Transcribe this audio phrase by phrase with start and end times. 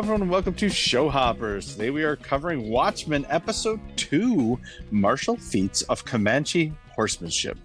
[0.00, 1.72] everyone, and welcome to Show Hoppers.
[1.72, 4.58] Today we are covering Watchmen Episode 2
[4.90, 7.58] Martial Feats of Comanche Horsemanship.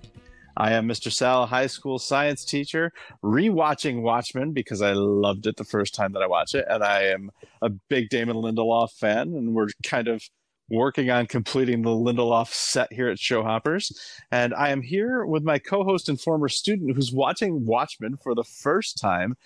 [0.57, 1.09] I am Mr.
[1.09, 2.91] Sal, high school science teacher,
[3.23, 7.04] rewatching Watchmen because I loved it the first time that I watched it, and I
[7.04, 10.21] am a big Damon Lindelof fan, and we're kind of
[10.70, 13.93] working on completing the Lindelof set here at Showhoppers.
[14.29, 18.36] And I am here with my co host and former student who's watching Watchmen for
[18.36, 19.38] the first time.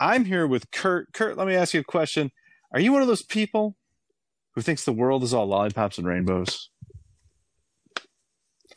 [0.00, 1.12] I'm here with Kurt.
[1.12, 2.32] Kurt, let me ask you a question.
[2.72, 3.76] Are you one of those people
[4.54, 6.70] who thinks the world is all lollipops and rainbows?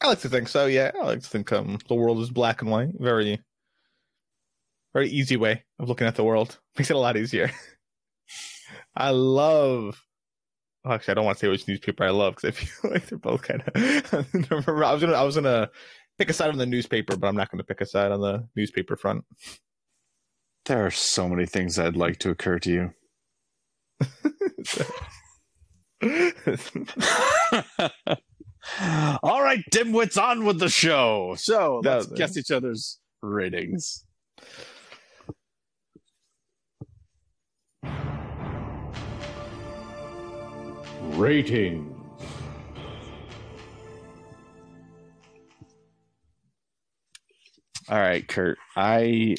[0.02, 0.66] I like to think so.
[0.66, 2.90] Yeah, I like to think um, the world is black and white.
[3.00, 3.40] Very,
[4.91, 6.59] very easy way of looking at the world.
[6.78, 7.50] Makes it a lot easier.
[8.95, 10.03] I love.
[10.84, 13.08] Well, actually, I don't want to say which newspaper I love because I feel like
[13.08, 13.73] they're both kind of.
[14.84, 15.70] I was gonna, I was gonna
[16.20, 18.45] pick a side on the newspaper, but I'm not gonna pick a side on the
[18.58, 19.23] newspaper front.
[20.66, 22.94] There are so many things I'd like to occur to you.
[29.22, 31.36] All right, dimwits, on with the show.
[31.38, 34.05] So let's No, guess each other's ratings.
[41.02, 41.89] Ratings.
[47.89, 48.58] All right, Kurt.
[48.77, 49.36] I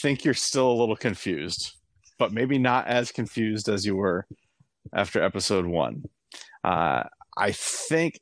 [0.00, 1.76] think you're still a little confused,
[2.18, 4.26] but maybe not as confused as you were
[4.92, 6.04] after episode one.
[6.64, 7.04] Uh,
[7.36, 8.20] I think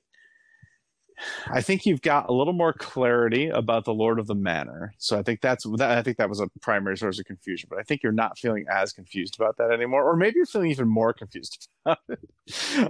[1.50, 4.94] I think you've got a little more clarity about the Lord of the Manor.
[4.98, 5.98] So I think that's that.
[5.98, 7.68] I think that was a primary source of confusion.
[7.70, 10.70] But I think you're not feeling as confused about that anymore, or maybe you're feeling
[10.70, 12.20] even more confused about it.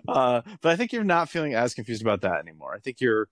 [0.06, 2.74] Uh, but I think you're not feeling as confused about that anymore.
[2.74, 3.28] I think you're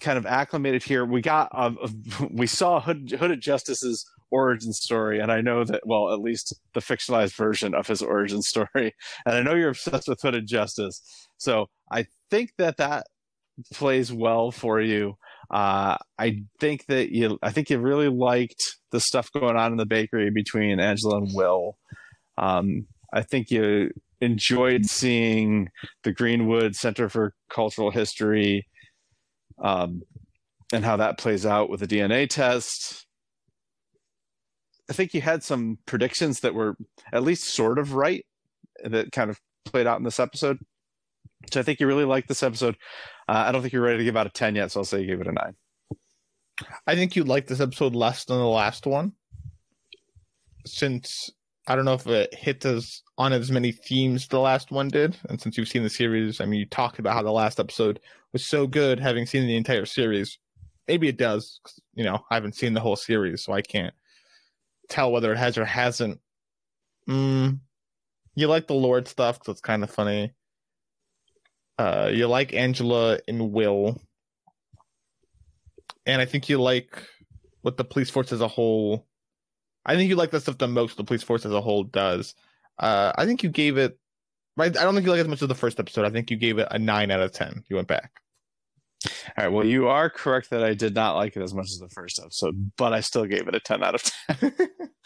[0.00, 1.04] kind of acclimated here.
[1.04, 1.72] We got uh,
[2.30, 6.80] we saw Hood, Hooded Justice's origin story, and I know that well, at least the
[6.80, 8.94] fictionalized version of his origin story.
[9.26, 11.00] And I know you're obsessed with Hooded Justice,
[11.36, 13.06] so I think that that
[13.72, 15.16] plays well for you.
[15.50, 19.78] Uh, I think that you, I think you really liked the stuff going on in
[19.78, 21.78] the bakery between Angela and Will.
[22.36, 23.90] Um, I think you
[24.20, 25.70] enjoyed seeing
[26.02, 28.66] the Greenwood Center for Cultural History
[29.60, 30.02] um,
[30.72, 33.06] and how that plays out with the DNA test.
[34.90, 36.76] I think you had some predictions that were
[37.12, 38.24] at least sort of right
[38.82, 40.58] that kind of played out in this episode.
[41.52, 42.76] So I think you really liked this episode.
[43.28, 45.00] Uh, I don't think you're ready to give out a 10 yet, so I'll say
[45.00, 45.54] you gave it a 9.
[46.86, 49.12] I think you like this episode less than the last one,
[50.66, 51.30] since
[51.68, 55.16] I don't know if it hits as on as many themes the last one did,
[55.28, 58.00] and since you've seen the series, I mean, you talked about how the last episode
[58.32, 60.38] was so good, having seen the entire series.
[60.86, 61.60] Maybe it does.
[61.94, 63.94] you know, I haven't seen the whole series, so I can't
[64.88, 66.20] tell whether it has or hasn't.
[67.08, 67.60] Mm,
[68.34, 70.32] you like the Lord stuff, because it's kind of funny.
[71.78, 74.00] Uh, you like Angela and Will
[76.08, 77.02] and I think you like
[77.60, 79.06] what the police force as a whole.
[79.88, 82.34] I think you like the stuff the most the police force as a whole does.
[82.78, 83.98] Uh, I think you gave it.
[84.56, 86.04] Right, I don't think you like it as much as the first episode.
[86.04, 87.64] I think you gave it a nine out of ten.
[87.68, 88.20] You went back.
[89.06, 89.52] All right.
[89.52, 92.18] Well, you are correct that I did not like it as much as the first
[92.18, 94.02] episode, but I still gave it a 10 out of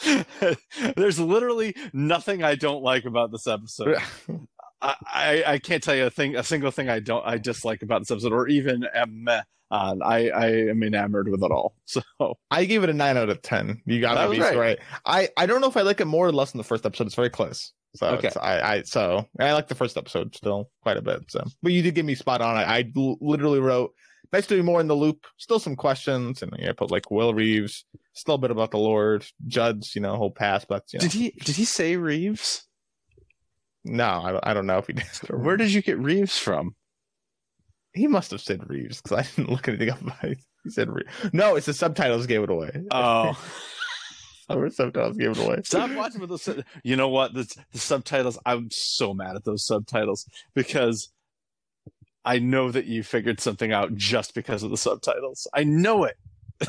[0.00, 0.56] 10.
[0.96, 3.98] There's literally nothing I don't like about this episode.
[4.82, 7.82] I, I, I can't tell you a thing, a single thing I don't, I dislike
[7.82, 10.02] about this episode, or even am meh on.
[10.02, 11.74] I, I am enamored with it all.
[11.86, 12.02] So
[12.50, 13.80] I gave it a nine out of ten.
[13.86, 14.56] You got That me right.
[14.56, 14.78] right.
[15.06, 17.06] I I don't know if I like it more or less than the first episode.
[17.06, 17.72] It's very close.
[17.96, 18.28] So Okay.
[18.28, 21.30] it's- I I so I like the first episode still quite a bit.
[21.30, 22.56] So, but you did give me spot on.
[22.56, 23.92] I literally wrote
[24.32, 25.26] nice to be more in the loop.
[25.36, 27.84] Still some questions, and yeah, I put like Will Reeves.
[28.14, 30.66] Still a bit about the Lord, Judd's, you know, whole past.
[30.68, 32.64] But you know, did he, did he say Reeves?
[33.84, 35.04] No, I, I don't know if he did.
[35.30, 36.74] Where did you get Reeves from?
[37.94, 39.98] he must have said Reeves because I didn't look anything up.
[40.22, 41.10] He said Reeves.
[41.34, 42.70] No, it's the subtitles gave it away.
[42.90, 43.38] Oh,
[44.48, 45.60] Our subtitles gave it away.
[45.64, 46.42] stop watching with those.
[46.42, 47.34] sub- You know what?
[47.34, 48.38] The, the subtitles.
[48.46, 51.10] I'm so mad at those subtitles because
[52.24, 55.46] I know that you figured something out just because of the subtitles.
[55.52, 56.16] I know it.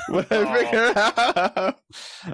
[0.11, 1.79] Did I figure out?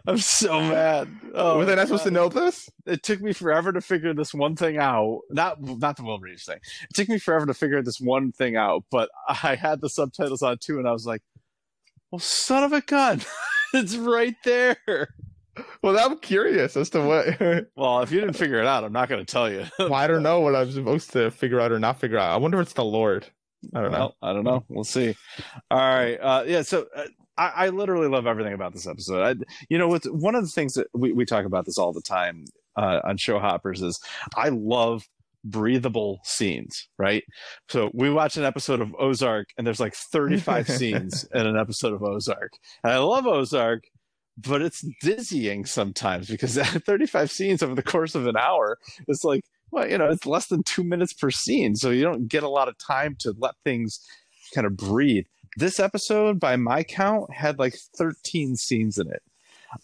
[0.07, 1.07] I'm so mad.
[1.33, 2.69] Oh, Was I not supposed to know this?
[2.85, 5.21] It took me forever to figure this one thing out.
[5.29, 6.59] Not not the Will Reeves thing.
[6.83, 10.41] It took me forever to figure this one thing out, but I had the subtitles
[10.41, 11.21] on too, and I was like,
[12.11, 13.21] "Well, son of a gun,
[13.73, 14.77] it's right there."
[15.83, 17.67] Well, I'm curious as to what.
[17.75, 19.65] Well, if you didn't figure it out, I'm not going to tell you.
[19.77, 22.31] well, I don't know what I'm supposed to figure out or not figure out.
[22.31, 23.25] I wonder if it's the Lord.
[23.75, 24.13] I don't know.
[24.21, 24.63] I don't know.
[24.69, 25.15] We'll see.
[25.69, 26.15] All right.
[26.15, 26.61] Uh, yeah.
[26.61, 27.05] So uh,
[27.39, 29.23] I, I literally love everything about this episode.
[29.23, 31.93] I, you know, with one of the things that we, we talk about this all
[31.93, 32.45] the time
[32.75, 33.99] uh, on show hoppers is
[34.35, 35.07] I love
[35.45, 37.23] breathable scenes, right?
[37.69, 41.93] So we watch an episode of Ozark and there's like 35 scenes in an episode
[41.93, 42.51] of Ozark.
[42.83, 43.85] And I love Ozark,
[44.37, 48.77] but it's dizzying sometimes because 35 scenes over the course of an hour
[49.07, 51.75] is like, well, you know, it's less than two minutes per scene.
[51.75, 53.99] So you don't get a lot of time to let things
[54.53, 55.25] kind of breathe.
[55.59, 59.21] This episode, by my count, had like 13 scenes in it.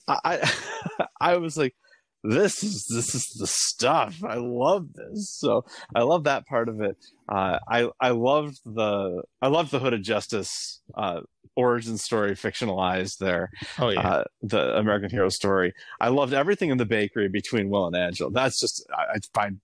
[0.08, 0.50] I,
[1.20, 1.76] I, was like,
[2.24, 4.24] this is this is the stuff.
[4.24, 5.30] I love this.
[5.38, 6.96] So I love that part of it.
[7.28, 11.22] Uh, I I loved the I loved the Hooded Justice uh,
[11.58, 13.52] origin story fictionalized there.
[13.78, 14.08] Oh yeah.
[14.08, 15.74] Uh, the American Hero story.
[16.00, 18.32] I loved everything in the bakery between Will and Angela.
[18.32, 19.60] That's just I, I find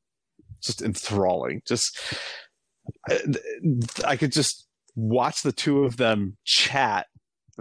[0.61, 1.61] just enthralling.
[1.65, 1.97] Just
[3.09, 3.19] I,
[4.05, 7.07] I could just watch the two of them chat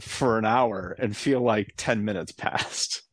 [0.00, 3.03] for an hour and feel like 10 minutes passed.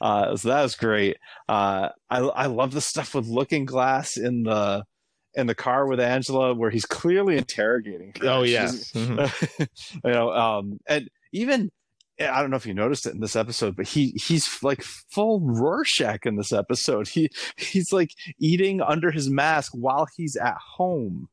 [0.00, 1.16] Uh, so that was great.
[1.48, 4.84] Uh, I I love the stuff with Looking Glass in the
[5.34, 8.12] in the car with Angela, where he's clearly interrogating.
[8.20, 8.28] Her.
[8.28, 8.90] oh yes.
[8.92, 9.68] Mhm.
[10.04, 11.70] you know, um, and even
[12.20, 15.40] I don't know if you noticed it in this episode, but he he's like full
[15.40, 17.08] Rorschach in this episode.
[17.08, 21.28] He he's like eating under his mask while he's at home.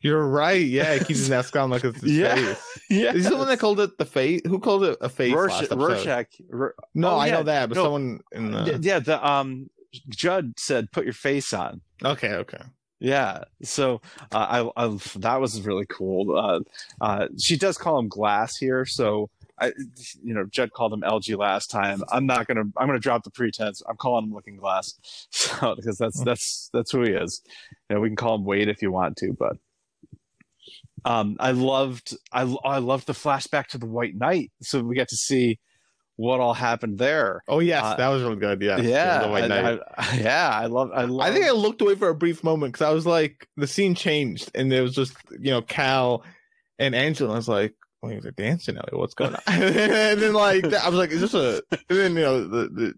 [0.00, 0.64] You're right.
[0.64, 2.34] Yeah, he keeps his mask on like it's his Yeah.
[2.34, 2.78] face.
[2.90, 4.40] Yeah, Is he the one that called it the face?
[4.46, 5.34] Who called it a face?
[5.34, 6.28] last Rorschach.
[6.50, 7.32] Ror- No, Oh, I yeah.
[7.34, 7.84] know that, but No.
[7.84, 8.78] someone in the.
[8.80, 9.68] yeah, the um
[10.08, 12.60] Judd said, "Put your face on." Okay, okay.
[13.00, 14.00] Yeah, so
[14.32, 16.36] uh, I, I that was really cool.
[16.36, 16.60] Uh,
[17.00, 19.30] uh, she does call him Glass here, so
[19.60, 19.68] I,
[20.22, 22.02] you know, Judd called him LG last time.
[22.10, 23.82] I'm not gonna, I'm gonna drop the pretense.
[23.88, 24.94] I'm calling him Looking Glass,
[25.30, 27.40] so because that's that's that's who he is.
[27.88, 29.56] You know, we can call him Wade if you want to, but
[31.04, 35.08] um, I loved, I I loved the flashback to the White Knight, so we got
[35.08, 35.58] to see
[36.16, 37.42] what all happened there.
[37.48, 38.60] Oh yes, Uh, that was really good.
[38.60, 41.28] Yeah, yeah, the White I, I- yeah, I love, I love.
[41.28, 43.94] I think I looked away for a brief moment because I was like, the scene
[43.94, 46.24] changed, and it was just you know Cal
[46.78, 47.34] and Angela.
[47.34, 48.82] I was like, wait, they're dancing now.
[48.92, 49.40] What's going on?
[49.46, 51.62] and then like I was like, is this a?
[51.70, 52.94] And then you know the the,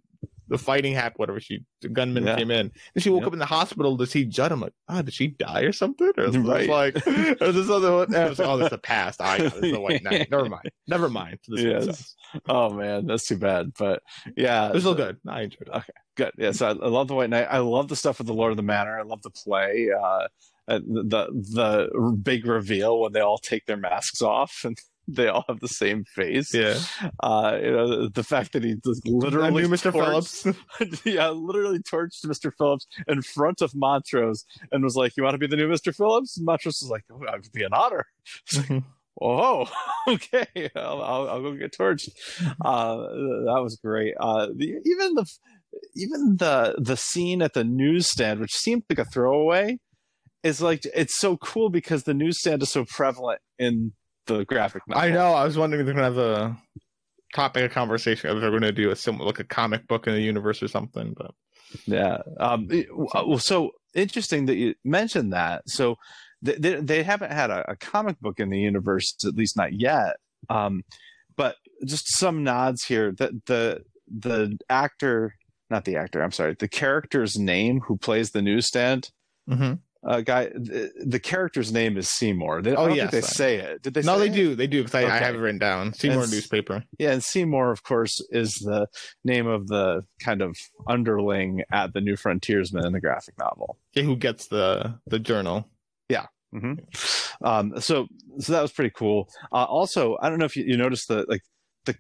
[0.51, 1.19] the fighting happened.
[1.21, 1.41] Whatever.
[1.41, 2.37] She the gunman Yeah.
[2.37, 3.27] came in, and she woke Yep.
[3.29, 4.53] up in the hospital to see Judd.
[4.53, 6.13] I'm like, oh, did she die or something?
[6.19, 6.69] Or Right.
[6.69, 6.97] like,
[7.41, 8.15] or this other one?
[8.15, 9.21] I was like, oh, this is the past.
[9.23, 9.55] I got.
[9.55, 10.31] This is the White Knight.
[10.31, 10.71] Never mind.
[10.87, 11.39] Never mind.
[11.49, 12.17] This Yes.
[12.49, 13.73] Oh man, that's too bad.
[13.79, 14.03] But
[14.37, 15.17] yeah, It was still good.
[15.27, 15.75] I enjoyed it.
[15.75, 16.33] Okay, good.
[16.37, 17.47] Yeah, so I, I love the White Knight.
[17.51, 18.99] I love the stuff with the Lord of the Manor.
[18.99, 19.89] I love the play.
[19.91, 20.29] Uh,
[20.69, 24.79] the the big reveal when they all take their masks off and
[25.15, 26.55] they all have the same face.
[26.55, 26.79] Yeah.
[27.23, 29.93] Uh, you know, the, the fact that he just literally I knew Mr.
[29.93, 31.03] torched- Phillips.
[31.05, 32.53] yeah, literally torched Mr.
[32.57, 35.95] Phillips in front of Montrose and was like, "You want to be the new Mr.
[35.95, 38.07] Phillips?" And Montrose was like, "Oh, that would be an honor."
[39.21, 39.71] oh
[40.09, 40.47] okay
[40.77, 42.09] I'll, I'll, I'll go get torched
[42.65, 45.27] uh that was great uh the, even the
[45.97, 49.79] even the the scene at the newsstand which seemed like a throwaway
[50.43, 53.93] is like it's so cool because the newsstand is so prevalent in
[54.27, 55.33] the graphic novel I know.
[55.33, 56.57] I was wondering if they're gonna have a
[57.35, 58.31] topic of conversation.
[58.31, 61.15] If they're gonna do a similar, like a comic book in the universe or something.
[61.17, 61.33] But
[61.87, 62.19] Yeah.
[62.39, 65.63] Um, it- well, so interesting that you mentioned that.
[65.69, 65.97] So
[66.43, 70.17] they, they, haven't had a, a comic book in the universe, at least not yet.
[70.49, 70.83] Um,
[71.37, 73.13] but just some nods here.
[73.13, 75.35] That the the actor,
[75.69, 76.23] not the actor.
[76.23, 79.11] I'm sorry, the character's name who plays the newsstand
[80.07, 80.47] uh, guy.
[80.47, 82.63] The, the character's name is Seymour.
[82.63, 83.83] They, Oh, think they say it.
[83.83, 84.03] Did they?
[84.03, 84.33] no, they it?
[84.35, 84.55] do.
[84.55, 85.93] They do because I, I have it written down.
[85.95, 86.85] Seymour It's- newspaper.
[86.99, 88.87] Yeah, and Seymour, of course, is the
[89.25, 93.77] name of the kind of underling at the New Frontiersman in the graphic novel.
[93.95, 95.69] Yeah, who gets the the journal?
[96.09, 96.27] Yeah.
[96.53, 96.75] hmm
[97.43, 98.07] Um, so
[98.39, 99.29] so that was pretty cool.
[99.53, 101.43] Uh, also, I don't know if you, you noticed the like
[101.85, 101.95] the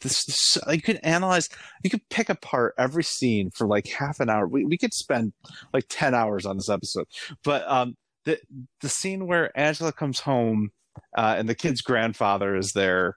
[0.00, 1.48] this, this you could analyze
[1.82, 4.46] you could pick apart every scene for like half an hour.
[4.46, 5.32] We we could spend
[5.72, 7.06] like ten hours on this episode,
[7.44, 8.38] but um, the
[8.80, 10.70] the scene where Angela comes home
[11.16, 13.16] uh, and the kid's grandfather is there.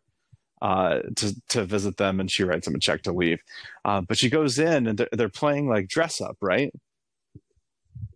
[0.62, 3.40] Uh, to to visit them, and she writes him a check to leave.
[3.84, 6.72] Uh, but she goes in, and they're, they're playing like dress up, right?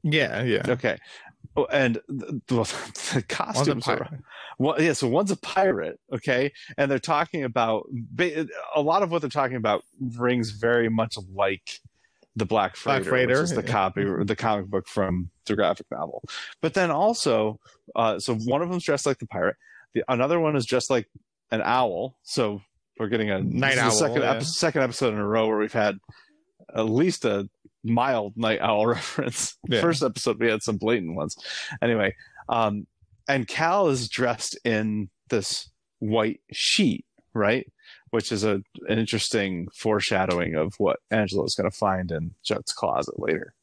[0.03, 0.61] Yeah, yeah.
[0.65, 0.97] Okay.
[1.57, 2.63] Oh, and the,
[3.13, 4.07] the costumes are
[4.59, 4.93] well, yeah.
[4.93, 7.87] So one's a pirate, okay, and they're talking about
[8.75, 11.81] a lot of what they're talking about rings very much like
[12.35, 15.87] the Black Freighter, Black Freighter, which is the copy, the comic book from the graphic
[15.91, 16.23] novel.
[16.61, 17.59] But then also,
[17.95, 19.55] uh, so one of them's dressed like the pirate,
[19.93, 21.09] the another one is dressed like
[21.49, 22.15] an owl.
[22.21, 22.61] So
[22.99, 24.35] we're getting a Night this is the owl, second yeah.
[24.35, 25.97] epi- second episode in a row where we've had
[26.75, 27.49] at least a
[27.87, 29.57] mild night owl reference.
[29.67, 29.81] Yeah.
[29.81, 31.35] First episode we had some blatant ones.
[31.81, 32.15] Anyway,
[32.49, 32.87] um,
[33.27, 37.65] and Cal is dressed in this white sheet, right?
[38.11, 42.73] which is a an interesting foreshadowing of what Angela is going to find in Judd's
[42.73, 43.53] closet later.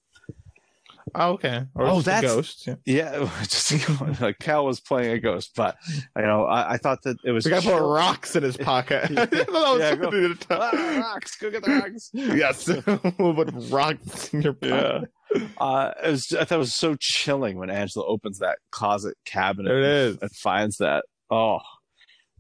[1.15, 1.65] Oh, okay.
[1.75, 2.67] Or Oh, that's- ghost.
[2.67, 2.75] Yeah.
[2.87, 3.89] Yeah, just
[4.21, 5.77] like Cal was playing a ghost, but
[6.17, 9.11] you know, I, I thought that it was The guy put rocks in his pocket.
[9.11, 9.25] Yeah.
[9.27, 12.11] That was Yeah, go- Ah, rocks, go get the rocks.
[12.13, 12.67] yes,
[13.19, 15.01] we'll put rocks in your Yeah.
[15.59, 19.69] Uh, it was, I thought it was so chilling when Angela opens that closet cabinet
[19.69, 20.19] There it is.
[20.23, 21.05] and finds that.
[21.31, 21.59] Oh,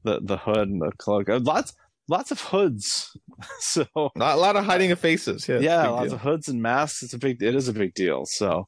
[0.04, 1.26] the the hood and the cloak.
[1.28, 1.72] Lots
[2.08, 3.10] lots of hoods.
[3.60, 5.48] so Not a lot of hiding of faces.
[5.48, 6.14] Yeah, yeah, big lots deal.
[6.14, 7.02] of hoods and masks.
[7.02, 7.42] It's a big.
[7.42, 8.24] It is a big deal.
[8.26, 8.66] So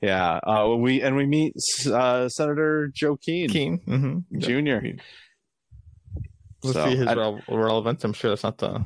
[0.00, 1.54] yeah, uh, we and we meet
[1.86, 3.78] uh, Senator Joe Keene, Keen.
[3.86, 4.38] Mm-hmm.
[4.40, 4.96] Jr.
[6.62, 8.02] We'll So, see his I- rel- relevance.
[8.04, 8.84] I'm sure that's not the, the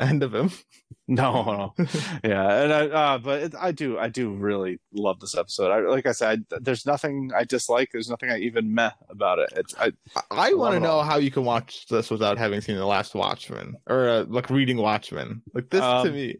[0.00, 0.50] end of him.
[1.08, 1.86] No, no,
[2.24, 5.70] yeah, and I, uh, but it, I do, I do really love this episode.
[5.72, 7.90] I, like I said, I, there's nothing I dislike.
[7.92, 9.50] There's nothing I even meh about it.
[9.56, 11.02] It's, I, I, I want to know all.
[11.02, 14.76] how you can watch this without having seen the last Watchmen or uh, like reading
[14.78, 15.42] Watchmen.
[15.52, 16.36] Like this to Um, me,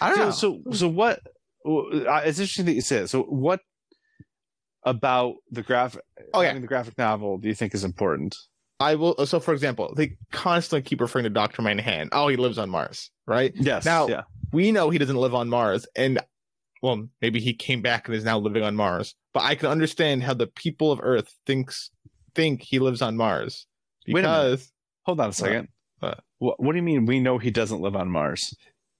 [0.00, 0.30] I don't know.
[0.30, 1.18] so, so, so what?
[1.68, 3.08] uh, It's interesting that you say it.
[3.08, 3.60] So, what
[4.84, 6.02] about the graphic?
[6.32, 6.48] Oh, yeah.
[6.48, 7.38] having the graphic novel.
[7.38, 8.36] Do you think is important?
[8.80, 9.14] I will.
[9.18, 12.08] Uh, so, for example, they constantly keep referring to Doctor Manhattan.
[12.12, 13.52] Oh, he lives on Mars, right?
[13.54, 13.84] Yes.
[13.84, 14.22] Now- yeah.
[14.52, 16.20] We know he doesn't live on Mars, and
[16.80, 19.16] well, maybe he came back and is now living on Mars.
[19.32, 21.90] But I can understand how the people of Earth thinks
[22.36, 23.66] think he lives on Mars
[24.06, 24.28] Wait a minute.
[24.28, 24.72] because
[25.06, 25.68] Hold on a second.
[25.98, 26.20] What?
[26.38, 27.04] What, what do you mean?
[27.06, 28.54] We know he doesn't live on Mars.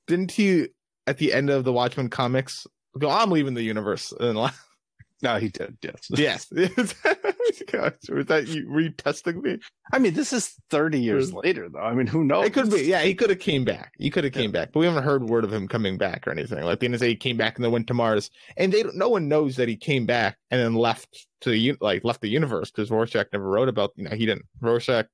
[0.09, 0.69] didn't he
[1.07, 2.67] at the end of the Watchmen comics
[2.99, 4.13] go, "I'm leaving the universe"?
[4.19, 4.37] And
[5.23, 5.79] No, he did.
[5.83, 6.09] Yes.
[6.11, 6.47] yes,
[7.73, 8.67] Gosh, was that you?
[8.67, 9.59] retesting me?
[9.93, 11.39] I mean, this is 30 years hmm.
[11.39, 11.81] later, though.
[11.81, 12.47] I mean, who knows?
[12.47, 12.83] It could be.
[12.83, 13.93] Yeah, he could have came back.
[13.99, 16.31] He could have came back, but we haven't heard word of him coming back or
[16.31, 16.63] anything.
[16.65, 19.29] Like the NSA came back and then went to Mars, and they don't- no one
[19.29, 22.91] knows that he came back and then left to the like left the universe because
[22.91, 23.93] Rorschach never wrote about.
[23.97, 24.47] You know, he didn't.
[24.61, 25.07] Rorschach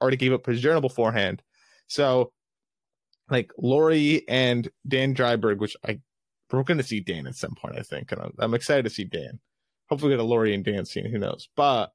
[0.00, 1.42] already gave up his journal beforehand,
[1.86, 2.32] so
[3.30, 6.00] like Laurie and Dan Dreiberg, which I
[6.56, 8.90] we're going to see Dan at some point, I think, and I'm, I'm excited to
[8.90, 9.40] see Dan.
[9.88, 11.10] Hopefully, we get a Laurie and Dan scene.
[11.10, 11.48] Who knows?
[11.56, 11.92] But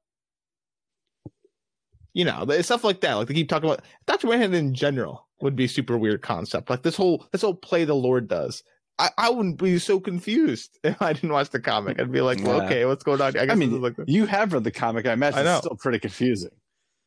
[2.12, 3.14] you know, stuff like that.
[3.14, 6.68] Like they keep talking about Doctor Manhattan in general would be a super weird concept.
[6.70, 8.62] Like this whole this whole play the Lord does.
[8.98, 12.00] I, I wouldn't be so confused if I didn't watch the comic.
[12.00, 12.64] I'd be like, well, Yeah.
[12.64, 13.28] okay, what's going on?
[13.28, 15.06] I guess I mean, like You have read the comic.
[15.06, 15.56] I imagine I know.
[15.58, 16.50] it's still pretty confusing.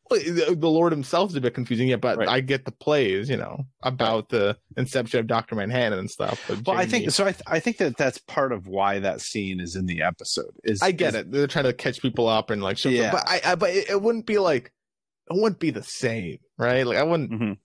[0.09, 2.27] The the Lord himself is a bit confusing, yeah, but Right.
[2.27, 6.49] I get the plays, you know, about the inception of Doctor Manhattan and stuff.
[6.65, 7.23] Well, I think so.
[7.25, 10.51] I, th- I think that that's part of why that scene is in the episode.
[10.63, 11.31] Is I get is- it.
[11.31, 13.11] They're trying to catch people up and like, show Yeah.
[13.11, 14.71] but I, I but it, it wouldn't be like
[15.31, 16.85] it wouldn't be the same, right?
[16.85, 17.31] Like I wouldn't.
[17.31, 17.57] Mhm.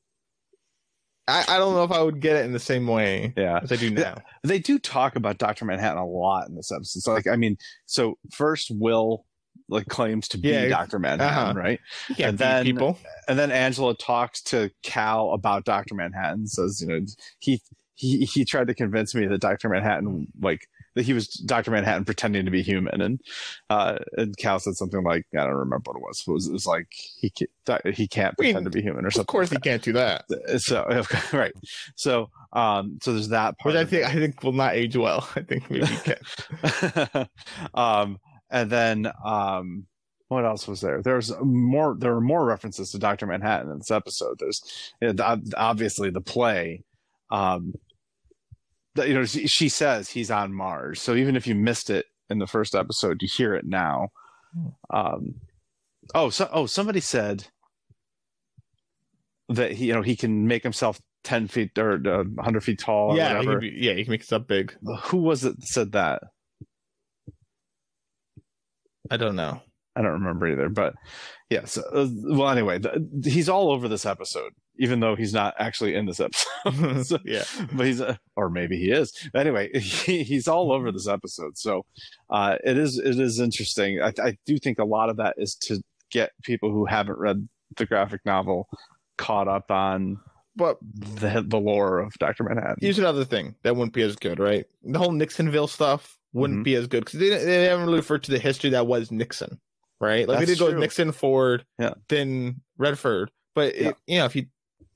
[1.26, 3.71] I, I don't know if I would get it in the same way Yeah, as
[3.71, 4.16] I do now.
[4.45, 7.00] they do talk about Doctor Manhattan a lot in this episode.
[7.00, 9.26] So, like, I mean, so first Will
[9.68, 11.58] like claims to be Yeah, Doctor Manhattan, uh-huh.
[11.58, 11.80] right?
[12.16, 12.98] Yeah, And then- people.
[13.28, 16.46] And then Angela talks to Cal about Doctor Manhattan.
[16.46, 17.04] Says, you know,
[17.38, 17.60] he
[17.94, 22.04] he he tried to convince me that Doctor Manhattan like that he was Doctor Manhattan
[22.04, 23.20] pretending to be human, and
[23.70, 26.25] uh, and Cal said something like I don't remember what it was.
[26.26, 26.88] It was, it was like
[27.20, 29.22] he ca- he can't I mean, pretend to be human or something.
[29.22, 30.25] Of course, he can't do that.
[30.58, 30.84] So
[31.32, 31.52] right,
[31.96, 33.75] so um, so there's that part.
[33.75, 34.08] Which I think it.
[34.08, 35.28] I think will not age well.
[35.37, 37.28] I think maybe he can.
[37.75, 38.18] um,
[38.50, 39.87] and then um,
[40.28, 41.02] what else was there?
[41.02, 41.97] There's more.
[41.99, 44.38] There are more references to Doctor Manhattan in this episode.
[44.38, 46.85] There's you know, the- obviously the play.
[47.31, 47.75] Um,
[48.97, 51.00] you know, she, she says he's on Mars.
[51.00, 54.09] So even if you missed it in the first episode, you hear it now.
[54.90, 55.35] Um,
[56.14, 57.47] oh, so oh, somebody said
[59.49, 63.12] that he, you know, he can make himself ten feet or uh, hundred feet tall.
[63.12, 63.61] Or yeah, he whatever.
[63.61, 64.75] can be, yeah, he can make himself big.
[65.05, 66.23] Who was it that said that?
[69.11, 69.62] I don't know.
[69.97, 70.95] I don't remember either, but
[71.50, 71.77] yes.
[71.77, 76.07] uh, well, anyway, the, he's all over this episode, even though he's not actually in
[76.07, 77.05] this episode.
[77.05, 79.12] So- yeah, but he's, uh, or maybe he is.
[79.35, 81.85] Anyway, he, he's all over this episode, so
[82.31, 84.00] uh, it is it is interesting.
[84.00, 87.49] I, I do think a lot of that is to get people who haven't read
[87.77, 88.69] the graphic novel
[89.17, 90.19] caught up on
[90.57, 92.77] but the the lore of Doctor Manhattan.
[92.81, 94.67] here's another thing that wouldn't be as good, right?
[94.83, 96.64] The whole Nixonville stuff wouldn't Mhm.
[96.64, 99.58] be as good because they, they haven't really referred to the history that was Nixon,
[100.00, 100.28] right?
[100.28, 100.78] Like they That's did go with.
[100.78, 101.94] Nixon, Ford, Yeah.
[102.08, 103.30] then Redford.
[103.54, 103.88] But Yeah.
[103.88, 104.47] it, you know, if you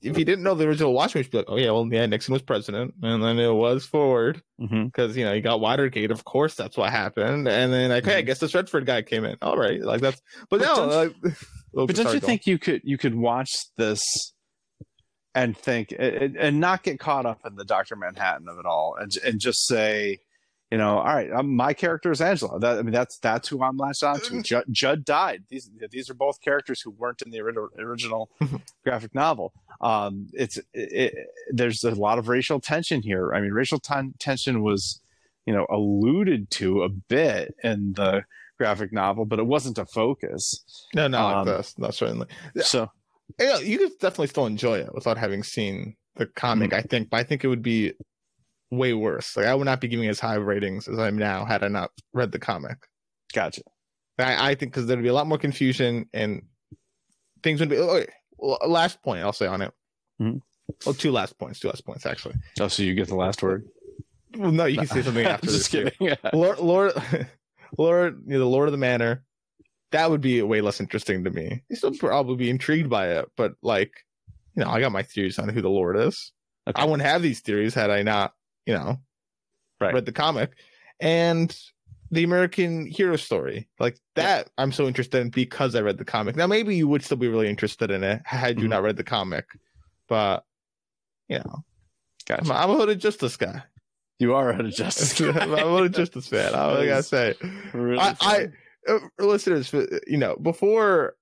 [0.01, 2.33] if you didn't know the original Watchmen, you'd be like, oh yeah, well yeah, Nixon
[2.33, 6.11] was president, and then it was Ford because you know you got Watergate.
[6.11, 7.47] Of course, that's what happened.
[7.47, 8.25] And then like, hey, I Mhm.
[8.25, 9.37] guess this Redford guy came in.
[9.41, 10.21] All right, like that's.
[10.49, 10.89] But, But no, don't-
[11.23, 11.33] like,
[11.77, 12.29] oh, But don't you go on.
[12.29, 14.03] think you could you could watch this
[15.35, 18.95] and think and and not get caught up in the Doctor Manhattan of it all,
[18.99, 20.19] and and just say,
[20.73, 22.59] you know, all right, um, my character is Angela.
[22.59, 24.41] That, I mean, that's that's who I'm latched onto.
[24.49, 25.43] Judd, Judd died.
[25.47, 28.31] These these are both characters who weren't in the ori- original
[28.83, 29.53] graphic novel.
[29.81, 31.13] Um, it's it, it,
[31.51, 33.35] there's a lot of racial tension here.
[33.35, 34.99] I mean, racial ten- tension was,
[35.45, 38.23] you know, alluded to a bit in the
[38.57, 40.63] graphic novel, but it wasn't a focus.
[40.95, 41.77] No, not Um, like this.
[41.77, 42.25] Not certainly.
[42.61, 42.89] So
[43.39, 46.71] Yeah, you could definitely still enjoy it without having seen the comic.
[46.71, 46.77] Mm.
[46.77, 47.93] I think, but I think it would be
[48.77, 49.35] way worse.
[49.37, 51.91] Like I would not be giving as high ratings as I'm now had I not
[52.13, 52.77] read the comic.
[53.33, 53.61] gotcha.
[54.19, 56.43] I, I think because there'd be a lot more confusion and
[57.41, 57.77] things would be.
[57.77, 59.71] Oh, wait, well, last point I'll say on it.
[60.21, 60.41] Mhm.
[60.85, 61.59] Well, two last points.
[61.59, 62.35] Two last points actually.
[62.59, 63.65] Oh, so you get the last word.
[64.37, 65.91] Well, no, you can say something after Just this.
[65.99, 66.15] here.
[66.15, 66.17] kidding.
[66.33, 66.93] Lord, Lord,
[67.77, 69.23] Lord, you know, the Lord of the Manor.
[69.91, 71.63] That would be way less interesting to me.
[71.71, 73.91] I still probably be intrigued by it, but like,
[74.55, 76.31] you know, I got my theories on who the Lord is.
[76.67, 76.81] Okay.
[76.81, 78.33] I wouldn't have these theories had I not,
[78.65, 78.99] you know,
[79.79, 79.93] Right.
[79.93, 80.51] read the comic
[80.99, 81.55] and
[82.11, 83.67] the American hero story.
[83.79, 86.35] Like that, I'm so interested in because I read the comic.
[86.35, 88.69] Now, maybe you would still be really interested in it had you Mhm.
[88.69, 89.45] not read the comic,
[90.07, 90.45] but
[91.27, 91.63] you know,
[92.25, 92.43] Gotcha.
[92.43, 93.63] I'm, I'm a hooded justice guy.
[94.19, 95.19] You are a justice.
[95.21, 96.53] I'm a hooded justice fan.
[96.55, 97.33] I I gotta say.
[97.73, 98.47] Really I, I
[98.87, 101.15] uh, listeners, uh, you know, before,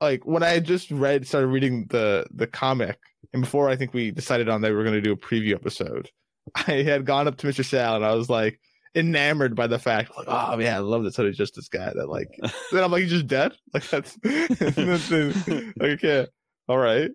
[0.00, 2.98] like when I just read, started reading the the comic,
[3.32, 5.54] and before I think we decided on that we were going to do a preview
[5.54, 6.10] episode,
[6.54, 7.64] I had gone up to Mr.
[7.64, 8.60] Sal and I was like
[8.94, 11.92] enamored by the fact, like, oh yeah, I love this Hooded Justice guy.
[11.94, 12.28] That like,
[12.72, 13.52] then I'm like, he's just dead.
[13.74, 16.26] Like that's, that's like, okay,
[16.68, 17.10] all right.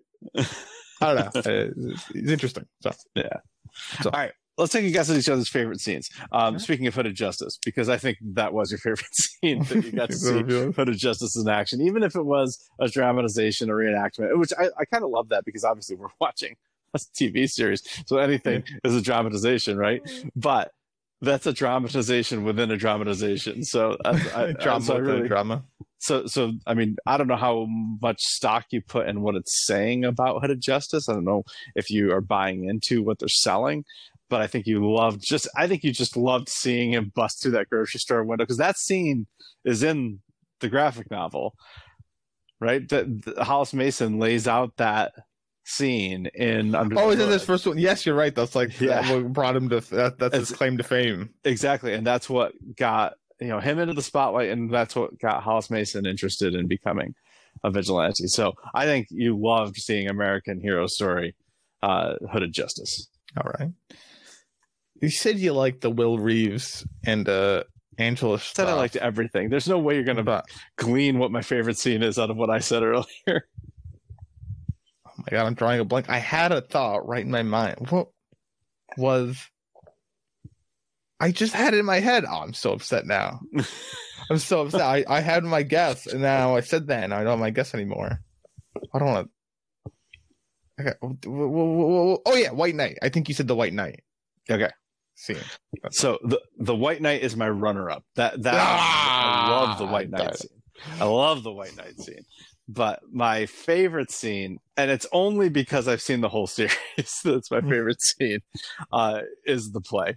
[1.00, 1.30] I don't know.
[1.34, 2.66] It's, it's interesting.
[2.82, 3.38] So yeah.
[4.02, 4.10] So.
[4.10, 6.10] All right Let's take a guess at each other's favorite scenes.
[6.32, 6.60] Um, Alright.
[6.60, 10.10] Speaking of Hooded Justice, because I think that was your favorite scene that you got
[10.10, 10.72] to see Review.
[10.72, 14.84] Hooded Justice in action, even if it was a dramatization or reenactment, which I, I
[14.84, 16.56] kind of love that because obviously we're watching
[17.18, 20.02] TV series, so anything is a dramatization, right?
[20.04, 20.28] Mm-hmm.
[20.36, 20.72] But
[21.22, 23.64] that's a dramatization within a dramatization.
[23.64, 25.64] So I, I, drama, so I within really, drama.
[25.98, 29.66] so so I mean I don't know how much stock you put in what it's
[29.66, 31.08] saying about Hooded Justice.
[31.08, 33.84] I don't know if you are buying into what they're selling,
[34.28, 37.52] but I think you loved just I think you just loved seeing him bust through
[37.52, 39.26] that grocery store window because that scene
[39.64, 40.20] is in
[40.60, 41.54] the graphic novel,
[42.60, 42.88] right?
[42.88, 45.12] That that Hollis Mason lays out that
[45.64, 47.78] scene in Under Oh, is in this first one?
[47.78, 48.34] Yes, you're right.
[48.34, 49.10] That's like Yeah.
[49.12, 51.30] what brought him to that, that's his claim to fame.
[51.44, 55.42] exactly, and that's what got you know him into the spotlight, and that's what got
[55.42, 57.14] Hollis Mason interested in becoming
[57.64, 58.26] a vigilante.
[58.26, 61.34] So I think you loved seeing American Hero Story,
[61.82, 63.08] uh, Hooded Justice.
[63.36, 63.70] All right.
[65.00, 67.64] You said you liked the Will Reeves and uh
[67.98, 69.50] Angela Said I liked everything.
[69.50, 70.46] There's no way you're gonna but
[70.76, 73.04] glean what my favorite scene is out of what I said earlier.
[75.20, 76.08] my god, I'm drawing a blank.
[76.08, 77.88] I had a thought right in my mind.
[77.90, 78.08] What
[78.96, 79.38] was
[81.20, 82.24] I just had it in my head.
[82.28, 83.40] Oh, I'm so upset now.
[84.30, 84.80] I'm so upset.
[84.80, 87.50] I, I had my guess, and now I said that, and I don't have my
[87.50, 88.20] guess anymore.
[88.94, 89.30] I don't want
[89.86, 89.92] to.
[90.80, 92.18] Okay.
[92.24, 92.98] Oh yeah, White Knight.
[93.02, 94.00] I think you said the White Knight
[94.50, 94.70] Okay,
[95.14, 95.36] scene.
[95.90, 98.02] so the the White Knight is my runner-up.
[98.16, 100.62] That that Ah, I love the White Knight scene.
[100.98, 102.24] I love the White Knight scene.
[102.72, 106.76] But my favorite scene, and it's only because I've seen the whole series,
[107.24, 107.70] that's my Hmm.
[107.70, 108.40] favorite scene,
[108.92, 110.16] uh, is the play,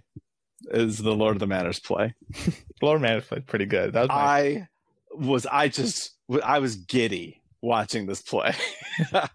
[0.70, 2.14] is the Lord of the Manors play.
[2.82, 3.92] Lord Man played pretty good.
[3.92, 4.68] That was my I
[5.12, 6.12] was, I just,
[6.44, 8.54] I was giddy watching this play.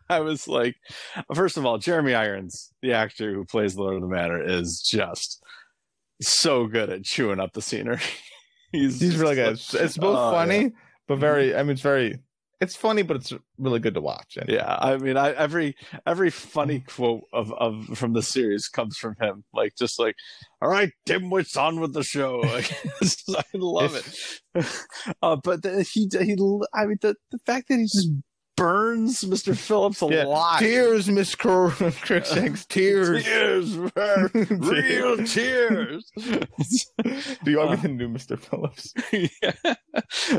[0.10, 0.76] I was like,
[1.34, 5.44] first of all, Jeremy Irons, the actor who plays Lord of the Manor, is just
[6.22, 8.00] so good at chewing up the scenery.
[8.72, 9.54] He's, He's really good.
[9.54, 10.74] It's, both Oh, funny,
[11.08, 11.56] but very.
[11.56, 12.20] I mean, it's very.
[12.62, 14.38] It's funny, but it's really good to watch.
[14.38, 18.98] And yeah i mean I, every every funny quote of, of from the series comes
[18.98, 19.44] from him.
[19.54, 20.16] Like just like
[20.62, 22.42] all right dimwits on with the show.
[22.50, 22.72] Like,
[23.38, 24.66] i love it.
[25.22, 26.34] Uh, but the, he he
[26.74, 28.10] i mean the, the fact that he just
[28.60, 30.26] burns mr phillips Yeah.
[30.26, 31.70] alive tears, Miss Cro-
[32.02, 33.24] Crookshanks, tears.
[33.24, 34.30] tears man.
[34.60, 38.38] real tears Do you want me to do Mr.
[38.40, 38.94] Phillips?
[39.12, 39.74] yeah.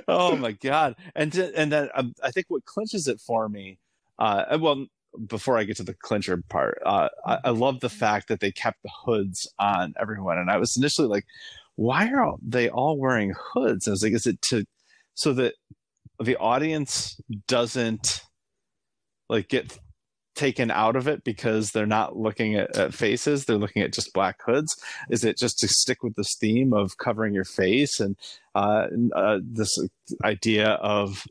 [0.06, 0.96] Oh my god!
[1.14, 3.78] And to, and then um, I think what clinches it for me,
[4.18, 4.86] uh, well,
[5.26, 8.52] before I get to the clincher part, uh, I, I love the fact that they
[8.52, 11.26] kept the hoods on everyone, and I was initially like,
[11.76, 13.88] why are they all wearing hoods?
[13.88, 14.64] I was like, is it to
[15.14, 15.54] so that
[16.20, 18.22] the audience doesn't
[19.28, 19.78] like get
[20.34, 23.44] taken out of it because they're not looking at, at faces.
[23.44, 24.74] They're looking at just black hoods.
[25.10, 28.16] Is it just to stick with this theme of covering your face and
[28.54, 29.76] uh, uh, this
[30.24, 31.24] idea of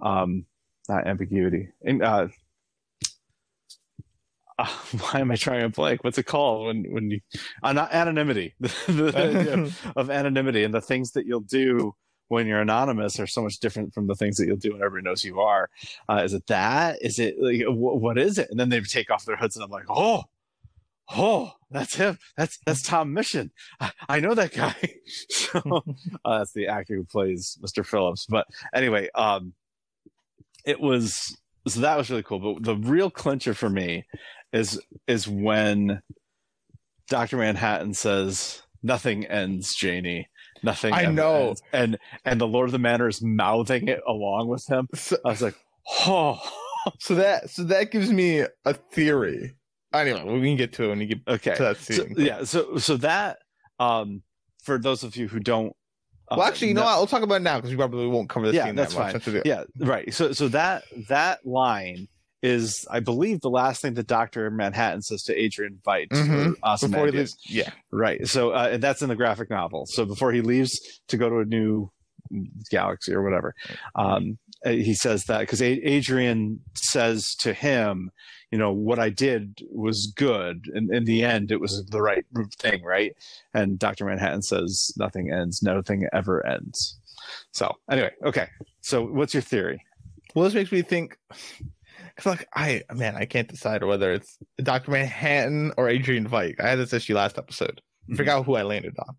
[0.00, 0.46] um,
[0.88, 1.68] not ambiguity.
[1.82, 2.28] And uh,
[4.58, 4.66] uh,
[4.98, 6.04] why am I trying to blank?
[6.04, 7.20] What's it called when when you
[7.62, 8.54] uh, not anonymity.
[8.86, 11.94] The idea of anonymity and the things that you'll do
[12.28, 15.08] when you're anonymous are so much different from the things that you'll do when everybody
[15.08, 15.68] knows you are.
[16.08, 16.98] Uh, is it that?
[17.02, 18.48] Is it like wh- what is it?
[18.50, 20.24] And then they take off their hoods and I'm like, oh,
[21.10, 22.18] oh, that's him.
[22.36, 23.50] That's that's Tom Mison.
[23.80, 24.74] I, I know that guy.
[25.28, 25.82] so
[26.24, 27.84] uh, that's the actor who plays Mr.
[27.84, 28.26] Phillips.
[28.26, 29.52] But anyway, um,
[30.64, 32.54] it was so that was really cool.
[32.54, 34.04] But the real clincher for me
[34.52, 36.00] is is when
[37.08, 40.28] Doctor Manhattan says, "Nothing ends, Janie."
[40.64, 40.92] Nothing.
[40.94, 41.48] I know.
[41.48, 44.88] ends." and and the Lord of the Manor is mouthing it along with him.
[44.94, 45.54] So, I was like,
[46.06, 46.40] oh,
[46.98, 49.54] so that so that gives me a theory.
[49.92, 51.54] Anyway, we can get to it when you get okay.
[51.54, 52.14] to that So, scene.
[52.18, 52.44] yeah.
[52.44, 53.38] So so that
[53.78, 54.22] um,
[54.62, 55.74] for those of you who don't.
[56.30, 56.90] uh, Well, actually, you know what?
[56.92, 59.12] I'll talk about it now because we probably won't cover this Yeah, scene that's that
[59.14, 59.22] much.
[59.24, 59.32] fine.
[59.34, 62.08] That's yeah right so so that that line
[62.44, 66.52] is i believe the last thing that dr manhattan says to adrian veidt Mhm.
[66.52, 66.80] or Ozymandias.
[66.90, 68.26] Before he leaves, yeah, right.
[68.28, 69.86] So uh, and that's in the graphic novel.
[69.86, 70.72] So before he leaves
[71.08, 71.90] to go to a new
[72.70, 73.54] galaxy or whatever
[73.94, 78.10] um, uh, he says that because adrian says to him
[78.50, 80.64] you know what i did was good.
[80.74, 82.24] And in the end it was the right
[82.58, 83.12] thing right?
[83.52, 85.62] And dr manhattan says nothing ends.
[85.62, 86.98] Nothing ever ends.
[87.52, 88.48] So anyway okay.
[88.80, 89.78] So what's your theory?
[90.34, 91.16] Well, this makes me think.
[92.16, 96.60] Cause like I man, I can't decide whether it's Doctor Manhattan or Adrian Veidt.
[96.60, 97.80] I had this issue last episode.
[98.12, 99.16] I forgot who I landed on.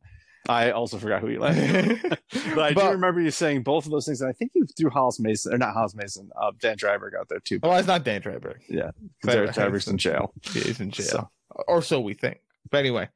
[0.48, 1.58] i also forgot who you like
[2.54, 4.92] but i do remember you saying both of those things and i think you threw
[4.92, 8.04] hollis mason or not hollis mason uh, dan dreiberg out there too Well, it's not
[8.04, 8.58] Dan Dreiberg.
[8.70, 8.92] Yeah,
[9.26, 11.30] Dreiberg- Dreiberg's in jail Yeah, he's in jail, So-
[11.68, 12.42] or so we think.
[12.70, 13.10] But anyway,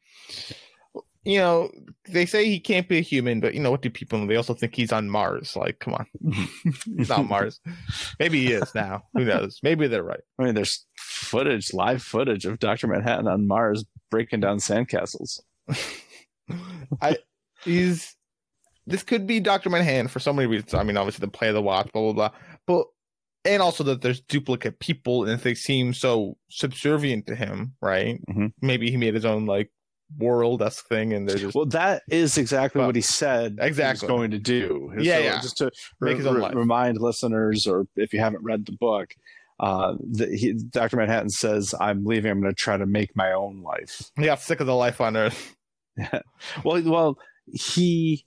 [1.30, 1.70] you know,
[2.08, 4.26] they say he can't be a human, but you know what do people?
[4.26, 5.56] They also think he's on Mars.
[5.56, 6.08] Like, come on,
[6.98, 7.60] he's not Mars.
[8.20, 9.04] Maybe he is now.
[9.14, 9.60] Who knows?
[9.62, 10.22] Maybe they're right.
[10.40, 12.88] I mean, there's footage, live footage of Dr.
[12.88, 15.40] Manhattan on Mars breaking down sandcastles.
[17.02, 17.18] I
[17.64, 18.16] he's
[18.88, 20.74] this could be Doctor Manhattan for so many reasons.
[20.74, 22.32] I mean, obviously the play of the watch, blah blah blah,
[22.66, 22.88] but
[23.46, 28.20] and also that there's duplicate people and if they seem so subservient to him, right?
[28.30, 28.52] Mhm.
[28.62, 29.72] Maybe he made his own like
[30.18, 34.08] world esque thing, and they're just Well, that is exactly Well, what he said exactly.
[34.08, 34.92] he going to do.
[35.00, 35.42] Yeah, So yeah.
[35.42, 39.14] Just to Make re- re- remind listeners, or if you haven't read the book,
[39.60, 40.98] uh, that he, Dr.
[40.98, 42.32] Manhattan says, I'm leaving.
[42.32, 44.10] I'm going to try to make my own life.
[44.18, 45.56] he got sick of the life on Earth.
[46.64, 47.18] Well, well,
[47.52, 48.24] he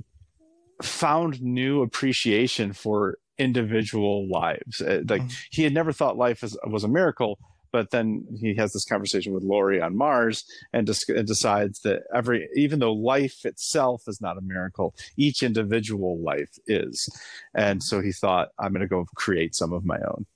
[0.83, 4.81] found new appreciation for individual lives.
[4.81, 5.33] Uh, Like Mhm.
[5.51, 7.39] he had never thought life is, was a miracle,
[7.73, 12.03] but then he has this conversation with Laurie on Mars and, dis- and decides that
[12.15, 17.09] every, even though life itself is not a miracle, each individual life is.
[17.55, 20.27] And so he thought, I'm going to go create some of my own.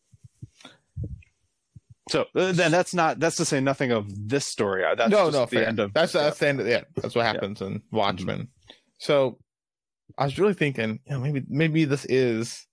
[2.09, 4.85] So uh, then that's not that's to say nothing of this story.
[4.85, 5.67] Uh, That's no, just no, the fair.
[5.67, 6.61] end of that's that's the end.
[6.61, 8.47] Of, yeah, that's what happens in Watchmen.
[8.99, 9.39] So
[10.17, 12.65] I was really thinking, you know, maybe maybe this is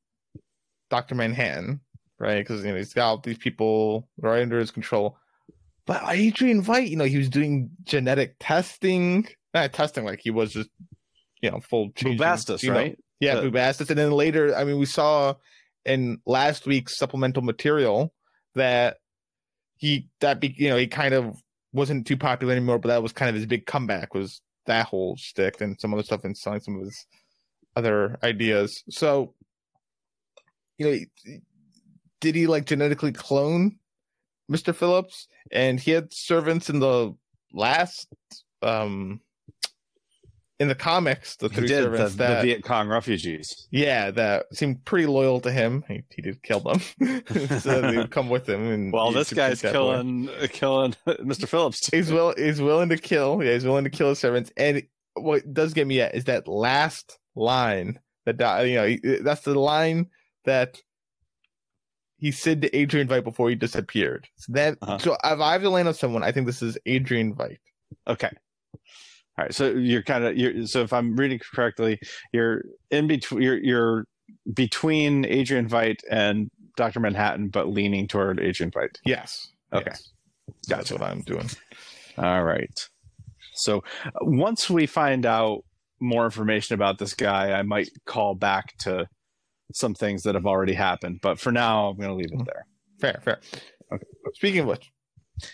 [0.92, 1.82] Doctor Manhattan,
[2.24, 2.40] right?
[2.40, 5.18] Because you know he's got all these people right under his control.
[5.86, 10.54] But Adrian Veidt, you know, he was doing genetic testing, not testing like he was
[10.54, 10.70] just,
[11.42, 13.00] you know, full Bubastis, you know, right?
[13.20, 15.36] Yeah, The- Bubastis, and then later, I mean, we saw
[15.86, 18.14] in last week's supplemental material
[18.56, 18.98] that
[19.76, 21.36] he that be you know he kind of
[21.74, 25.18] wasn't too popular anymore, but that was kind of his big comeback was that whole
[25.18, 27.06] stick and some other stuff and selling some of his
[27.76, 28.84] other ideas.
[28.90, 29.34] So,
[30.78, 31.36] you know,
[32.24, 33.78] did he like genetically clone
[34.50, 34.74] Mr.
[34.74, 35.28] Phillips?
[35.52, 37.14] And he had servants in the
[37.54, 38.08] last
[38.62, 39.20] um
[40.58, 43.68] in the comics, the three did the, servants the that Viet Cong refugees.
[43.72, 45.84] yeah, that seemed pretty loyal to him.
[45.90, 46.80] He, he did kill them,
[47.60, 48.72] so they would come with him.
[48.72, 51.46] And Well, this guy's killing killing Mr.
[51.48, 51.82] Phillips.
[51.82, 51.98] Too.
[51.98, 53.44] He's will he's willing to kill.
[53.44, 54.52] Yeah, he's willing to kill his servants.
[54.56, 54.84] And
[55.16, 60.08] what does get me at is that last line that you know that's the line
[60.46, 60.82] that
[62.24, 64.30] he said to Adrian Veidt before he disappeared.
[64.38, 64.98] So that Uh-huh.
[64.98, 67.58] so if I have to land on someone, I think this is Adrian Veidt.
[68.08, 68.30] Okay.
[69.38, 69.54] All right.
[69.54, 72.00] So you're kind of you're so if I'm reading correctly,
[72.32, 74.06] you're in between you're you're
[74.54, 77.02] between Adrian Veidt and Dr.
[77.02, 78.96] Manhattan, but leaning toward Adrian Veidt.
[79.06, 79.46] Yes.
[79.74, 79.92] Okay.
[79.92, 80.12] Yes.
[80.70, 81.50] That's what I'm doing.
[82.18, 82.90] All right.
[83.56, 83.84] So
[84.22, 85.64] once we find out
[86.00, 89.08] more information about this guy, I might call back to
[89.72, 91.20] some things that have already happened.
[91.22, 92.66] But for now, I'm going to leave it there.
[93.00, 93.40] Fair, fair.
[93.92, 94.06] Okay.
[94.34, 94.92] Speaking of which,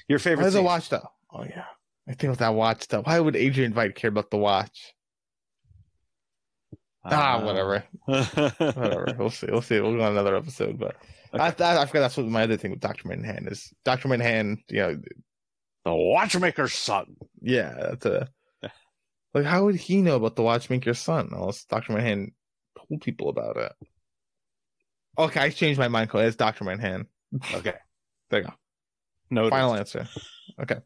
[0.07, 1.07] Your favorite does the watch though?
[1.31, 1.65] Oh yeah.
[2.07, 3.05] I think with that watch stuff.
[3.05, 4.93] Why would Adrian Veidt care about the watch?
[7.05, 9.15] ah, Uh, whatever, whatever.
[9.17, 9.47] We'll see.
[9.49, 9.79] We'll see.
[9.79, 10.95] We'll go on another episode, but
[11.33, 11.43] Okay.
[11.43, 13.71] I, I, I forgot that's what my other thing with Doctor Manhattan is.
[13.85, 14.99] Doctor Manhattan, you know,
[15.85, 17.15] the Watchmaker's son.
[17.41, 18.27] yeah, that's a
[19.35, 19.45] like.
[19.45, 21.29] How would he know about the Watchmaker's son?
[21.31, 22.33] Unless Doctor Manhattan
[22.75, 23.71] told people about it.
[25.19, 26.09] Okay, I changed my mind.
[26.13, 27.07] It's Doctor Manhattan.
[27.53, 27.73] Okay.
[28.29, 28.53] There you go.
[29.29, 29.49] No.
[29.49, 30.07] Final answer.
[30.61, 30.77] Okay.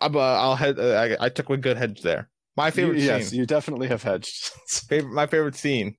[0.00, 0.78] Uh, I'll head.
[0.78, 2.28] Uh, I, I took a good hedge there.
[2.56, 3.40] My favorite yes, scene.
[3.40, 4.50] you definitely have hedged.
[4.88, 5.12] Favorite.
[5.12, 5.96] My favorite scene.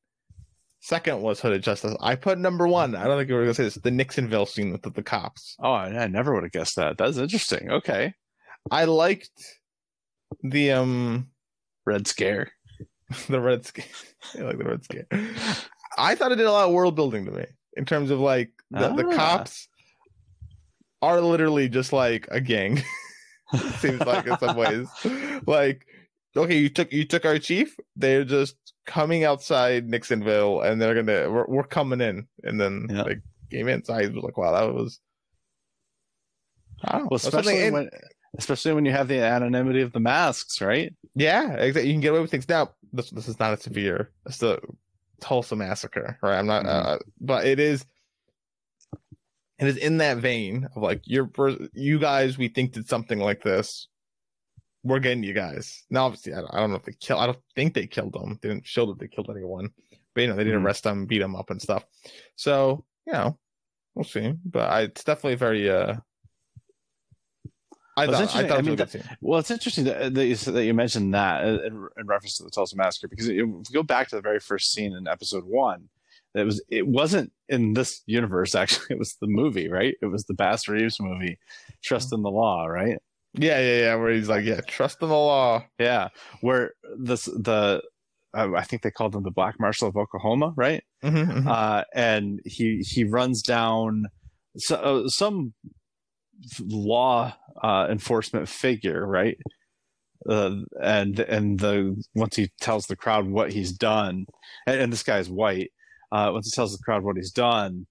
[0.80, 1.96] Second was Hooded Justice.
[2.00, 2.96] I put number one.
[2.96, 3.76] I don't think you were gonna say this.
[3.76, 5.56] The Nixonville scene with the, the cops.
[5.60, 6.98] oh, I, I never would have guessed that.
[6.98, 7.72] That's interesting.
[7.72, 8.14] Okay.
[8.70, 9.32] I liked
[10.42, 11.28] the um
[11.86, 12.52] Red Scare.
[13.30, 13.86] the red scare.
[14.38, 15.08] I like the red scare.
[15.98, 17.46] I thought it did a lot of world building to me
[17.76, 19.16] in terms of like the, the Ah.
[19.16, 19.68] cops
[21.02, 22.82] are literally just like a gang.
[23.80, 24.88] Seems like in some ways.
[25.46, 25.86] Like,
[26.36, 27.76] okay, you took you took our chief.
[27.96, 33.04] They're just coming outside Nixonville, and they're gonna we're, we're coming in, and then Yeah.
[33.04, 33.22] like
[33.52, 34.14] came inside.
[34.14, 35.00] Was like, wow, that was.
[36.84, 37.90] I Well, especially in- when,
[38.38, 40.94] especially when you have the anonymity of the masks, right?
[41.16, 41.88] Yeah, exactly.
[41.88, 42.48] You can get away with things.
[42.50, 44.12] Now, this this is not a severe.
[44.26, 44.60] It's the
[45.22, 46.38] Tulsa massacre, right?
[46.38, 46.68] I'm not, Mhm.
[46.70, 47.86] uh, but it is.
[49.60, 51.30] It is in that vein of like you're
[51.74, 52.38] you guys.
[52.38, 53.88] We think did something like this.
[54.84, 55.84] We're getting you guys.
[55.90, 57.18] Now, obviously, I don't, I don't know if they kill.
[57.18, 58.38] I don't think they killed them.
[58.42, 59.70] They didn't show that they killed anyone,
[60.14, 60.66] but you know they didn't Mhm.
[60.66, 61.86] arrest them, beat them up, and stuff.
[62.36, 63.40] So you know,
[63.96, 64.34] we'll see.
[64.46, 65.70] But I, it's definitely very.
[65.70, 65.96] uh
[67.98, 68.48] I Well, thought, I interesting.
[68.48, 69.18] thought I mean, scene.
[69.22, 72.52] Well, it's interesting that, that, you, that you mentioned that in, in reference to the
[72.52, 75.90] Tulsa massacre because if you go back to the very first scene in episode one,
[76.36, 78.86] it was it wasn't in this universe actually.
[78.92, 79.96] It was the movie, right?
[80.02, 81.40] It was the Bass Reeves movie,
[81.84, 83.00] Trust in the Law, right?
[83.34, 83.96] Yeah, yeah, yeah.
[83.96, 85.64] Where he's like, yeah, trust in the law.
[85.80, 86.10] Yeah,
[86.42, 87.82] where this the
[88.36, 90.84] uh, I think they called him the Black Marshal of Oklahoma, right?
[91.04, 91.48] Mhm, mhm.
[91.48, 94.06] uh, and he he runs down
[94.58, 95.54] so, uh, some
[96.60, 99.38] law uh, enforcement figure, right?
[100.28, 104.26] Uh, and and the once he tells the crowd what he's done,
[104.66, 105.72] and, and this guy's white.
[106.12, 107.86] Uh, once he tells the crowd what he's done,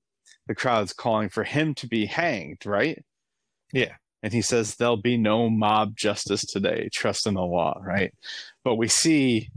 [0.46, 3.04] the crowd's calling for him to be hanged, right?
[3.72, 3.94] Yeah.
[4.22, 6.88] And he says there'll be no mob justice today.
[6.92, 8.12] Trust in the law, right?
[8.64, 9.50] But we see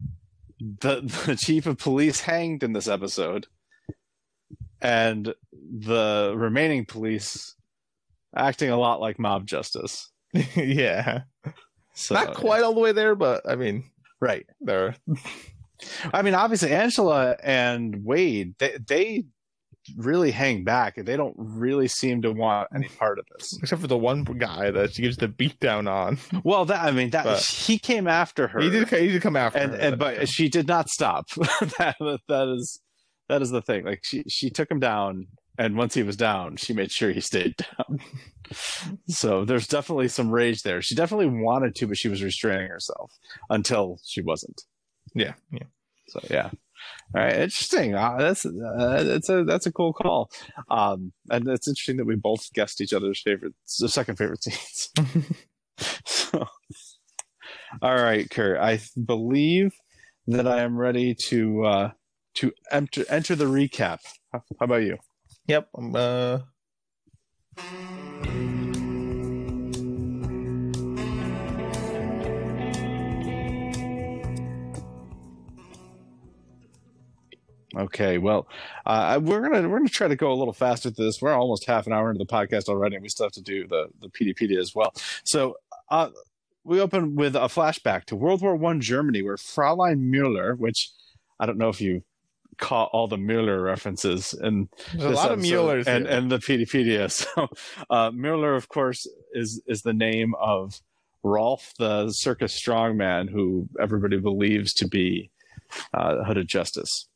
[0.59, 3.47] the the chief of police hanged in this episode
[4.81, 7.55] and the remaining police
[8.35, 10.09] acting a lot like mob justice.
[10.55, 11.21] yeah,
[11.93, 13.89] So, not quite all the way there, but I mean,
[14.21, 14.45] right.
[14.61, 14.95] there.
[16.13, 19.25] I mean, obviously, Angela and Wade they they
[19.97, 20.95] really hang back.
[20.97, 23.57] They don't really seem to want any part of this.
[23.61, 26.19] Except for the one guy that she gives the beat down on.
[26.43, 28.87] Well, that I mean, that But- he came after her, He did.
[28.89, 31.29] He did come after, and her, and but she did not stop.
[31.77, 31.95] that
[32.27, 32.81] that is
[33.29, 33.85] that is the thing.
[33.85, 35.27] Like she she took him down,
[35.59, 37.99] and once he was down, she made sure he stayed down.
[39.09, 40.81] so there's definitely some rage there.
[40.81, 43.11] She definitely wanted to, but she was restraining herself
[43.49, 44.63] until she wasn't.
[45.13, 45.65] yeah, yeah.
[46.07, 46.49] So yeah.
[47.13, 47.93] All right, interesting.
[47.93, 50.31] Uh, that's uh, that's a that's a cool call,
[50.71, 54.89] um, and it's interesting that we both guessed each other's favorite, the second favorite scenes.
[56.05, 56.47] so,
[57.81, 58.59] all right, Kurt.
[58.59, 59.73] I believe
[60.27, 61.91] that I am ready to uh,
[62.35, 63.99] to enter enter the recap.
[64.31, 64.97] How, how about you?
[65.49, 65.69] Yep.
[65.75, 66.39] Um, uh,
[77.75, 78.47] Okay, well,
[78.85, 81.21] uh, we're gonna we're gonna try to go a little faster through this.
[81.21, 83.67] We're almost half an hour into the podcast already, and we still have to do
[83.67, 84.93] the the PDPD as well.
[85.23, 85.55] So,
[85.89, 86.09] uh,
[86.63, 90.91] we open with a flashback to World War One Germany, where Fraulein Müller, which
[91.39, 92.03] I don't know if you
[92.59, 94.69] caught all the Mueller references and
[94.99, 96.17] a lot of Muellers and here.
[96.17, 97.09] and the Peteypedia.
[97.09, 97.47] So,
[97.89, 100.81] uh, Mueller, of course, is is the name of
[101.23, 105.31] Rolf, the circus strongman, who everybody believes to be
[105.93, 107.07] uh, Hooded Justice.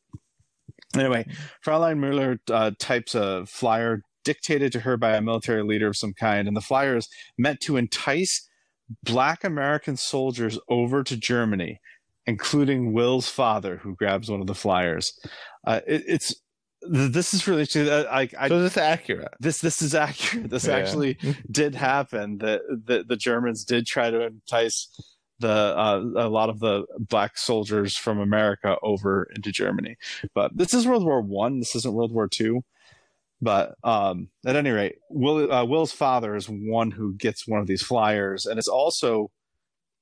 [0.94, 1.26] Anyway,
[1.64, 6.14] Fraulein Mueller uh, types a flyer dictated to her by a military leader of some
[6.14, 8.48] kind, and the flyer is meant to entice
[9.02, 11.80] Black American soldiers over to Germany,
[12.26, 15.18] including Will's father, who grabs one of the flyers.
[15.66, 16.34] Uh, it, it's
[16.86, 19.32] this is really uh, I, I so is this accurate?
[19.40, 20.50] this this is accurate.
[20.50, 20.76] This Yeah.
[20.76, 21.18] actually
[21.50, 22.38] did happen.
[22.38, 24.88] That the, the Germans did try to entice
[25.38, 29.96] the uh, a lot of the black soldiers from America over into Germany.
[30.34, 31.58] But this is World War One.
[31.58, 32.62] This isn't World War Two.
[33.40, 37.66] But um, at any rate, Will, uh, Will's father is one who gets one of
[37.66, 39.30] these flyers, and it's also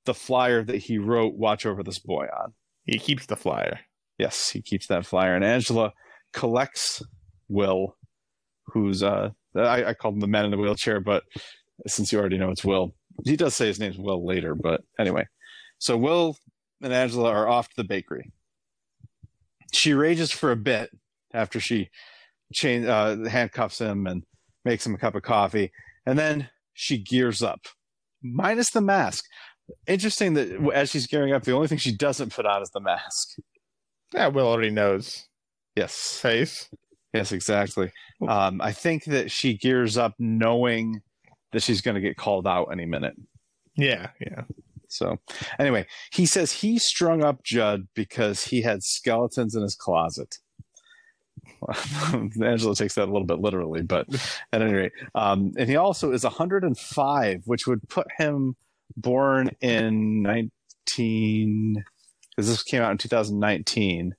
[0.04, 2.54] the flyer that he wrote "Watch over this boy" on.
[2.84, 3.80] He keeps the flyer.
[4.18, 5.34] Yes, he keeps that flyer.
[5.34, 5.92] And Angela
[6.32, 7.02] collects
[7.48, 7.96] Will,
[8.66, 11.24] who's uh I, I called him the man in the wheelchair, but
[11.86, 15.26] since you already know it's Will, he does say his name's Will later, but anyway.
[15.78, 16.36] So Will
[16.80, 18.32] and Angela are off to the bakery.
[19.72, 20.90] She rages for a bit
[21.34, 21.88] after she
[22.52, 24.22] chain uh, handcuffs him and
[24.64, 25.72] makes him a cup of coffee,
[26.06, 27.60] and then she gears up,
[28.22, 29.24] minus the mask.
[29.86, 32.80] Interesting that as she's gearing up, the only thing she doesn't put on is the
[32.80, 33.36] mask.
[34.14, 35.26] Yeah, Will already knows
[35.74, 36.68] Yes, face.
[37.14, 37.90] yes, exactly.
[38.28, 41.00] Um, I think that she gears up knowing
[41.52, 43.14] that she's going to get called out any minute.
[43.74, 44.42] Yeah, yeah.
[44.88, 45.18] So,
[45.58, 50.36] anyway, he says he strung up Judd because he had skeletons in his closet.
[52.42, 54.06] Angela takes that a little bit literally, but
[54.52, 58.56] at any rate, um, and he also is 105, which would put him
[58.96, 61.84] born in 19
[62.30, 64.14] because this came out in 2019.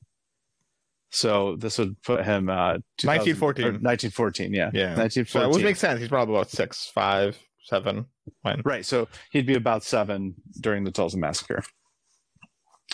[1.09, 3.65] So this would put him uh, 1914.
[3.65, 4.95] 1914, yeah, Yeah.
[4.95, 5.25] 1914.
[5.25, 5.99] So it would make sense.
[5.99, 8.07] He's probably about six, five, seven.
[8.41, 8.61] When?
[8.65, 8.85] Right.
[8.85, 11.63] So he'd be about seven during the Tulsa massacre.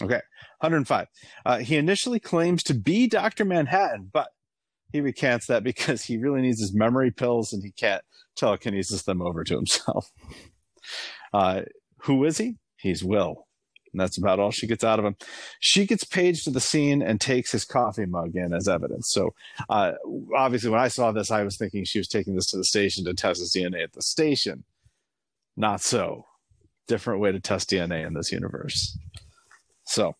[0.02, 0.22] Okay.
[0.60, 1.08] 105.
[1.46, 3.46] Uh, he initially claims to be Dr.
[3.46, 4.28] Manhattan, but
[4.92, 8.04] he recants that because he really needs his memory pills and he can't
[8.36, 10.10] telekinesis them over to himself.
[11.34, 11.62] Uh,
[12.04, 12.58] who is he?
[12.78, 13.46] He's Will.
[13.92, 15.16] And that's about all she gets out of him.
[15.60, 19.10] She gets paged to the scene and takes his coffee mug in as evidence.
[19.10, 19.34] So,
[19.68, 19.94] uh,
[20.36, 23.04] obviously, when I saw this, I was thinking she was taking this to the station
[23.06, 24.64] to test his DNA at the station.
[25.58, 26.26] Not so.
[26.88, 28.98] Different way to test DNA in this universe.
[29.86, 30.16] So,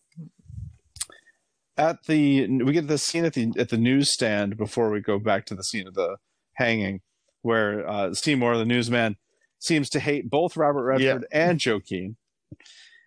[1.76, 5.46] at the we get the scene at the at the newsstand before we go back
[5.46, 6.16] to the scene of the
[6.54, 7.00] hanging,
[7.42, 9.16] where uh, Seymour, the newsman,
[9.60, 12.16] seems to hate both Robert Redford and Joaquin.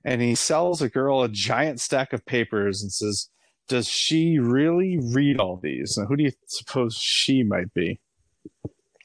[0.05, 3.29] And he sells a girl a giant stack of papers and says,
[3.67, 7.99] "Does she really read all these?" Now, who do you suppose she might be?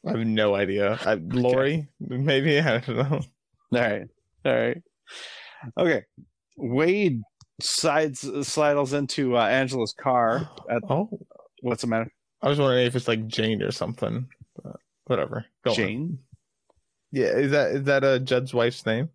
[0.07, 0.99] I have no idea.
[1.05, 3.21] I, Laurie, maybe I don't know.
[3.73, 4.03] All right.
[4.45, 4.83] All right.
[5.77, 6.05] Okay.
[6.57, 7.21] Wade
[7.61, 10.49] sides slidles into uh, Angela's car.
[10.71, 11.09] At, Oh,
[11.63, 12.13] what's the matter?
[12.43, 14.29] I was wondering if it's like Jane or something.
[14.63, 15.45] But whatever.
[15.65, 15.75] Go.
[15.75, 16.21] Jane.
[17.11, 19.11] Yeah, is that is that a Judd's wife's name?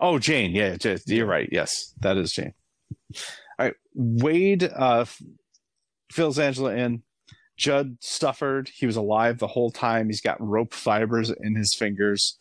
[0.00, 0.52] Oh, Jane.
[0.52, 1.48] Yeah, you're right.
[1.52, 2.54] Yes, that is Jane.
[3.58, 3.74] All right.
[3.94, 5.04] Wade uh,
[6.10, 7.02] fills Angela in.
[7.56, 8.68] Judd Stufford.
[8.68, 10.08] He was alive the whole time.
[10.08, 12.38] He's got rope fibers in his fingers.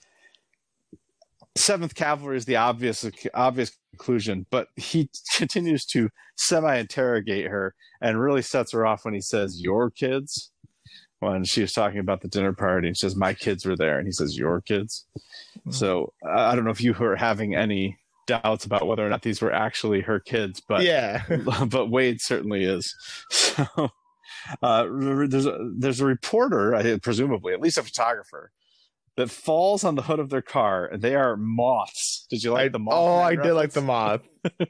[1.56, 8.20] Seventh Cavalry is the obvious obvious conclusion, but he continues to semi interrogate her and
[8.20, 10.52] really sets her off when he says "your kids."
[11.24, 13.98] When she was talking about the dinner party, and she says, "My kids were there,"
[13.98, 15.06] and he says, "Your kids."
[15.70, 19.42] So I don't know if you were having any doubts about whether or not these
[19.42, 21.24] were actually her kids, but yeah.
[21.68, 22.94] but Wade certainly is.
[23.56, 23.90] So
[24.62, 24.88] uh,
[25.28, 28.52] there's a, there's a reporter, I- presumably at least a photographer,
[29.16, 32.26] that falls on the hood of their car, and they are moths.
[32.30, 32.94] Did you like I, the moth?
[32.96, 34.28] oh, I did like the moth.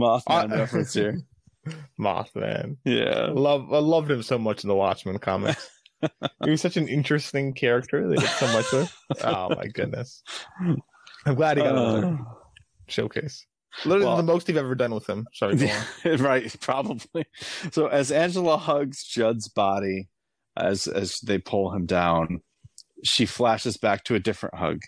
[0.00, 1.18] Mothman Uh, reference here.
[1.98, 2.76] Mothman.
[2.84, 3.28] Yeah.
[3.32, 5.68] Love I loved him so much in the Watchmen comics.
[6.44, 8.08] he was such an interesting character.
[8.08, 8.96] They did so much with.
[9.24, 10.22] Oh my goodness.
[10.60, 12.24] I'm glad he got another Uh,
[12.88, 13.46] showcase.
[13.84, 15.26] Literally well- the most he've ever done with him.
[15.32, 15.70] Sorry,
[16.04, 16.16] on.
[16.18, 17.24] right, probably.
[17.70, 20.08] So as Angela hugs Judd's body
[20.56, 22.40] as as they pull him down,
[23.04, 24.80] she flashes back to a different hug,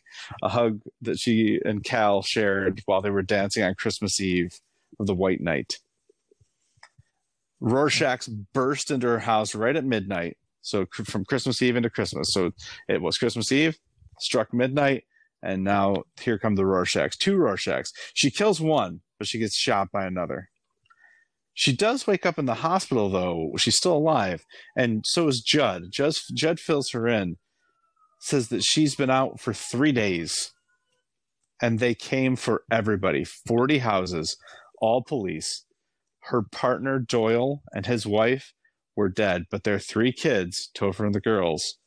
[0.42, 4.52] a hug that she and Cal shared while they were dancing on Christmas Eve
[5.00, 5.78] of the White Night.
[7.60, 10.36] Rorschach's burst into her house right at midnight.
[10.62, 12.32] So from Christmas Eve into Christmas.
[12.32, 12.52] So
[12.88, 13.76] it was Christmas Eve,
[14.18, 15.04] struck midnight,
[15.42, 17.16] and now here come the Rorschachs.
[17.16, 17.90] Two Rorschachs.
[18.14, 20.48] She kills one, but she gets shot by another.
[21.52, 23.52] She does wake up in the hospital, though.
[23.58, 24.44] She's still alive.
[24.76, 25.84] And so is Judd.
[25.90, 27.36] Judd, Judd fills her in,
[28.18, 30.52] says that she's been out for three days.
[31.62, 34.36] And they came for everybody 40 houses,
[34.80, 35.64] all police.
[36.28, 38.52] Her partner, Doyle, and his wife
[38.96, 41.78] were dead, but their three kids, Topher and the girls,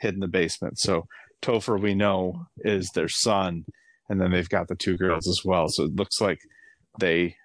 [0.00, 0.78] hid in the basement.
[0.78, 1.06] So
[1.42, 3.64] Topher, we know, is their son.
[4.08, 5.68] And then they've got the two girls as well.
[5.68, 6.40] So it looks like
[6.98, 7.36] they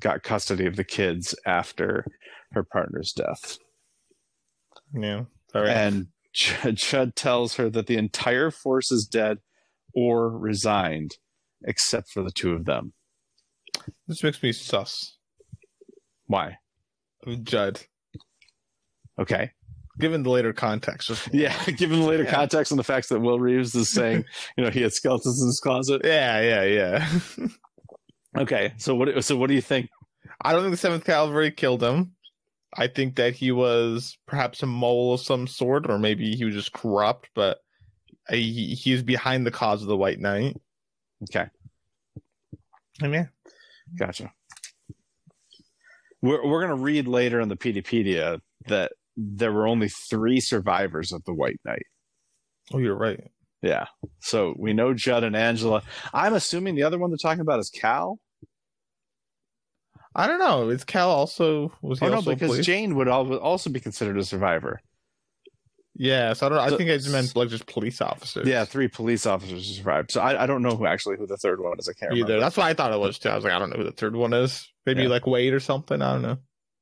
[0.00, 2.04] got custody of the kids after
[2.52, 3.58] her partner's death.
[4.92, 5.24] Yeah.
[5.68, 9.38] And Ch- Chud tells her that the entire force is dead
[9.94, 11.12] or resigned,
[11.64, 12.92] except for the two of them.
[14.06, 15.16] this makes me sus
[16.34, 16.58] Why?
[17.44, 17.80] Judd.
[19.20, 19.52] Okay.
[20.00, 21.06] Given the later context.
[21.06, 22.32] Just Yeah, given the later Yeah.
[22.32, 24.24] context and the facts that Will Reeves is saying,
[24.56, 26.02] you know, he had skeletons in his closet.
[26.04, 27.08] Yeah, yeah, yeah.
[28.36, 29.24] Okay, so what?
[29.24, 29.88] So what do you think?
[30.42, 32.16] I don't think the Seventh Cavalry killed him.
[32.76, 36.54] I think that he was perhaps a mole of some sort, or maybe he was
[36.54, 37.28] just corrupt.
[37.36, 37.58] But
[38.28, 40.60] he he's behind the cause of the White Night.
[41.30, 41.46] Okay,
[43.00, 43.28] I mean,
[43.96, 44.32] gotcha.
[46.24, 51.22] We're we're gonna read later in the Peteypedia that there were only three survivors of
[51.24, 51.84] the White Night.
[52.72, 53.20] oh, you're right.
[53.60, 53.86] Yeah.
[54.20, 55.82] So we know Judd and Angela.
[56.14, 58.18] I'm assuming the other one they're talking about is Cal.
[60.14, 60.70] I don't know.
[60.70, 62.66] Is Cal also was he Oh no, also because police?
[62.66, 64.80] Jane would also be considered a survivor.
[65.96, 66.58] Yeah, so I don't.
[66.58, 68.48] I think I just meant like just police officers.
[68.48, 70.10] Yeah, three police officers survived.
[70.10, 71.86] So I, I don't know who actually who the third one is.
[71.88, 72.22] I can't either.
[72.22, 72.40] remember.
[72.40, 73.28] That's what I thought it was too.
[73.28, 74.66] I was like, I don't know who the third one is.
[74.86, 75.08] Maybe Yeah.
[75.08, 76.00] like Wade or something.
[76.02, 76.38] I don't know.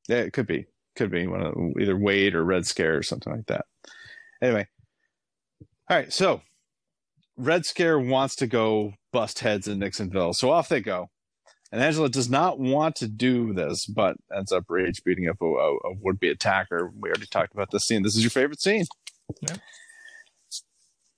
[0.09, 0.67] Yeah, it could be.
[0.97, 3.65] Could be one of either Wade or Red Scare or something like that.
[4.43, 4.67] Anyway.
[5.89, 6.43] All right, so
[7.37, 10.35] Red Scare wants to go bust heads in Nixonville.
[10.35, 11.11] So off they go.
[11.71, 15.47] And Angela does not want to do this, but ends up rage beating up a,
[15.47, 16.93] a, a would be attacker.
[16.99, 18.03] We already talked about this scene.
[18.03, 18.85] This is your favorite scene.
[19.41, 19.57] Yeah.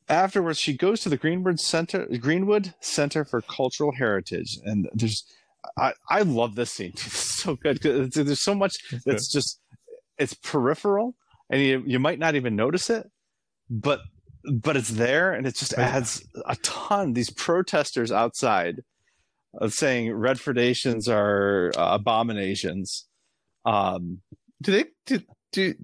[0.09, 5.25] Afterwards, she goes to the Greenwood Center, Greenwood Center for Cultural Heritage, and there's,
[5.77, 6.93] I, I love this scene.
[7.07, 7.83] It's so good.
[7.83, 9.61] There's so much it's just
[10.19, 11.15] it's peripheral
[11.51, 13.11] and you, you might not even notice it
[13.69, 14.01] but
[14.51, 18.83] but it's there and it just adds a ton these protesters outside
[19.61, 23.07] of saying redfordations are uh, abominations
[23.67, 24.21] um
[24.63, 25.21] Do they do,
[25.53, 25.75] do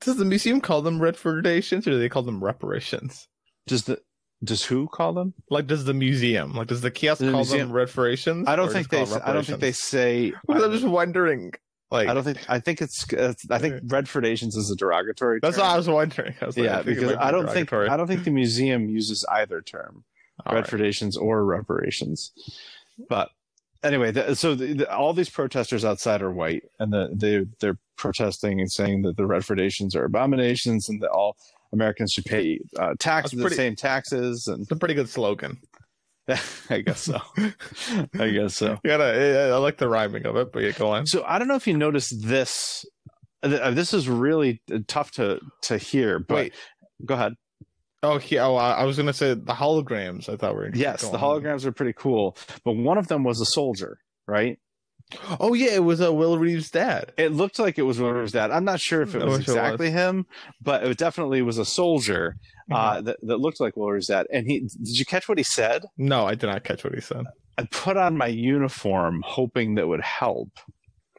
[0.00, 3.28] does the museum call them Redfordations or do they call them reparations?
[3.66, 4.00] does the
[4.44, 7.68] does who call them Like does the museum, like does the kiosk The call museum-
[7.68, 8.48] them Redforations?
[8.48, 11.52] i don't think they call i don't think they say Because I'm just wondering.
[11.90, 15.56] Like i don't think i think it's, it's i think redfordations is a derogatory that's
[15.56, 15.66] term.
[15.66, 16.34] what I was wondering.
[16.40, 18.88] I was like, yeah I because be i don't think i don't think the museum
[18.88, 20.04] uses either term
[20.46, 20.64] All right.
[20.64, 22.32] redfordations or reparations.
[23.08, 23.30] But
[23.84, 27.78] anyway, the, so the, the, all these protesters outside are white, and the, they they're
[27.96, 31.36] protesting and saying that the redfordations are abominations, and that all
[31.72, 35.58] Americans should pay uh, taxes, pretty- the same taxes, and It's a pretty good slogan.
[36.70, 37.18] I guess so.
[38.18, 38.78] I guess so.
[38.84, 41.06] You gotta, I, like the rhyming of it, but yeah, go on.
[41.06, 42.84] So I don't know if you noticed this.
[43.42, 46.18] uh, This is really tough to to hear.
[46.20, 46.54] But Wait.
[47.04, 47.34] go ahead.
[48.04, 50.28] Oh, he, oh, I was gonna say the holograms.
[50.28, 50.70] I thought we were.
[50.74, 51.20] Yes, the on.
[51.42, 53.98] holograms are pretty cool, but one of them was a soldier,
[54.28, 54.58] right?
[55.40, 57.12] Oh yeah, it was uh, Will Reeves' dad.
[57.16, 58.50] It looked like it was Will Reeves' dad.
[58.50, 60.26] I'm not sure if it was wish it exactly him,
[60.60, 62.36] but it definitely was a soldier
[62.70, 64.26] uh, that, that looked like Will Reeves' dad.
[64.32, 65.84] And he did you catch what he said?
[65.98, 67.24] No, I did not catch what he said.
[67.58, 70.50] I put on my uniform hoping that would help.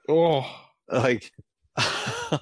[0.10, 0.46] Oh,
[0.92, 1.32] Like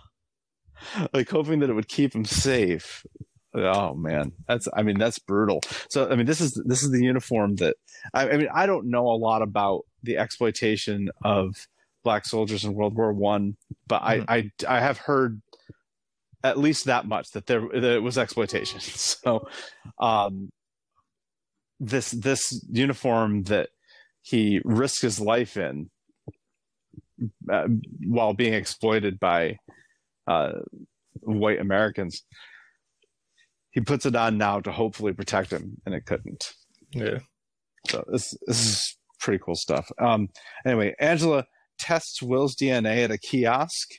[1.13, 3.05] like hoping that it would keep him safe.
[3.53, 5.61] Oh man, that's I mean that's brutal.
[5.89, 7.75] So I mean this is this is the uniform that
[8.13, 11.67] I, I mean I don't know a lot about the exploitation of
[12.03, 14.25] black soldiers in World War One, but Mhm.
[14.27, 14.35] I,
[14.67, 15.41] I I have heard
[16.43, 18.79] at least that much that there that it was exploitation.
[19.21, 19.47] So
[19.99, 20.49] um
[21.79, 23.69] this this uniform that
[24.21, 25.89] he risked his life in
[27.51, 27.67] uh,
[28.05, 29.57] while being exploited by
[30.27, 30.53] uh,
[31.21, 32.23] white Americans.
[33.71, 36.53] He puts it on now to hopefully protect him, and it couldn't.
[36.91, 37.19] yeah.
[37.89, 39.89] So this this is pretty cool stuff.
[39.99, 40.29] Um,
[40.65, 41.45] anyway, Angela
[41.79, 43.89] tests Will's DNA at a kiosk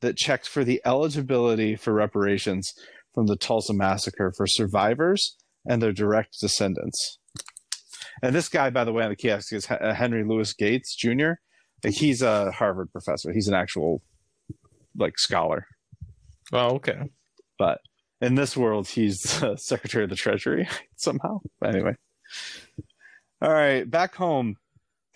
[0.00, 2.72] that checked for the eligibility for reparations
[3.14, 7.18] from the Tulsa massacre for survivors and their direct descendants.
[8.22, 11.32] And this guy, by the way, on the kiosk is H- Henry Louis Gates Jr.
[11.86, 13.32] He's a Harvard professor.
[13.32, 14.02] He's an actual
[14.96, 15.66] like scholar,
[16.52, 16.98] Oh, okay.
[17.58, 17.78] but
[18.24, 21.40] in this world, he's the Secretary of the Treasury somehow.
[21.64, 21.94] Anyway,
[23.40, 24.56] all right, back home,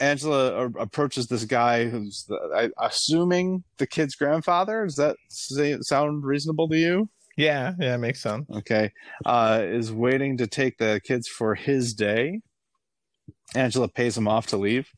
[0.00, 4.84] Angela approaches this guy who's the, I, assuming the kid's grandfather.
[4.84, 7.08] Does that say, sound reasonable to you?
[7.36, 8.46] Yeah, yeah, it makes sense.
[8.50, 8.92] Okay,
[9.24, 12.40] uh, is waiting to take the kids for his day.
[13.54, 14.88] Angela pays him off to leave.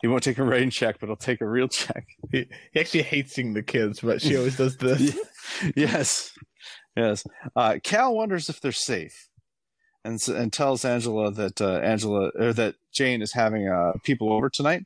[0.00, 2.06] He won't take a rain check, but he'll take a real check.
[2.30, 5.18] He, he actually hates seeing the kids, but she always does this.
[5.76, 6.32] yes,
[6.98, 7.24] yes.
[7.56, 9.28] Uh, Cal wonders if they're safe,
[10.04, 14.50] and and tells Angela that uh, Angela or that Jane is having uh, people over
[14.50, 14.84] tonight.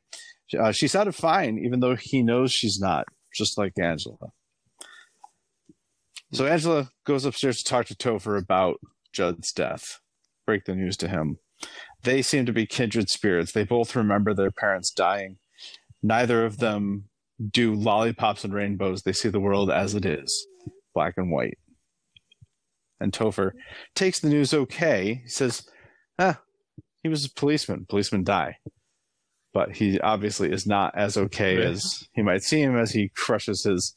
[0.57, 4.17] Uh, she sounded fine, even though he knows she's not, just like Angela.
[6.31, 8.79] So Angela goes upstairs to talk to Topher about
[9.11, 9.99] Judd's death.
[10.45, 11.37] Break the news to him.
[12.03, 13.51] They seem to be kindred spirits.
[13.51, 15.37] They both remember their parents dying.
[16.01, 17.05] Neither of them
[17.51, 19.03] do lollipops and rainbows.
[19.03, 20.47] They see the world as it is,
[20.93, 21.57] black and white.
[22.99, 23.51] And Topher
[23.95, 25.21] takes the news okay.
[25.23, 25.67] He says,
[26.19, 26.39] ah,
[27.01, 27.85] he was a policeman.
[27.89, 28.57] Policemen die.
[29.53, 31.65] but he obviously is not as okay Right.
[31.67, 33.95] as he might seem as he crushes his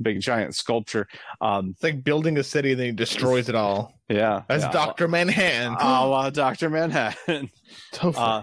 [0.00, 1.06] big giant sculpture.
[1.40, 3.94] Um, It's like building a city and then he destroys it all.
[4.08, 4.72] yeah, That's yeah.
[4.72, 5.76] Doctor Manhattan.
[5.80, 7.50] Oh, uh, Doctor Manhattan.
[7.92, 8.14] Topher.
[8.16, 8.42] Uh,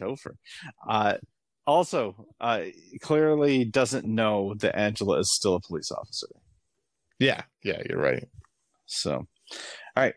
[0.00, 0.32] Topher.
[0.88, 1.14] Uh,
[1.66, 2.62] also, uh,
[3.02, 6.26] clearly doesn't know that Angela is still a police officer.
[7.18, 8.26] yeah, yeah, you're right.
[8.86, 9.26] So,
[9.96, 10.14] all right.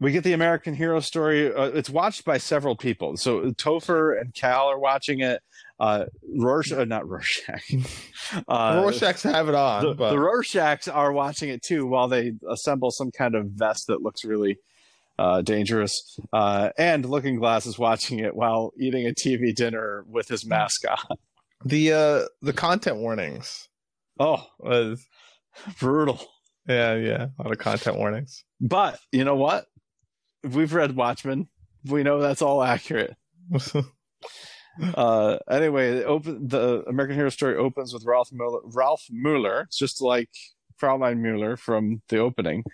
[0.00, 1.54] We get the American Hero story.
[1.54, 3.16] Uh, it's watched by several people.
[3.16, 5.40] So Topher and Cal are watching it.
[5.80, 6.06] Uh,
[6.36, 7.62] Rorschach, uh, not Rorschach.
[8.48, 12.32] Uh, Rorschach's have it on, the, but the Rorschachs are watching it too while they
[12.50, 14.56] assemble some kind of vest that looks really
[15.18, 16.18] uh, dangerous.
[16.32, 20.82] Uh, and Looking Glass is watching it while eating a TV dinner with his mask
[20.88, 21.16] on.
[21.64, 23.68] the uh the content warnings
[24.18, 25.06] Oh, was
[25.78, 26.20] brutal.
[26.68, 28.44] Yeah, yeah, a lot of content warnings.
[28.60, 29.66] But you know what?
[30.42, 31.48] We've read Watchmen.
[31.84, 33.14] We know that's all accurate.
[34.94, 38.60] Uh, anyway, open the American Hero story opens with Ralph Mueller.
[38.64, 40.30] Ralph Mueller, it's just like
[40.76, 42.64] Fraulein Mueller from the opening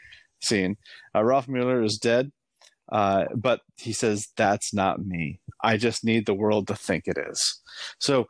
[0.43, 0.77] scene.
[1.15, 2.33] Uh, Ralph Mueller is dead,
[2.91, 5.41] uh, but he says that's not me.
[5.63, 7.61] I just need the world to think it is.
[7.99, 8.27] So,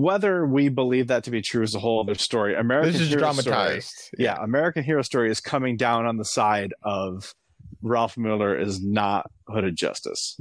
[0.00, 2.54] whether we believe that to be true is a whole other story.
[2.54, 4.10] American this is Hero Story- dramatized.
[4.18, 7.34] yeah, American Hero Story is coming down on the side of
[7.82, 10.38] Ralph Mueller is not Hooded Justice,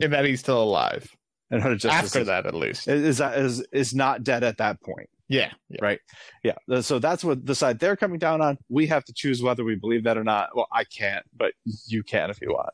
[0.00, 1.10] and that he's still alive
[1.50, 2.86] and Hooded Justice after is, that, at least.
[2.88, 5.08] is that is is not dead at that point.
[5.30, 5.78] Yeah, yeah.
[5.82, 6.00] Right.
[6.42, 8.56] Yeah, so that's what the side they're coming down on.
[8.70, 10.50] We have to choose whether we believe that or not.
[10.56, 11.52] Well, I can't, but
[11.86, 12.70] you can if you want.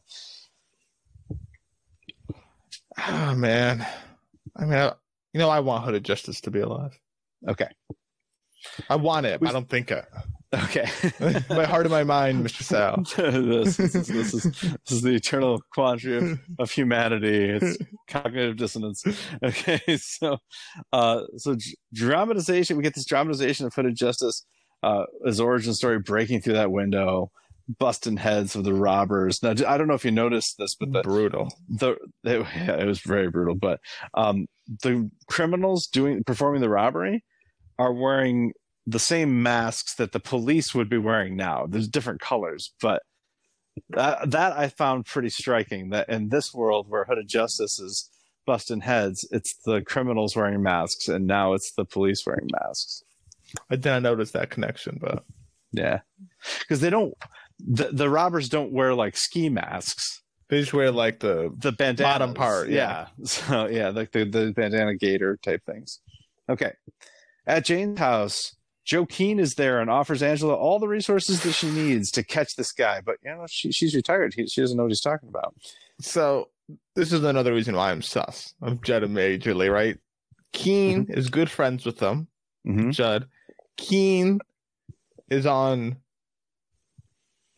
[3.08, 3.84] Oh man,
[4.56, 4.92] I mean, I,
[5.34, 6.98] you know, I want Hooded Justice to be alive.
[7.48, 7.68] Okay.
[8.88, 9.40] I want it.
[9.40, 10.06] We- I don't think it.
[10.54, 10.88] Okay.
[11.50, 12.62] my heart and my mind, Mr.
[12.62, 12.98] Sal.
[13.16, 17.46] this, this, is, this is this is the eternal quandary of, of humanity.
[17.46, 17.76] It's
[18.06, 19.02] cognitive dissonance.
[19.42, 20.38] Okay, so
[20.92, 21.56] uh, so
[21.92, 22.76] dramatization.
[22.76, 24.46] We get this dramatization of Hooded Justice,
[24.84, 27.32] uh, his origin story, breaking through that window,
[27.78, 29.42] busting heads of the robbers.
[29.42, 31.52] Now, I don't know if you noticed this, but the Brutal.
[31.68, 31.92] the
[32.24, 33.54] it, yeah, it was very brutal.
[33.54, 33.80] But
[34.14, 34.46] um,
[34.82, 37.24] the criminals doing performing the robbery
[37.78, 38.52] are wearing
[38.86, 41.66] the same masks that the police would be wearing now.
[41.66, 43.02] There's different colors, but
[43.90, 45.90] that that I found pretty striking.
[45.90, 48.10] That in this world where Hooded Justice is
[48.46, 53.02] busting heads, it's the criminals wearing masks, and now it's the police wearing masks.
[53.70, 55.24] I did not notice that connection, but
[55.72, 56.00] Yeah,
[56.60, 57.14] because they don't.
[57.58, 60.22] The, the robbers don't wear like ski masks.
[60.48, 63.08] they just wear like the the bandana Bottom part, yeah.
[63.24, 66.00] So yeah, like the, the bandana gator type things.
[66.48, 66.72] Okay.
[67.46, 71.70] At Jane's house, Joe Keene is there and offers Angela all the resources that she
[71.70, 73.00] needs to catch this guy.
[73.04, 74.34] But you know, she, she's retired.
[74.34, 75.54] He, she doesn't know what he's talking about.
[76.00, 76.48] So
[76.94, 79.98] this is another reason why I'm sus of Judd and majorly, right?
[80.52, 82.28] Keene is good friends with them.
[82.66, 82.90] Mm-hmm.
[82.90, 83.26] Judd.
[83.76, 84.40] Keene
[85.30, 85.96] is on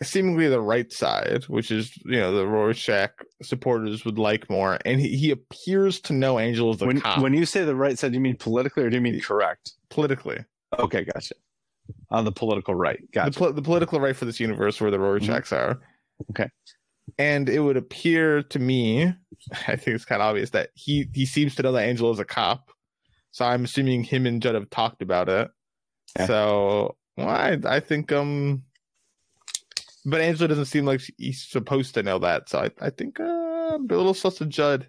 [0.03, 5.01] seemingly the right side, which is you know the Rorschach supporters would like more, and
[5.01, 7.99] he, he appears to know Angel is the When, cop when you say the right
[7.99, 9.73] side, do you mean politically or do you mean correct?
[9.91, 10.45] politically.
[10.79, 11.35] Okay, gotcha.
[12.11, 13.01] On the political right.
[13.01, 13.39] The, Gotcha.
[13.39, 15.75] pol- the political right for this universe where the Rorschachs are.
[15.75, 16.31] Mm-hmm.
[16.31, 16.51] Okay.
[17.19, 19.05] And it would appear to me,
[19.69, 22.19] I think it's kind of obvious that he he seems to know that Angel is
[22.19, 22.71] a cop.
[23.31, 25.51] So I'm assuming him and Judd have talked about it.
[26.19, 26.27] Yeah.
[26.27, 28.63] So well, I I think um,
[30.07, 32.49] but Angela doesn't seem like he's supposed to know that.
[32.49, 33.25] So I I think uh,
[33.75, 34.89] I'm a little sus of Judd.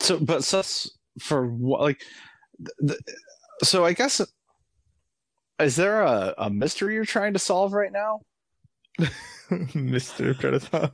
[0.00, 0.90] so, but sus
[1.20, 1.80] for what?
[1.82, 2.00] Like,
[2.58, 3.16] th- th-
[3.62, 4.20] so I guess
[5.60, 8.20] is there a, a mystery you're trying to solve right now?
[9.74, 10.34] Mister.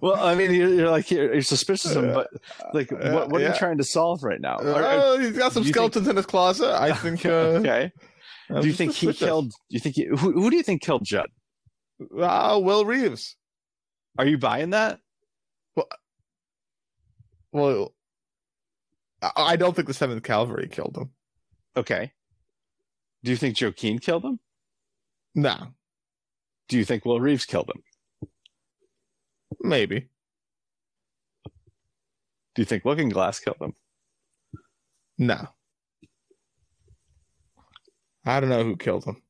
[0.00, 2.28] Well, I mean, you're, you're like you're, you're suspicious of him, but
[2.72, 4.58] like, Uh, what, what are you trying to solve right now?
[4.60, 6.70] Oh, he's got some you think- skeletons in his closet.
[6.72, 7.26] I think.
[7.26, 7.90] Uh, okay.
[8.50, 9.48] I'm Do you think he killed?
[9.50, 11.28] Do you think he, who, who do you think killed Judd?
[12.20, 13.36] Ah, Will Reeves.
[14.18, 15.00] Are you buying that?
[17.52, 17.94] Well,
[19.22, 21.10] I I don't think the Seventh Cavalry killed him.
[21.76, 22.12] Okay.
[23.22, 24.38] Do you think Joe Keene killed him?
[25.36, 25.68] No,
[26.68, 27.82] Do you think Will Reeves killed him?
[29.60, 30.08] maybe.
[32.54, 33.74] Do you think Looking Glass killed him?
[35.18, 35.48] No.
[38.24, 39.22] I don't know who killed him.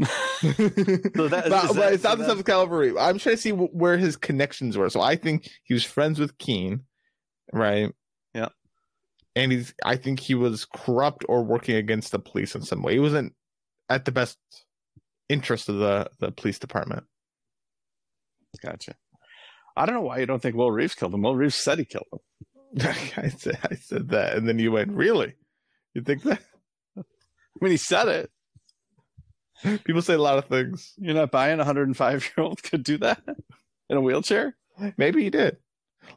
[0.00, 2.90] So that- but, is but it's not the Seventh Cavalry.
[2.98, 4.90] I'm trying to see wh- where his connections were.
[4.90, 6.80] So I think he was friends with Keene,
[7.52, 7.92] right?
[8.34, 8.48] Yeah.
[9.34, 9.74] And he's.
[9.84, 12.94] I think he was corrupt or working against the police in some way.
[12.94, 13.34] He wasn't
[13.88, 14.38] at the best
[15.28, 17.04] interest of the the police department.
[18.62, 18.94] Gotcha.
[19.76, 21.22] I don't know why you don't think Will Reeves killed him.
[21.22, 22.18] Will Reeves said he killed him.
[23.16, 25.34] I said I said that, and then you went, "Really?
[25.94, 26.40] You think that?"
[27.54, 28.30] When he said it,
[29.84, 30.94] People say a lot of things.
[30.98, 33.22] you're not buying a 105 year old could do that
[33.88, 34.56] in a wheelchair.
[34.96, 35.58] Maybe he did.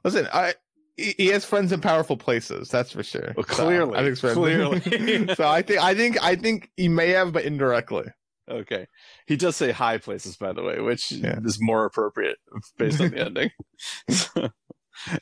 [0.03, 0.55] Listen, I
[0.97, 2.69] he has friends in powerful places.
[2.69, 3.33] That's for sure.
[3.35, 4.33] Well, So, clearly, I think so.
[4.33, 4.79] clearly.
[5.35, 8.05] so I think I think I think he may have, but indirectly.
[8.49, 8.87] Okay.
[9.27, 11.39] He does say high places, by the way, which Yeah.
[11.43, 12.37] is more appropriate
[12.77, 13.51] based on the ending.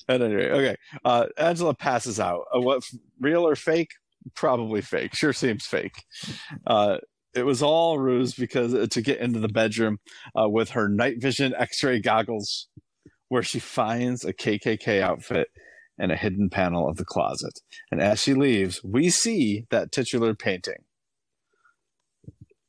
[0.08, 0.76] At any rate, okay.
[1.04, 2.44] Uh, Angela passes out.
[2.56, 2.84] Uh, what
[3.20, 3.90] real or fake?
[4.36, 5.16] Probably fake.
[5.16, 6.04] Sure seems fake.
[6.68, 6.98] Uh,
[7.36, 10.00] it was all ruse because uh, to get into the bedroom
[10.40, 12.68] uh, with her night vision X-ray goggles,
[13.30, 15.48] where she finds a KKK outfit
[15.98, 17.60] in a hidden panel of the closet.
[17.92, 20.84] And as she leaves, we see that titular painting.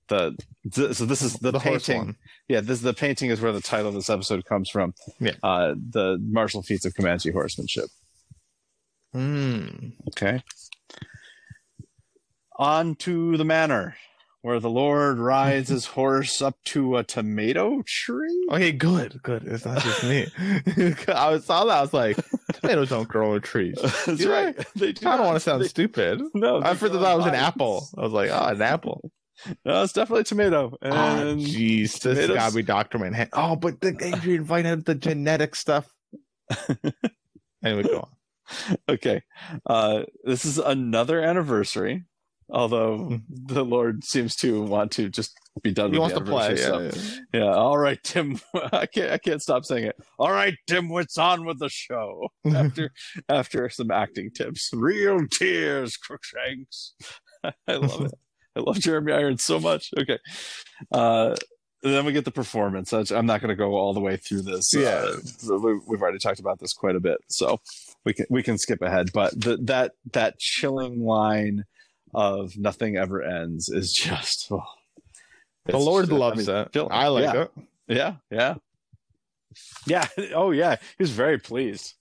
[0.09, 0.37] The
[0.71, 2.17] th- so this is the, horse painting.
[2.49, 4.95] Yeah, this the painting is where the title of this episode comes from.
[5.19, 5.33] Yeah.
[5.43, 7.87] Uh, the martial feats of Comanche horsemanship.
[9.15, 9.93] Mm.
[10.09, 10.43] Okay.
[12.59, 13.97] On to the manor,
[14.45, 18.47] where the Lord rides his horse up to a tomato tree.
[18.51, 19.42] Okay, good, good.
[19.47, 20.26] It's not just me.
[21.09, 21.78] I saw that.
[21.78, 22.18] I was like,
[22.53, 23.78] tomatoes don't grow on trees.
[24.07, 24.55] That's right.
[24.76, 26.20] They do I don't want to sound They- stupid.
[26.34, 27.88] no, I first thought it was an apple.
[27.97, 29.11] I was like, oh, an apple.
[29.64, 30.76] No, it's definitely a tomato.
[30.82, 33.30] Ah, And jeez, this tomatoes- gotta be Doctor Manhattan.
[33.32, 35.88] Oh, but the Adrian Veidt had the genetic stuff.
[37.64, 38.76] anyway, go on.
[38.90, 39.22] okay,
[39.64, 42.05] uh, this is another anniversary.
[42.51, 45.32] Although the Lord seems to want to just
[45.62, 46.57] be done He with wants the to play.
[46.59, 46.80] Yeah,
[47.32, 47.40] yeah.
[47.45, 48.38] Yeah, all right, Tim.
[48.72, 49.97] I can't I can't stop saying it.
[50.18, 52.28] All right, Tim, what's on with the show?
[52.55, 52.90] After
[53.28, 54.70] after some acting tips.
[54.74, 56.95] Real tears, Crookshanks.
[57.45, 58.12] I love it.
[58.57, 59.90] I love Jeremy Irons so much.
[59.99, 60.18] Okay.
[60.92, 61.34] Uh
[61.82, 62.95] then we get the performance.
[62.95, 64.70] I'm not going to go all the way through this.
[64.74, 65.05] Yeah.
[65.51, 67.61] Uh, we- we've already talked about this quite a bit, so
[68.07, 69.11] we can we can skip ahead.
[69.12, 71.64] But the, that that chilling line
[72.15, 74.62] of "Nothing ever ends" is just oh,
[75.67, 76.89] The Lord just- I loves mean, it.
[76.91, 77.43] I like yeah.
[77.43, 77.51] it.
[77.89, 78.55] yeah, yeah.
[79.87, 80.07] Yeah.
[80.35, 80.77] Oh, yeah.
[80.99, 81.95] He was very pleased.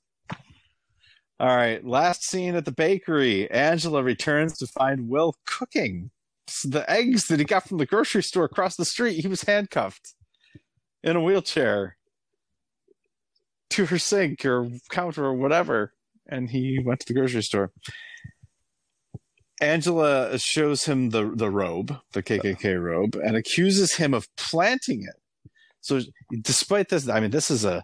[1.39, 1.83] All right.
[1.85, 3.49] Last scene at the bakery.
[3.51, 6.11] Angela returns to find Will cooking
[6.63, 9.19] the eggs that he got from the grocery store across the street.
[9.21, 10.13] He was handcuffed
[11.03, 11.97] in a wheelchair
[13.71, 15.93] to her sink or counter or whatever.
[16.27, 17.71] And he went to the grocery store.
[19.63, 25.51] Angela shows him the, the robe, the KKK robe, and accuses him of planting it.
[25.81, 26.01] So,
[26.41, 27.83] despite this, I mean, this is a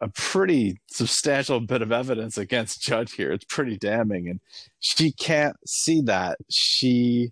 [0.00, 3.32] a pretty substantial bit of evidence against Judd here.
[3.32, 4.40] It's pretty damning, and
[4.80, 6.38] she can't see that.
[6.50, 7.30] She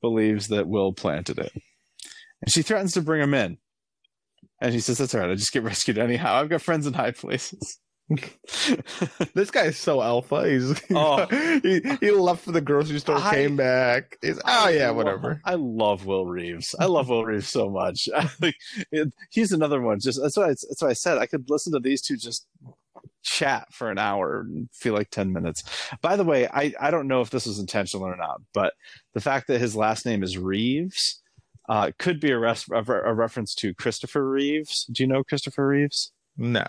[0.00, 1.52] believes that Will planted it,
[2.40, 3.58] and she threatens to bring him in.
[4.60, 5.30] And he says, "That's all right.
[5.30, 6.34] I just get rescued anyhow.
[6.34, 7.78] I've got friends in high places."
[9.34, 10.48] This guy is so alpha.
[10.48, 11.26] He's Oh.
[11.62, 14.16] he, he left for the grocery store, I- came back.
[14.22, 15.40] He's, oh yeah, love- whatever.
[15.44, 16.74] I love Will Reeves.
[16.78, 18.08] I love Will Reeves so much.
[18.16, 18.28] I
[19.30, 20.00] he's another one.
[20.00, 22.46] Just that's why I, that's why I said I could listen to these two just
[23.22, 25.64] chat for an hour and feel like 10 minutes.
[26.00, 28.74] By the way, I, I don't know if this was intentional or not, but
[29.14, 31.20] the fact that his last name is Reeves
[31.68, 34.84] uh, could be a, res- a, re- a reference to Christopher Reeves.
[34.92, 36.12] Do you know Christopher Reeves?
[36.36, 36.64] No.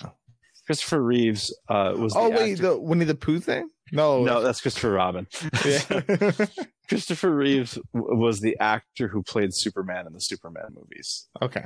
[0.67, 2.13] Christopher Reeves uh, was.
[2.15, 3.69] Oh the wait, actor- the Winnie the Pooh thing?
[3.91, 5.25] No, no, that's Christopher Robin.
[5.65, 6.31] yeah.
[6.89, 11.27] Christopher Reeves w- was the actor who played Superman in the Superman movies.
[11.41, 11.65] okay.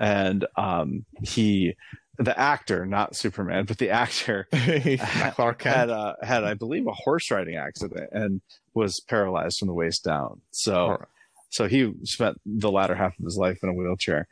[0.00, 1.74] and um, he
[2.20, 4.48] the actor not superman but the actor
[5.36, 5.76] Clark Kent.
[5.76, 8.40] had uh, had i believe a horse riding accident and
[8.74, 11.00] was paralyzed from the waist down so
[11.50, 14.26] so he spent the latter half of his life in a wheelchair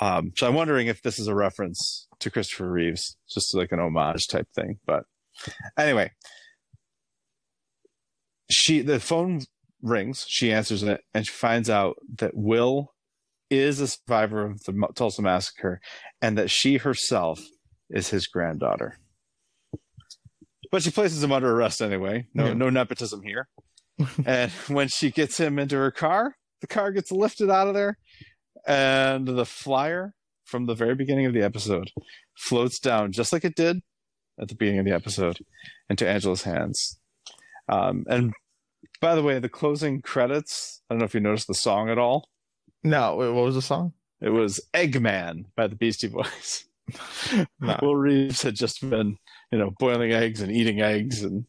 [0.00, 3.78] um, so i'm wondering if this is a reference to christopher reeves just like an
[3.80, 4.78] homage type thing.
[4.86, 5.04] But
[5.78, 6.10] anyway
[8.50, 9.42] she the phone
[9.82, 12.94] rings she answers it and she finds out that will
[13.50, 15.80] is a survivor of the tulsa massacre
[16.20, 17.40] and that she herself
[17.90, 18.98] is his granddaughter.
[20.70, 22.26] But she places him under arrest anyway.
[22.34, 22.52] No Yeah.
[22.54, 23.48] no nepotism here.
[24.26, 27.98] And when she gets him into her car the car gets lifted out of there
[28.66, 30.14] and the flyer
[30.48, 31.90] from the very beginning of the episode
[32.36, 33.80] floats down just like it did
[34.40, 35.38] at the beginning of the episode
[35.90, 36.98] into angela's hands
[37.68, 38.32] um, and
[39.00, 41.98] by the way the closing credits i don't know if you noticed the song at
[41.98, 42.28] all
[42.84, 43.92] no, what was the song?
[44.20, 46.64] it was eggman by the beastie boys
[47.60, 47.76] No.
[47.82, 49.16] will reeves had just been
[49.52, 51.44] you know boiling eggs and eating eggs and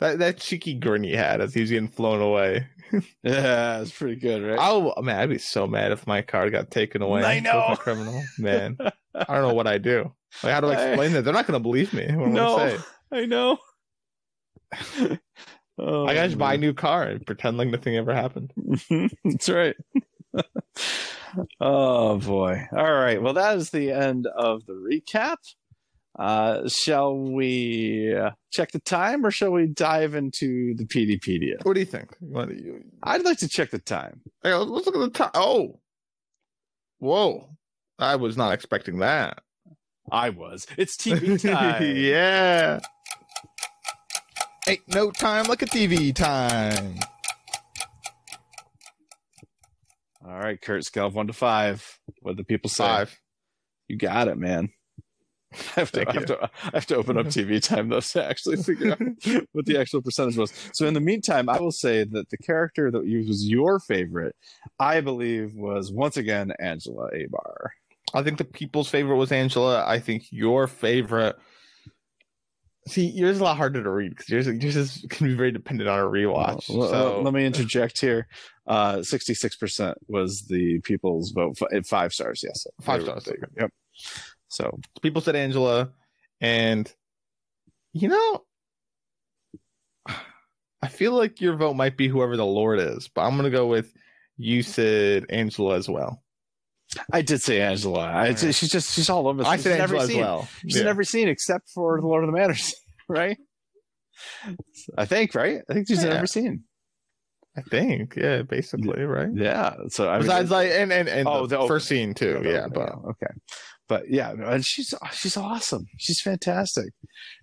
[0.00, 2.66] That that cheeky grin he had as he was getting flown away.
[3.22, 6.70] yeah it's pretty good right Oh man, I'd be so mad if my car got
[6.70, 7.22] taken away.
[7.22, 7.66] I know.
[7.70, 8.76] a criminal man.
[9.14, 10.12] I don't know what I do.
[10.42, 11.22] Like, how do I I- explain that?
[11.22, 12.06] They're not going to believe me.
[12.08, 12.78] I no?
[13.12, 13.58] I know.
[15.78, 18.52] oh, I gotta just buy a new car and pretend like nothing ever happened.
[19.24, 19.74] That's right.
[21.60, 22.66] oh boy.
[22.72, 23.20] All right.
[23.20, 25.36] Well, that is the end of the recap.
[26.18, 28.14] Uh, shall we
[28.50, 31.64] check the time or shall we dive into the Peteypedia?
[31.64, 32.14] What do you think?
[32.20, 34.20] You, I'd like to check the time.
[34.42, 35.30] hey, let's look at the time.
[35.34, 35.80] Oh,
[36.98, 37.50] whoa!
[37.98, 39.40] I was not expecting that.
[40.10, 40.66] I was.
[40.76, 41.96] It's TV time.
[41.96, 42.80] yeah.
[44.68, 46.98] Ain't no time like a TV time.
[50.24, 51.98] All right, Kurt, scale of one to five.
[52.20, 52.84] What do the people say?
[52.84, 53.18] Five.
[53.88, 54.70] You got it, man.
[55.76, 58.24] I have, to, I, have to, I have to open up TV time though to
[58.24, 59.00] actually figure out
[59.52, 60.52] what the actual percentage was.
[60.72, 64.36] So in the meantime, I will say that the character that was your favorite,
[64.78, 67.70] I believe, was once again Angela Abar.
[68.14, 69.84] I think the people's favorite was Angela.
[69.86, 71.36] I think your favorite.
[72.88, 75.52] See, yours is a lot harder to read because yours, yours is can be very
[75.52, 76.74] dependent on a rewatch.
[76.74, 78.26] Well, so let me interject here.
[78.66, 81.58] Uh, Sixty-six percent was the people's vote.
[81.86, 82.66] Five stars, yes.
[82.80, 83.28] Five stars.
[83.58, 83.70] Yep.
[84.50, 85.90] So people said Angela,
[86.40, 86.92] and
[87.92, 88.44] you know,
[90.82, 93.66] I feel like your vote might be whoever the Lord is, but I'm gonna go
[93.66, 93.92] with
[94.36, 96.22] you said Angela as well.
[97.12, 98.00] I did say Angela.
[98.00, 98.34] I, Yeah.
[98.50, 99.44] she's just she's all over.
[99.44, 100.20] I she's said Angela as scene.
[100.20, 100.48] well.
[100.62, 100.82] She's Yeah.
[100.82, 102.74] in every scene except for the Lord of the Manors,
[103.08, 103.36] right?
[104.98, 105.60] I think, right?
[105.68, 106.16] I think she's in Yeah.
[106.16, 106.64] every scene.
[107.56, 109.28] I think, yeah, basically, right?
[109.34, 109.74] Yeah.
[109.88, 112.66] So I mean, Besides, like, and and and Oh, the, the first scene too, yeah.
[112.72, 113.32] But okay,
[113.90, 115.88] but yeah, and she's she's awesome.
[115.98, 116.92] She's fantastic.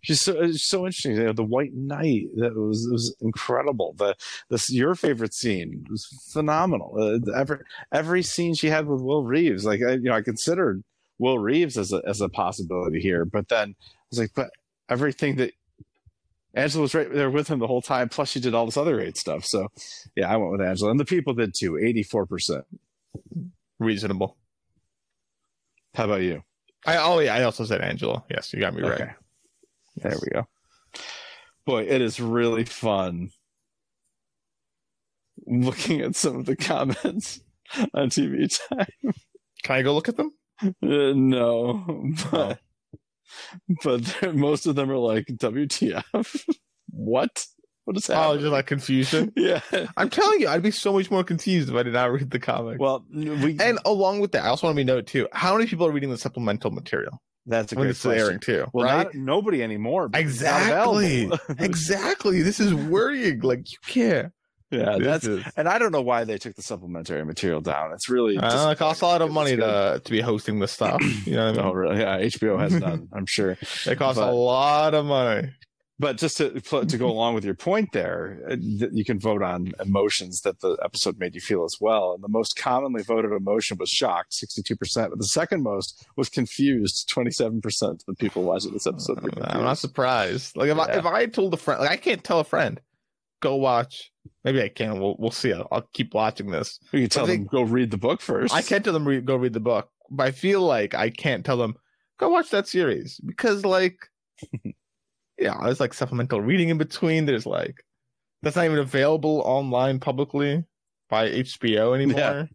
[0.01, 1.17] She's so so interesting.
[1.17, 3.93] You know, the White Night that was was incredible.
[3.97, 4.15] The
[4.49, 6.95] this your favorite scene was phenomenal.
[6.97, 7.59] Uh, every
[7.91, 10.85] every scene she had with Will Reeves, like I, you know, I considered
[11.19, 14.51] Will Reeves as a as a possibility here, but then I was like, but
[14.87, 15.51] everything that
[16.53, 18.07] Angela was right there with him the whole time.
[18.07, 19.43] Plus, she did all this other great stuff.
[19.43, 19.67] So,
[20.15, 21.77] yeah, I went with Angela, and the people did too.
[21.77, 22.63] Eighty-four percent.
[23.79, 24.37] reasonable.
[25.93, 26.43] How about you?
[26.85, 28.23] I oh yeah, I also said Angela.
[28.29, 29.01] Yes, you got me right.
[29.01, 29.11] Okay.
[29.97, 30.47] There we go.
[31.65, 33.31] Boy, it is really fun
[35.45, 37.41] looking at some of the comments
[37.93, 39.13] on TV time.
[39.63, 40.31] Can I go look at them?
[40.61, 42.59] Uh, no, but
[43.83, 46.45] but most of them are like WTF?
[46.89, 47.45] what?
[47.87, 48.39] What is Oh, happening?
[48.41, 49.31] just like confusion.
[49.37, 49.61] yeah.
[49.95, 52.37] I'm telling you, I'd be so much more confused if I did not read the
[52.39, 52.81] comic.
[52.81, 55.29] Well, we and along with that, I also want to be noted too.
[55.31, 58.19] How many people are reading the supplemental material that's a when great it's question.
[58.21, 58.65] airing too?
[58.73, 59.05] Well, right?
[59.05, 60.09] not, nobody anymore.
[60.09, 61.31] because it's not exactly.
[61.65, 62.41] exactly.
[62.41, 63.39] This is worrying.
[63.39, 64.33] Like you care.
[64.69, 67.93] yeah, that's is- and I don't know why they took the supplementary material down.
[67.93, 71.01] It's really Uh, it costs a lot of money to to be hosting this stuff.
[71.25, 71.75] You know what I Oh, mean?
[71.75, 71.99] really?
[72.01, 73.07] Yeah, HBO has none.
[73.13, 73.51] I'm sure.
[73.85, 75.51] It costs but- a lot of money.
[75.99, 79.73] But just to to go along with your point there, uh, you can vote on
[79.83, 82.13] emotions that the episode made you feel as well.
[82.13, 85.09] And the most commonly voted emotion was shocked, 62%.
[85.09, 89.63] But the second most was confused, 27% of the people watching this episode were I'm
[89.63, 90.55] not surprised.
[90.55, 92.79] Like if I if I told a friend, like I can't tell a friend,
[93.41, 94.11] go watch.
[94.43, 94.99] Maybe I can.
[94.99, 95.53] We'll we'll see.
[95.53, 96.79] I'll, I'll keep watching this.
[96.91, 98.53] You can tell them go read the book first.
[98.53, 101.45] I can't tell them re- go read the book, but I feel like I can't
[101.45, 101.75] tell them
[102.17, 103.97] go watch that series because like,
[105.37, 107.25] yeah, there's like supplemental reading in between.
[107.25, 107.83] There's like
[108.41, 110.63] that's not even available online publicly
[111.09, 112.19] by HBO anymore.
[112.19, 112.45] Yeah.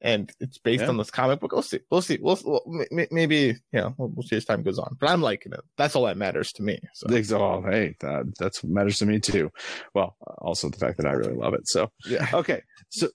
[0.00, 0.90] And it's based Yeah.
[0.90, 1.50] on this comic book.
[1.50, 1.80] We'll see.
[1.90, 2.18] We'll see.
[2.20, 4.96] We'll, we'll maybe you know we'll, we'll see as time goes on.
[5.00, 5.60] But I'm liking it.
[5.76, 6.78] That's all that matters to me.
[6.94, 7.06] So
[7.36, 9.50] Oh, hey, that, that's what matters to me too.
[9.94, 11.66] Well, also the fact that I really love it.
[11.66, 12.28] So, yeah.
[12.34, 12.62] okay.
[12.90, 13.08] So,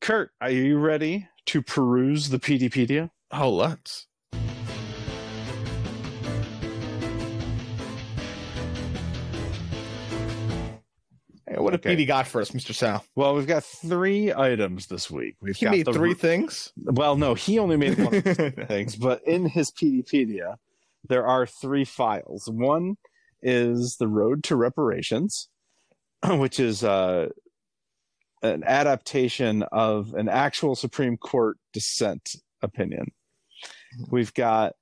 [0.00, 3.10] Kurt, are you ready to peruse the Peteypedia?
[3.30, 4.08] Oh, let's.
[11.62, 11.90] What Okay.
[11.90, 12.74] did Petey got for us, Mr.
[12.74, 13.04] Sal?
[13.14, 15.36] Well, we've got three items this week.
[15.40, 16.72] We've He made the, three things.
[16.76, 18.24] Well, no, he only made one of
[18.68, 20.56] things, but in his Peteypedia,
[21.08, 22.48] there are three files.
[22.50, 22.96] One
[23.42, 25.48] is the Road to Reparations,
[26.28, 27.28] which is uh,
[28.42, 33.12] an adaptation of an actual Supreme Court dissent opinion.
[34.10, 34.72] We've got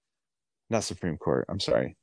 [0.71, 1.47] not Supreme Court.
[1.49, 1.97] I'm sorry,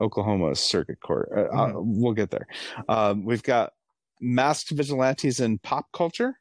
[0.00, 1.28] Oklahoma Circuit Court.
[1.36, 2.46] Uh, uh, we'll get there.
[2.88, 3.72] Um, we've got
[4.20, 6.34] masked vigilantes in pop culture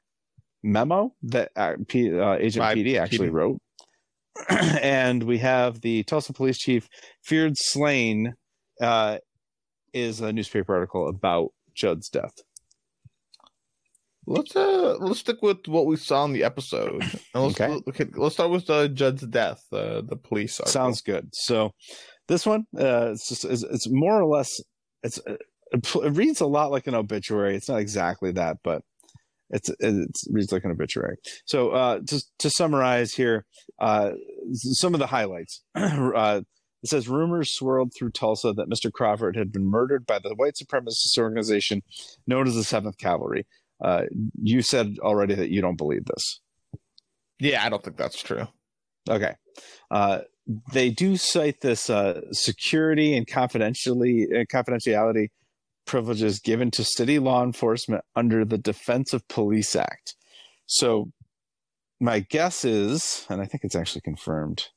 [0.63, 3.30] memo that uh, P, uh, Agent By Petey actually Petey.
[3.32, 3.57] wrote.
[4.49, 6.88] and we have the Tulsa police chief
[7.23, 8.34] feared slain
[8.82, 9.17] uh,
[9.93, 12.34] is a newspaper article about Judd's death.
[14.30, 17.01] Let's uh let's stick with what we saw in the episode.
[17.34, 17.80] And let's, Okay.
[17.88, 18.05] okay.
[18.15, 19.63] Let's start with uh, Judd's death.
[19.71, 20.59] Uh, the police.
[20.59, 20.71] article.
[20.73, 21.30] Sounds good.
[21.34, 21.71] So
[22.28, 24.59] this one, uh, it's just it's, it's more or less
[25.01, 25.38] it's uh,
[25.72, 27.55] it, reads a lot like an obituary.
[27.55, 28.82] It's not exactly that, but
[29.49, 31.18] it's it reads like an obituary.
[31.45, 33.45] So uh, to to summarize here,
[33.80, 34.11] uh,
[34.53, 35.63] some of the highlights.
[35.76, 36.41] uh,
[36.84, 38.91] it says rumors swirled through Tulsa that Mr.
[38.91, 41.82] Crawford had been murdered by the white supremacist organization
[42.28, 43.47] known as the Seventh Cavalry.
[43.84, 44.03] Uh,
[44.41, 46.39] you said already that you don't believe this.
[47.39, 48.47] Yeah, I don't think that's true.
[49.09, 49.36] Okay.
[49.89, 50.20] Uh,
[50.72, 55.30] they do cite this uh, security and confidentially uh, confidentiality
[55.88, 60.15] privileges given to city law enforcement under the Defense of Police Act.
[60.67, 61.11] So,
[61.99, 64.67] my guess is, and I think it's actually confirmed.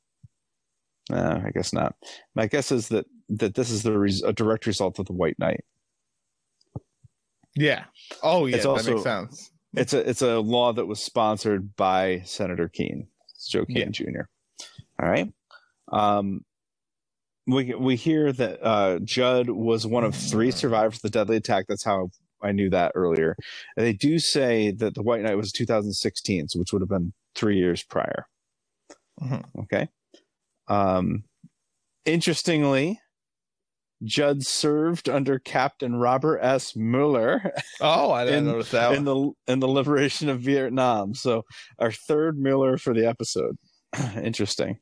[1.11, 1.95] Uh, I guess not.
[2.35, 5.37] My guess is that that this is the res- a direct result of the White
[5.37, 5.63] Night.
[7.55, 7.85] Yeah.
[8.23, 9.51] Oh yeah, It's that also- makes sense.
[9.73, 13.89] It's a it's a law that was sponsored by Senator Keene, It's Joe Keene Yeah.
[13.89, 14.21] Jr.
[15.01, 15.31] All right.
[15.91, 16.43] Um,
[17.51, 21.65] we we hear that uh, Judd was one of three survivors of the deadly attack.
[21.67, 22.09] That's how
[22.41, 23.35] I knew that earlier.
[23.77, 27.13] And they do say that the White Night was 2016, so which would have been
[27.35, 28.25] three years prior.
[29.21, 29.43] Mhm.
[29.63, 29.87] Okay.
[30.67, 31.23] Um,
[32.05, 32.99] interestingly,
[34.03, 36.75] Judd served under Captain Robert S.
[36.75, 38.93] Mueller Oh, I didn't In- notice that.
[38.95, 41.13] in the in the liberation of Vietnam.
[41.13, 41.43] So
[41.79, 43.57] our third Miller for the episode.
[44.23, 44.79] Interesting.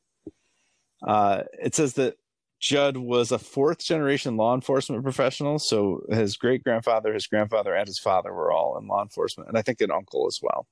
[1.06, 2.16] Uh, it says that
[2.60, 5.60] Judd was a fourth generation law enforcement professional.
[5.60, 9.58] So his great grandfather, his grandfather, and his father were all in law enforcement, and
[9.58, 10.68] I think an uncle as well.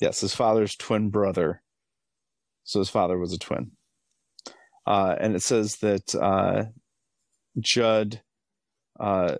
[0.00, 1.62] Yes, his father's twin brother.
[2.64, 3.72] So his father was a twin.
[4.86, 6.64] Uh, and it says that uh,
[7.58, 8.22] Judd
[8.98, 9.36] uh,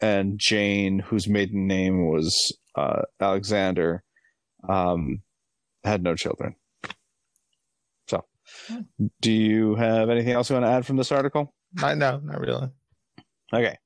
[0.00, 4.02] and Jane, whose maiden name was uh, Alexander,
[4.68, 5.22] um,
[5.84, 6.56] had no children.
[9.20, 11.54] Do you have anything else you want to add from this article?
[11.80, 12.68] No, not really.
[13.52, 13.76] Okay,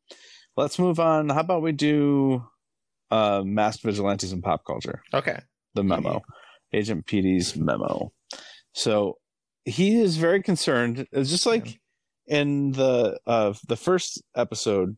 [0.56, 1.28] let's move on.
[1.28, 2.44] How about we do
[3.10, 5.02] uh, masked vigilantes in pop culture?
[5.12, 5.40] Okay.
[5.74, 6.22] the memo,
[6.72, 8.12] Agent Petey's memo.
[8.72, 9.18] So
[9.64, 11.06] he is very concerned.
[11.12, 11.80] It's just like
[12.26, 14.96] in the uh, the first episode,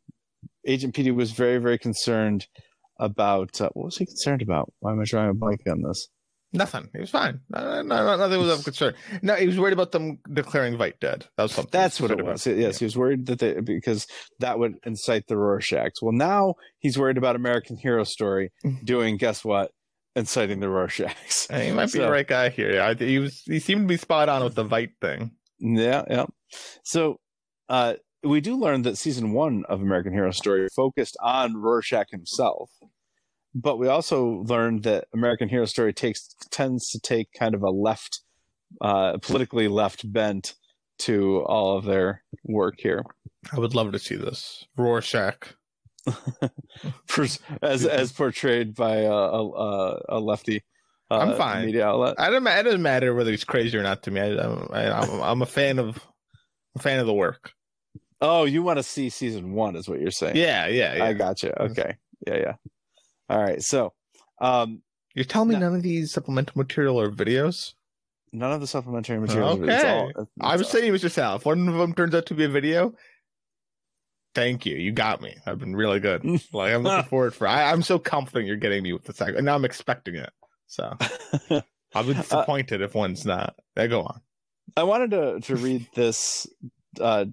[0.67, 2.47] Agent Petey was very very concerned
[3.01, 4.73] about uh, what was he concerned about?
[4.81, 6.09] Why am I drawing a blank on this?
[6.53, 6.91] Nothing.
[6.93, 7.41] He was fine.
[7.49, 8.95] No, no, no, nothing was of concern.
[9.23, 11.27] No, he was worried about them declaring Veidt dead.
[11.37, 11.71] That was something.
[11.73, 12.47] That's what it was.
[12.47, 12.59] about.
[12.59, 14.07] Yes, he was worried that they because
[14.41, 16.03] that would incite the Rorschachs.
[16.03, 18.53] Well, now he's worried about American Hero Story
[18.85, 19.71] doing guess what?
[20.15, 21.47] Inciting the Rorschachs.
[21.51, 21.63] Yeah.
[21.63, 22.83] He might be the right guy here.
[22.83, 23.43] I, he was.
[23.47, 25.31] He seemed to be spot on with the Veidt thing.
[25.59, 26.27] Yeah, yeah.
[26.85, 27.19] So
[27.71, 32.71] uh, we do learn that season one of American Hero Story focused on Rorschach himself,
[33.55, 37.71] but we also learned that American Hero Story takes tends to take kind of a
[37.71, 38.21] left,
[38.81, 40.55] uh, politically left bent
[41.01, 43.05] to all of their work here,
[43.51, 45.55] I would love to see this Rorschach.
[47.63, 50.65] As as portrayed by a a, a lefty.
[51.11, 51.67] Uh, I'm fine.
[51.67, 52.17] Media outlet.
[52.19, 52.45] I don't.
[52.47, 54.21] It doesn't matter whether he's crazy or not to me.
[54.21, 56.01] I, I, I'm, I'm a fan of,
[56.75, 57.53] a fan of the work.
[58.21, 60.37] Oh, you want to see season one, is what you're saying?
[60.37, 61.05] Yeah, yeah, yeah.
[61.05, 61.63] I gotcha.
[61.63, 61.97] Okay,
[62.27, 62.55] yeah, yeah.
[63.33, 63.93] All right, so.
[64.41, 64.83] Um,
[65.15, 65.61] You're telling me No.
[65.61, 67.75] none of these supplemental material are videos?
[68.33, 69.51] None of the supplementary material.
[69.51, 69.75] Okay.
[69.75, 71.11] It's all, it's I was all- saying, Mr.
[71.11, 72.95] Sal, if one of them turns out to be a video,
[74.35, 74.77] thank you.
[74.77, 75.37] You got me.
[75.47, 76.23] I've been really good.
[76.53, 77.47] Like I'm looking forward for.
[77.47, 80.31] I, I'm so confident you're getting me with the second, and now I'm expecting it.
[80.67, 80.97] So
[81.95, 83.55] I'll be disappointed if one's not.
[83.77, 84.21] Yeah, go on.
[84.77, 86.47] I wanted to to read this
[87.01, 87.27] uh,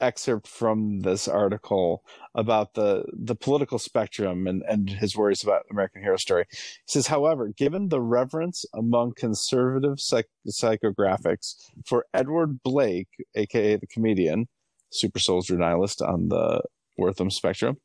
[0.00, 2.02] excerpt from this article
[2.34, 6.46] about the the political spectrum and and his worries about American Hero Story.
[6.50, 13.86] He says, however, given the reverence among conservative psych- psychographics for Edward Blake, aka the
[13.86, 14.48] comedian,
[14.90, 16.62] super soldier nihilist on the
[16.98, 17.76] Wortham spectrum,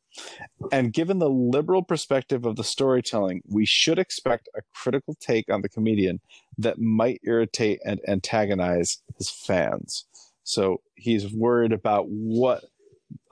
[0.72, 5.62] and given the liberal perspective of the storytelling, we should expect a critical take on
[5.62, 6.20] the comedian
[6.58, 10.06] that might irritate and antagonize his fans.
[10.52, 12.66] So he's worried about what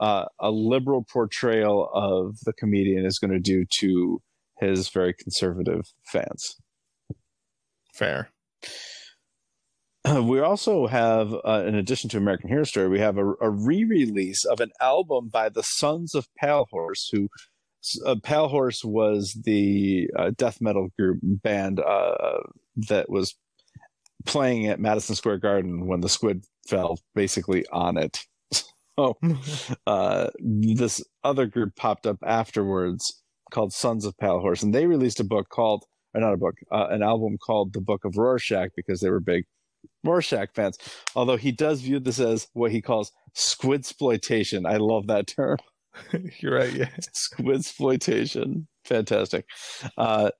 [0.00, 4.22] uh, a liberal portrayal of the comedian is going to do to
[4.58, 6.56] his very conservative fans.
[7.94, 8.30] Fair.
[10.02, 13.50] Uh, we also have, uh, in addition to American Hero Story, we have a, a
[13.50, 17.28] re-release of an album by the Sons of Pale Horse, who
[18.06, 22.38] uh, Pale Horse was the uh, death metal group band uh,
[22.88, 23.36] that was
[24.26, 28.20] playing at Madison Square Garden when the squid fell basically on it.
[28.98, 29.16] So
[29.86, 35.20] uh, this other group popped up afterwards called Sons of Pale Horse, and they released
[35.20, 38.72] a book called, or not a book, uh, an album called The Book of Rorschach
[38.76, 39.44] because they were big
[40.04, 40.76] Rorschach fans.
[41.14, 44.66] Although he does view this as what he calls squid exploitation.
[44.66, 45.58] I love that term.
[46.40, 46.72] You're right.
[46.72, 46.90] Yeah.
[47.12, 48.68] Squid exploitation.
[48.84, 49.46] Fantastic.
[49.96, 50.30] Uh,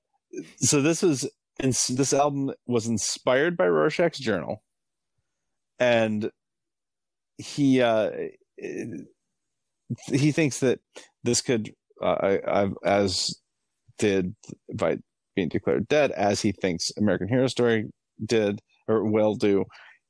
[0.57, 1.29] so this was
[1.61, 4.63] in, this album was inspired by Rorschach's journal,
[5.79, 6.31] and
[7.37, 8.11] he uh,
[10.07, 10.79] he thinks that
[11.23, 13.39] this could, uh, I, as
[13.97, 14.35] did
[14.73, 14.97] by
[15.35, 17.89] being declared dead, as he thinks American Hero Story
[18.25, 19.65] did or will do,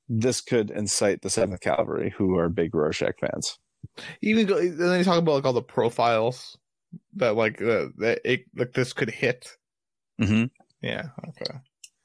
[0.10, 3.58] this could incite the Seventh Cavalry, who are big Rorschach fans.
[4.22, 6.58] Even go, then you talk about like all the profiles
[7.16, 9.58] that like uh, that it like this could hit.
[10.22, 10.46] Mm-hmm.
[10.82, 11.08] Yeah.
[11.30, 11.58] Okay.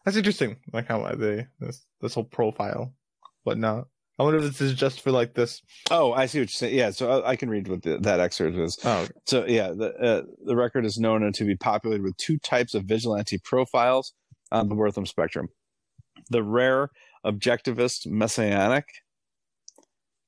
[0.04, 0.56] That's interesting.
[0.72, 2.94] Like how they this this whole profile,
[3.42, 3.88] whatnot.
[4.18, 5.60] I wonder if this is just for like this.
[5.90, 6.74] Oh, I see what you're saying.
[6.74, 8.78] Yeah, so I, I can read what the, that excerpt is.
[8.84, 9.12] Oh, okay.
[9.26, 12.84] So yeah, the uh, the record is known to be populated with two types of
[12.84, 14.14] vigilante profiles
[14.52, 15.48] on the Wortham spectrum:
[16.30, 16.90] the rare
[17.26, 18.86] objectivist messianic,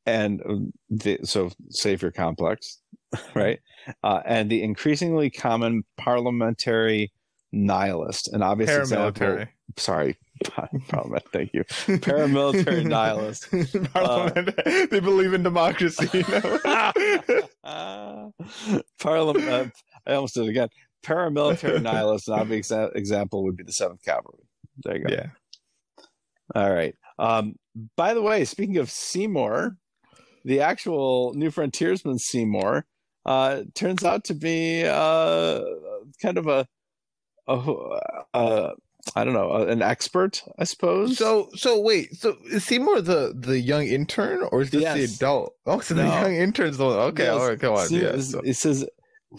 [0.04, 0.56] and uh,
[0.90, 2.80] the so savior complex,
[3.34, 3.60] right?
[4.02, 7.10] Uh, and the increasingly common parliamentary
[7.52, 8.32] nihilist.
[8.32, 9.46] An obvious example.
[9.76, 10.16] Sorry,
[10.88, 11.24] parliament.
[11.32, 11.64] Thank you.
[11.86, 13.48] Paramilitary nihilist.
[13.92, 14.56] Parliament.
[14.90, 16.08] they believe in democracy.
[16.12, 16.92] You know?
[17.64, 18.28] uh,
[18.98, 19.48] Parliament.
[19.48, 19.66] Uh,
[20.06, 20.68] I almost did it again.
[21.04, 22.28] Paramilitary nihilist.
[22.28, 24.44] An obvious exa- example would be the Seventh Cavalry.
[24.84, 25.14] There you go.
[25.14, 25.26] yeah.
[26.54, 26.94] All right.
[27.18, 27.56] Um,
[27.96, 29.76] by the way, speaking of Seymour,
[30.44, 32.86] the actual New Frontiersman Seymour
[33.26, 35.60] uh, turns out to be uh,
[36.22, 36.66] kind of a,
[37.48, 38.72] a
[39.16, 41.16] I don't know, an expert, I suppose.
[41.16, 45.54] So so wait, so is Seymour the the young intern or is this the adult?
[45.66, 46.96] Oh, so the young intern's the one.
[46.98, 47.32] Okay, Yes.
[47.40, 47.86] all right, come on.
[47.86, 48.08] See, yeah.
[48.08, 48.86] it- so- It says,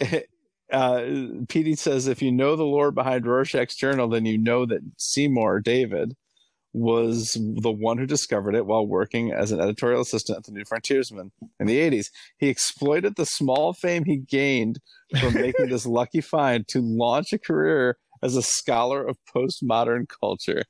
[0.72, 1.00] uh,
[1.46, 5.60] PD says, if you know the lore behind Rorschach's journal, then you know that Seymour
[5.60, 6.16] David
[6.72, 10.64] was the one who discovered it while working as an editorial assistant at the New
[10.64, 12.06] Frontiersman in the 80s.
[12.38, 14.78] He exploited the small fame he gained
[15.18, 20.64] from making this lucky find to launch a career as a scholar of postmodern culture.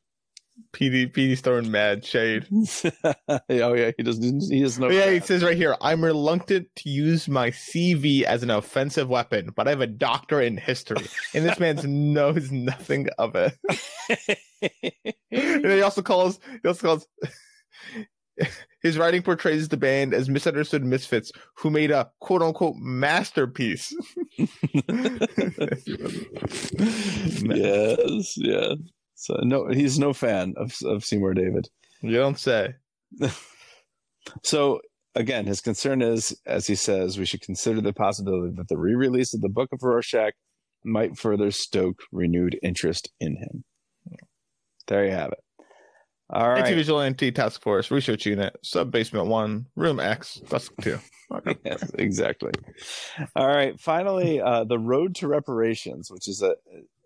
[0.73, 2.47] PD PD's throwing mad shade.
[3.29, 4.43] oh yeah, he doesn't.
[4.51, 4.89] He doesn't know.
[4.89, 9.09] Oh, yeah, he says right here, I'm reluctant to use my CV as an offensive
[9.09, 11.81] weapon, but I have a doctorate in history, and this man
[12.13, 13.57] knows nothing of it.
[15.33, 17.07] And he also calls he also calls
[18.83, 23.95] his writing portrays the band as misunderstood misfits who made a quote unquote masterpiece.
[27.39, 28.75] yes, yeah.
[29.15, 31.69] So no, he's no fan of of Seymour David.
[32.01, 32.75] you don't say.
[34.45, 34.81] So
[35.15, 39.35] again, his concern is, as he says, we should consider the possibility that the re-release
[39.35, 40.35] of the Book of Rorschach
[40.85, 43.65] might further stoke renewed interest in him.
[44.87, 45.39] There you have it.
[46.33, 46.59] All right.
[46.61, 50.99] Anti-vigilante task force research unit sub basement one room X dusk two.
[51.65, 52.53] yes, exactly.
[53.35, 53.79] All right.
[53.81, 56.55] Finally, uh, the road to reparations, which is a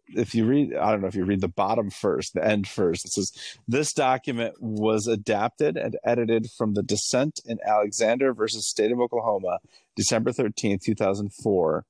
[0.09, 3.07] if you read, I don't know if you read the bottom first, the end first.
[3.07, 3.33] It says
[3.67, 9.59] this document was adapted and edited from the dissent in Alexander versus State of Oklahoma,
[9.97, 11.87] December thirteenth, two thousand four.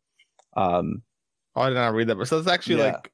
[0.57, 1.03] Um,
[1.57, 2.93] Oh, I did not read that, but so it's actually Yeah.
[2.95, 3.13] like,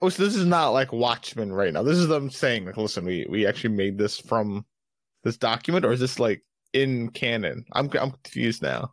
[0.00, 1.82] oh, so this is not like Watchmen right now.
[1.82, 4.64] This is them saying, like, listen, we we actually made this from
[5.24, 6.42] this document, or is this like
[6.72, 7.64] in canon?
[7.72, 8.92] I'm I'm confused now.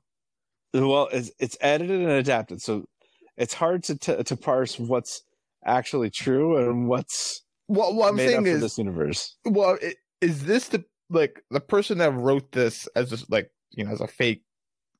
[0.74, 2.86] well, it's, it's edited and adapted, so
[3.38, 5.24] it's hard to t- to parse what's
[5.66, 9.36] actually true and what's What what I'm saying is, this universe.
[9.46, 13.84] well, i- is this the like the person that wrote this as just like you
[13.86, 14.44] know as a fake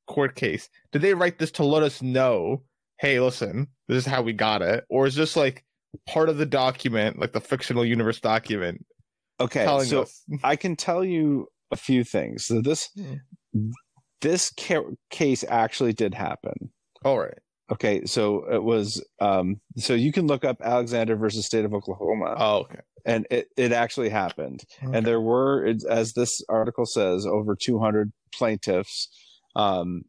[0.08, 0.70] court case?
[0.92, 2.64] Did they write this to let us know?
[3.00, 5.64] Hey, listen, this is how we got it, or is this like
[6.08, 8.86] part of the document, like the fictional universe document,
[9.40, 10.24] Okay, so us?
[10.44, 12.46] I can tell you a few things.
[12.46, 12.90] So this
[14.22, 16.72] this ca- case actually did happen.
[17.04, 17.38] All right.
[17.72, 22.36] Okay, so it was um so you can look up Alexander versus State of Oklahoma
[22.38, 22.80] Oh, okay.
[23.06, 24.62] and it it actually happened.
[24.84, 24.98] Okay.
[24.98, 29.10] And there were as this article says over 200 plaintiffs
[29.56, 30.04] um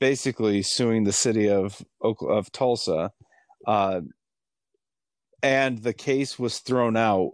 [0.00, 3.10] basically suing the city of of Tulsa
[3.66, 4.00] uh
[5.42, 7.32] and the case was thrown out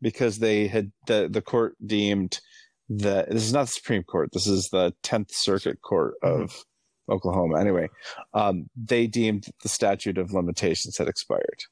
[0.00, 2.40] because they had the the court deemed
[2.88, 4.30] that this is not the Supreme Court.
[4.32, 6.64] This is the Tenth Circuit Court of
[7.10, 7.60] Oklahoma.
[7.60, 7.88] Anyway,
[8.34, 11.64] um, they deemed the statute of limitations had expired.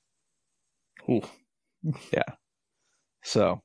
[1.08, 1.22] Ooh.
[2.12, 2.24] Yeah.
[3.22, 3.62] So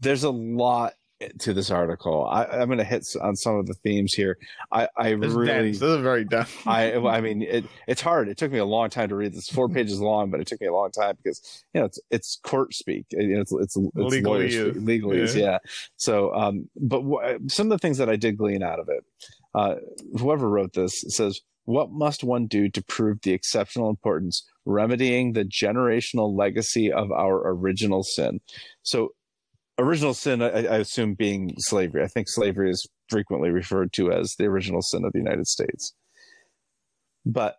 [0.00, 0.94] there's a lot
[1.40, 2.26] to this article.
[2.26, 4.38] I, I'm going to hit on some of the themes here.
[4.70, 5.78] I, I This really, dense.
[5.80, 6.50] This is very dense.
[6.66, 8.28] I, I mean, it, it's hard.
[8.28, 9.48] It took me a long time to read this.
[9.48, 12.40] Four pages long, but it took me a long time because you know it's it's
[12.42, 13.06] court speak.
[13.10, 14.74] You know, it's it's, it's Legalese.
[14.74, 15.42] legalese, Yeah.
[15.42, 15.58] yeah.
[15.96, 19.04] So, um, but wh- some of the things that I did glean out of it,
[19.54, 19.74] uh,
[20.18, 25.44] whoever wrote this says, "What must one do to prove the exceptional importance remedying the
[25.44, 28.40] generational legacy of our original sin?"
[28.82, 29.10] So,
[29.82, 32.02] original sin, I, I assume being slavery.
[32.02, 35.94] I think slavery is frequently referred to as the original sin of the United States.
[37.24, 37.56] But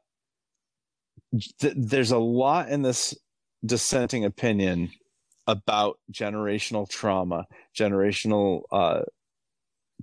[1.59, 3.15] th- there's a lot in this
[3.65, 4.91] dissenting opinion
[5.47, 7.45] about generational trauma,
[7.77, 9.01] generational uh,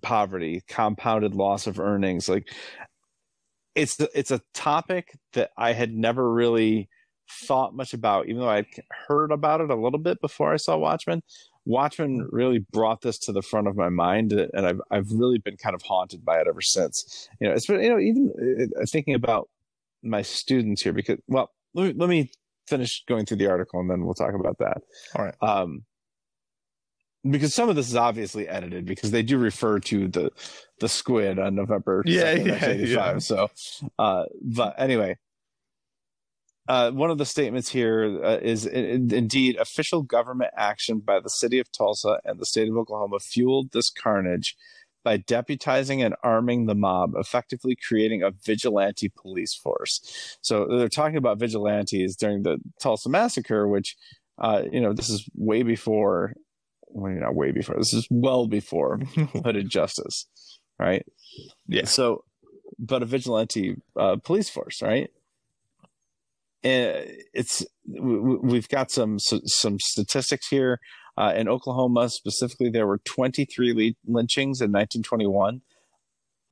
[0.02, 2.28] poverty, compounded loss of earnings.
[2.28, 2.48] Like
[3.74, 6.88] it's it's a topic that I had never really
[7.46, 8.66] thought much about, even though I'd
[9.06, 11.22] heard about it a little bit before I saw Watchmen.
[11.70, 15.56] Watchmen really brought this to the front of my mind, and I've I've really been
[15.56, 17.28] kind of haunted by it ever since.
[17.40, 19.48] You know, it's been you know even uh, thinking about
[20.02, 22.30] my students here because well, let me, let me
[22.66, 24.82] finish going through the article and then we'll talk about that.
[25.14, 25.34] All right.
[25.42, 25.84] Um,
[27.28, 30.30] because some of this is obviously edited because they do refer to the
[30.80, 33.14] the squid on November Yeah, 2nd, yeah, 1985.
[33.14, 33.18] yeah.
[33.18, 33.50] So,
[33.98, 35.18] uh, but anyway,
[36.68, 41.18] uh, one of the statements here uh, is in, in- indeed official government action by
[41.20, 44.56] the city of Tulsa and the state of Oklahoma fueled this carnage
[45.02, 50.38] by deputizing and arming the mob, effectively creating a vigilante police force.
[50.42, 53.96] So they're talking about vigilantes during the Tulsa massacre, which,
[54.38, 56.34] uh, you know, this is way before,
[56.88, 58.98] well, not way before, this is well before
[59.44, 60.26] Hooded Justice,
[60.78, 61.04] right?
[61.66, 61.86] Yeah.
[61.86, 62.24] So,
[62.78, 65.10] but a vigilante uh, police force, right?
[66.62, 70.78] And it's we- we- we've got some some statistics here.
[71.16, 75.62] Uh, in Oklahoma, specifically, there were 23 lynchings in 1921,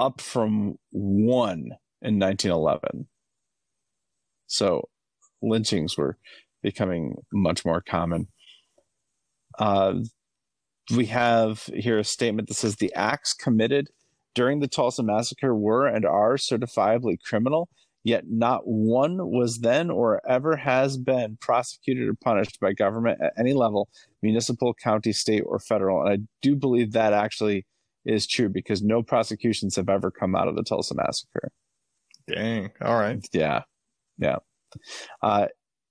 [0.00, 1.70] up from one
[2.02, 3.08] in 1911.
[4.46, 4.88] So,
[5.42, 6.18] lynchings were
[6.62, 8.28] becoming much more common.
[9.58, 10.00] Uh,
[10.94, 13.88] we have here a statement that says the acts committed
[14.34, 17.68] during the Tulsa massacre were and are certifiably criminal,
[18.04, 23.32] yet not one was then or ever has been prosecuted or punished by government at
[23.38, 23.88] any level,
[24.22, 26.02] municipal, county, state, or federal.
[26.02, 27.66] And I do believe that actually
[28.04, 31.50] is true because no prosecutions have ever come out of the Tulsa massacre.
[32.26, 32.70] Dang.
[32.80, 33.26] All right.
[33.32, 33.62] Yeah.
[34.18, 34.36] Yeah.
[35.22, 35.46] Uh,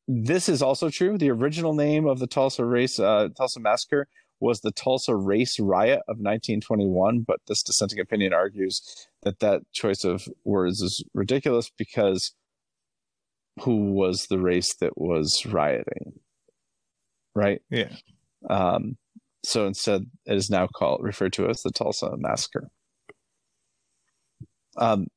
[0.08, 1.18] this is also true.
[1.18, 4.08] The original name of the Tulsa race, uh, Tulsa massacre
[4.40, 10.04] was the Tulsa Race Riot of 1921, but this dissenting opinion argues that that choice
[10.04, 12.34] of words is ridiculous because
[13.62, 16.20] who was the race that was rioting?
[17.34, 17.62] Right?
[17.70, 17.90] Yeah.
[18.50, 18.98] Um,
[19.44, 22.70] so instead, it is now called referred to as the Tulsa Massacre.
[24.78, 25.08] Um,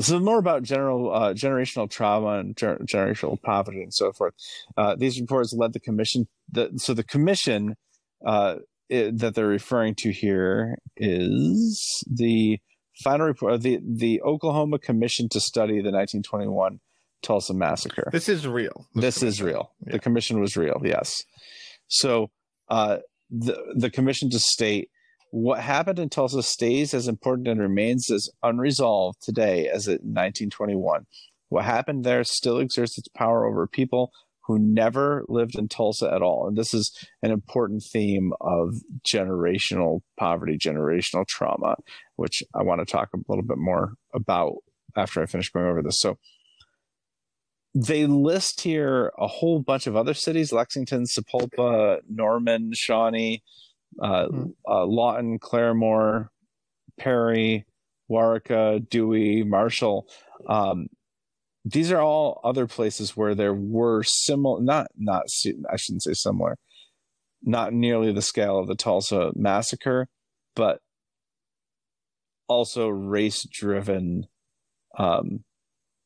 [0.00, 4.34] so more about general uh, generational trauma and ger- generational poverty and so forth.
[4.76, 6.28] Uh, these reports led the commission.
[6.50, 7.76] The, so the commission
[8.24, 8.56] uh,
[8.90, 12.58] i that they're referring to here is the
[13.02, 16.80] final report of the the Oklahoma Commission to study the 1921
[17.22, 18.86] Tulsa massacre This is real.
[18.94, 19.72] this is real.
[19.86, 19.92] Yeah.
[19.92, 20.80] The commission was real.
[20.84, 21.22] Yes.
[21.88, 22.30] So
[22.68, 22.98] uh,
[23.30, 24.90] the the commission to state
[25.30, 30.08] what happened in Tulsa stays as important and remains as unresolved today as it in
[30.08, 31.06] 1921.
[31.48, 34.12] What happened there still exerts its power over people
[34.46, 36.48] who never lived in Tulsa at all.
[36.48, 38.74] And this is an important theme of
[39.06, 41.76] generational poverty, generational trauma,
[42.16, 44.56] which I want to talk a little bit more about
[44.96, 46.00] after I finish going over this.
[46.00, 46.18] So
[47.74, 53.42] they list here a whole bunch of other cities Lexington, Sapulpa, Norman, Shawnee,
[54.02, 54.42] uh, Hmm.
[54.68, 56.28] uh, Lawton, Claremore,
[56.98, 57.64] Perry,
[58.10, 60.06] Waurika, Dewey, Marshall.
[60.46, 60.88] Um,
[61.64, 65.24] these are all other places where there were similar, not, not,
[65.70, 66.56] I shouldn't say similar,
[67.42, 70.08] not nearly the scale of the Tulsa massacre,
[70.56, 70.80] but
[72.48, 74.26] also race driven
[74.98, 75.44] um,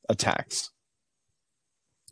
[0.09, 0.71] attacks.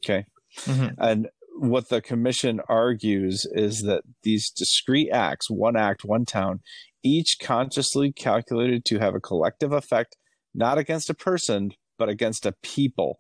[0.05, 0.25] Okay.
[0.63, 0.95] Mhm.
[0.99, 6.61] And what the commission argues is that these discrete acts, one act, one town,
[7.03, 10.17] each consciously calculated to have a collective effect,
[10.55, 13.19] not against a person, but against a people.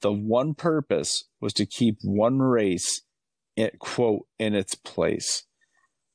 [0.00, 3.02] The one purpose was to keep one race,
[3.56, 5.44] it, quote, in its place,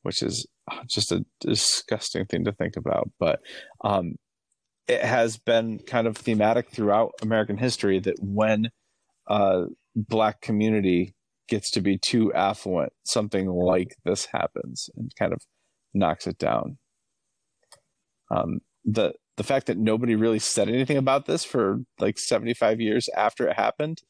[0.03, 0.48] which is
[0.90, 3.10] just a disgusting thing to think about.
[3.19, 3.40] But
[3.84, 4.15] um,
[4.88, 8.69] it has been kind of thematic throughout American history that when
[9.30, 9.65] uh,
[9.95, 11.14] black community
[11.48, 15.40] gets to be too affluent, something like this happens and kind of
[15.94, 16.78] knocks it down.
[18.30, 23.07] Um, the the fact that nobody really said anything about this for like 75 years
[23.15, 24.01] after it happened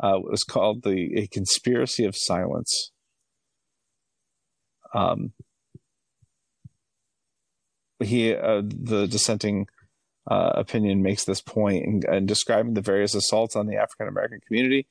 [0.00, 2.90] uh, was called the a conspiracy of silence.
[4.94, 5.32] Um,
[8.02, 9.66] he uh, the dissenting
[10.28, 14.40] uh, opinion makes this point in, in describing the various assaults on the African American
[14.46, 14.88] community,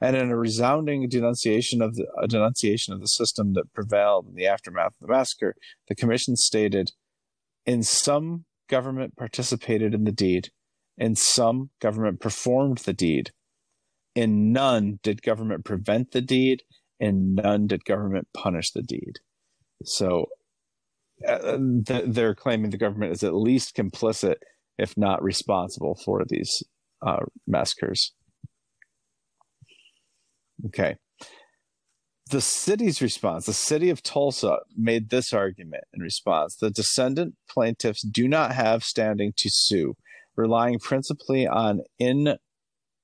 [0.00, 4.34] and in a resounding denunciation of the a denunciation of the system that prevailed in
[4.34, 5.54] the aftermath of the massacre,
[5.88, 6.92] the commission stated,
[7.66, 10.48] "In some government participated in the deed,
[10.96, 13.30] in some government performed the deed,
[14.14, 16.62] in none did government prevent the deed,
[16.98, 19.18] in none did government punish the deed."
[19.84, 20.26] So
[21.28, 21.58] uh,
[22.06, 24.36] they're claiming the government is at least complicit
[24.78, 26.62] if not responsible for these
[27.06, 28.12] uh, massacres.
[30.66, 30.96] Okay.
[32.32, 36.56] The city's response, the city of Tulsa made this argument in response.
[36.56, 39.96] The descendant plaintiffs do not have standing to sue,
[40.34, 42.38] relying principally on in,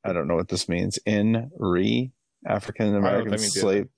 [0.03, 2.11] I don't know what this means, in re
[2.47, 3.89] African American slave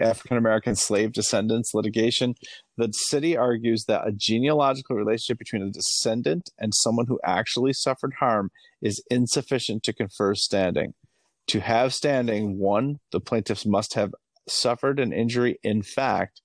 [0.00, 2.34] African American slave descendants litigation.
[2.78, 8.14] The city argues that a genealogical relationship between a descendant and someone who actually suffered
[8.20, 8.50] harm
[8.80, 10.94] is insufficient to confer standing.
[11.48, 14.14] To have standing, one, the plaintiffs must have
[14.48, 16.42] suffered an injury in fact.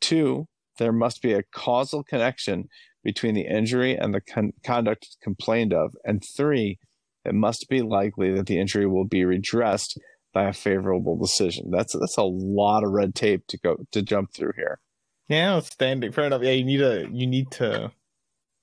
[0.00, 0.46] Two,
[0.78, 2.68] there must be a causal connection
[3.02, 5.94] between the injury and the con- conduct complained of.
[6.04, 6.78] And three,
[7.24, 9.98] it must be likely that the injury will be redressed
[10.32, 11.70] by a favorable decision.
[11.70, 14.80] That's that's a lot of red tape to go to jump through here.
[15.28, 16.42] Yeah, standing fair enough.
[16.42, 17.90] Yeah, you need to you need to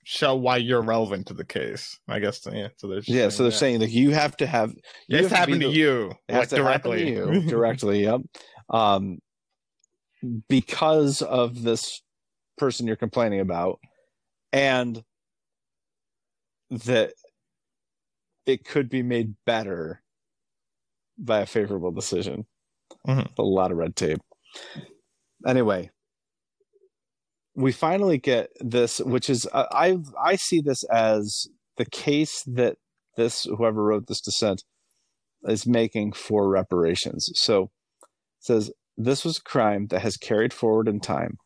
[0.06, 2.00] show why you're relevant to the case.
[2.08, 2.46] I guess.
[2.52, 2.68] Yeah.
[2.78, 3.30] So there's yeah.
[3.30, 3.58] So they're that.
[3.58, 4.74] saying that you have to have
[5.10, 7.16] this happened to, to you like directly.
[7.16, 8.04] To you directly.
[8.04, 8.22] Yep.
[8.70, 9.20] Um,
[10.48, 12.02] because of this
[12.58, 13.80] person you're complaining about,
[14.52, 15.04] and
[16.70, 17.14] that
[18.46, 20.02] it could be made better
[21.18, 22.46] by a favorable decision.
[23.08, 23.34] Mm-hmm.
[23.38, 24.20] A lot of red tape.
[25.46, 25.92] Anyway,
[27.56, 32.78] we finally get this, which is uh, I I see this as the case that
[33.18, 34.64] this whoever wrote this dissent
[35.44, 37.30] is making for reparations.
[37.36, 37.72] So
[38.44, 41.38] says this was a crime that has carried forward in time,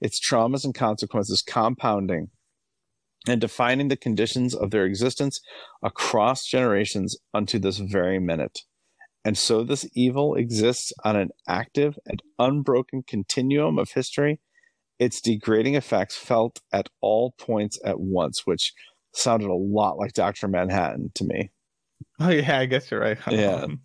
[0.00, 2.28] its traumas and consequences compounding
[3.28, 5.40] and defining the conditions of their existence
[5.82, 8.60] across generations unto this very minute.
[9.24, 14.40] And so this evil exists on an active and unbroken continuum of history,
[15.00, 18.72] its degrading effects felt at all points at once, which
[19.12, 20.46] sounded a lot like Dr.
[20.46, 21.50] Manhattan to me.
[22.20, 23.18] Oh yeah, I guess you're right.
[23.28, 23.66] yeah.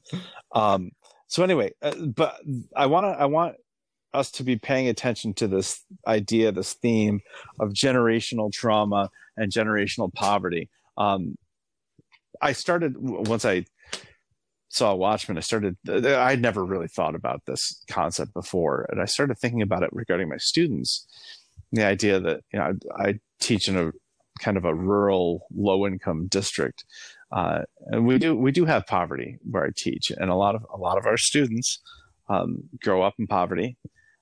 [0.54, 0.92] Um,
[1.32, 2.42] so anyway, uh, but
[2.76, 3.56] I want to I want
[4.14, 7.22] us to be paying attention to this idea, this theme
[7.58, 10.70] of generational trauma and generational poverty.
[10.98, 11.38] Um,
[12.42, 13.64] I started once I
[14.68, 18.86] saw Watchmen, I started, I'd never really thought about this concept before.
[18.90, 21.08] And I started thinking about it regarding my students.
[21.72, 23.92] The idea that, you know, I, I teach in a
[24.42, 26.84] kind of a rural, low income district.
[27.32, 30.12] Uh, and we do, we do have poverty where I teach.
[30.12, 31.80] And a lot of, a lot of our students
[32.30, 33.78] um, grow up in poverty,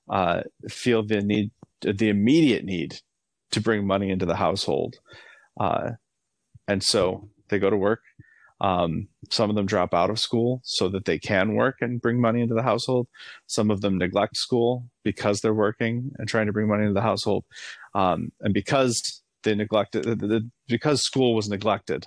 [0.08, 1.50] uh, feel the need,
[1.80, 3.00] the immediate need
[3.50, 4.96] to bring money into the household.
[5.58, 5.92] Uh,
[6.68, 8.00] and so they go to work
[8.60, 12.20] um, some of them drop out of school so that they can work and bring
[12.20, 13.08] money into the household.
[13.46, 17.00] Some of them neglect school because they're working and trying to bring money into the
[17.00, 17.44] household.
[17.94, 20.20] Um, and because they neglected,
[20.68, 22.04] because school was neglected,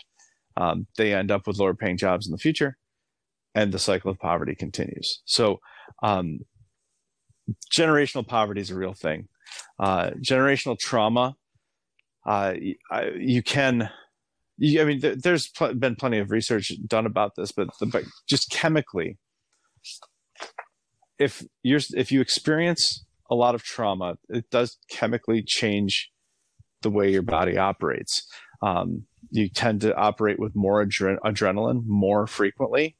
[0.57, 2.77] um, they end up with lower paying jobs in the future,
[3.55, 5.21] and the cycle of poverty continues.
[5.25, 5.59] So,
[6.01, 6.39] um,
[7.75, 9.27] generational poverty is a real thing.
[9.79, 11.35] Uh, generational trauma,
[12.25, 12.53] uh,
[13.17, 13.89] you can
[14.61, 18.51] I mean, there's pl- been plenty of research done about this, but, the, but just
[18.51, 19.17] chemically,
[21.17, 26.11] if you're if you experience a lot of trauma, it does chemically change
[26.81, 28.27] the way your body operates.
[28.63, 32.95] Um, you tend to operate with more adre- adrenaline more frequently,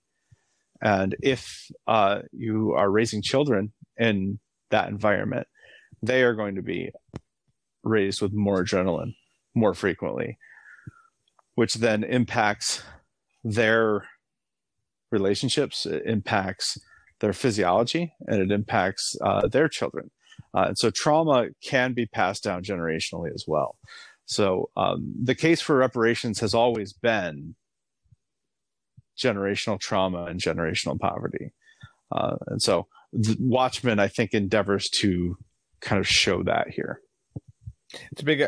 [0.81, 4.39] and if uh, you are raising children in
[4.71, 5.47] that environment,
[6.01, 6.91] they are going to be
[7.83, 9.15] raised with more adrenaline
[9.55, 10.37] more frequently
[11.55, 12.83] which then impacts
[13.43, 14.07] their
[15.11, 16.79] relationships, it impacts
[17.19, 20.09] their physiology, and it impacts uh, their children.
[20.55, 23.77] Uh, and so trauma can be passed down generationally as well.
[24.33, 27.55] So um, the case for reparations has always been
[29.17, 31.53] generational trauma and generational poverty.
[32.11, 32.87] Uh, and so
[33.39, 35.37] Watchmen, I think, endeavors to
[35.81, 36.99] kind of show that here.
[38.11, 38.41] It's a big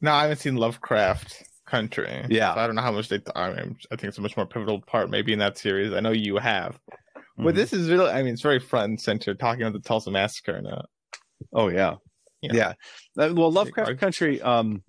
[0.00, 2.26] No, I haven't seen Lovecraft Country.
[2.28, 2.52] Yeah.
[2.54, 3.20] So I don't know how much they.
[3.34, 5.92] I, mean, I think it's a much more pivotal part, maybe in that series.
[5.94, 6.78] I know you have,
[7.38, 7.44] Mhm.
[7.44, 8.10] but this is really.
[8.10, 10.52] I mean, it's very front and center, talking about the Tulsa massacre.
[10.56, 10.82] And, uh,
[11.54, 11.94] Oh yeah,
[12.52, 12.74] Yeah.
[13.16, 13.24] yeah.
[13.24, 14.82] Uh, well, Lovecraft Country um,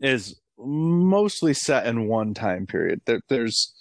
[0.00, 3.00] is mostly set in one time period.
[3.06, 3.74] There, there's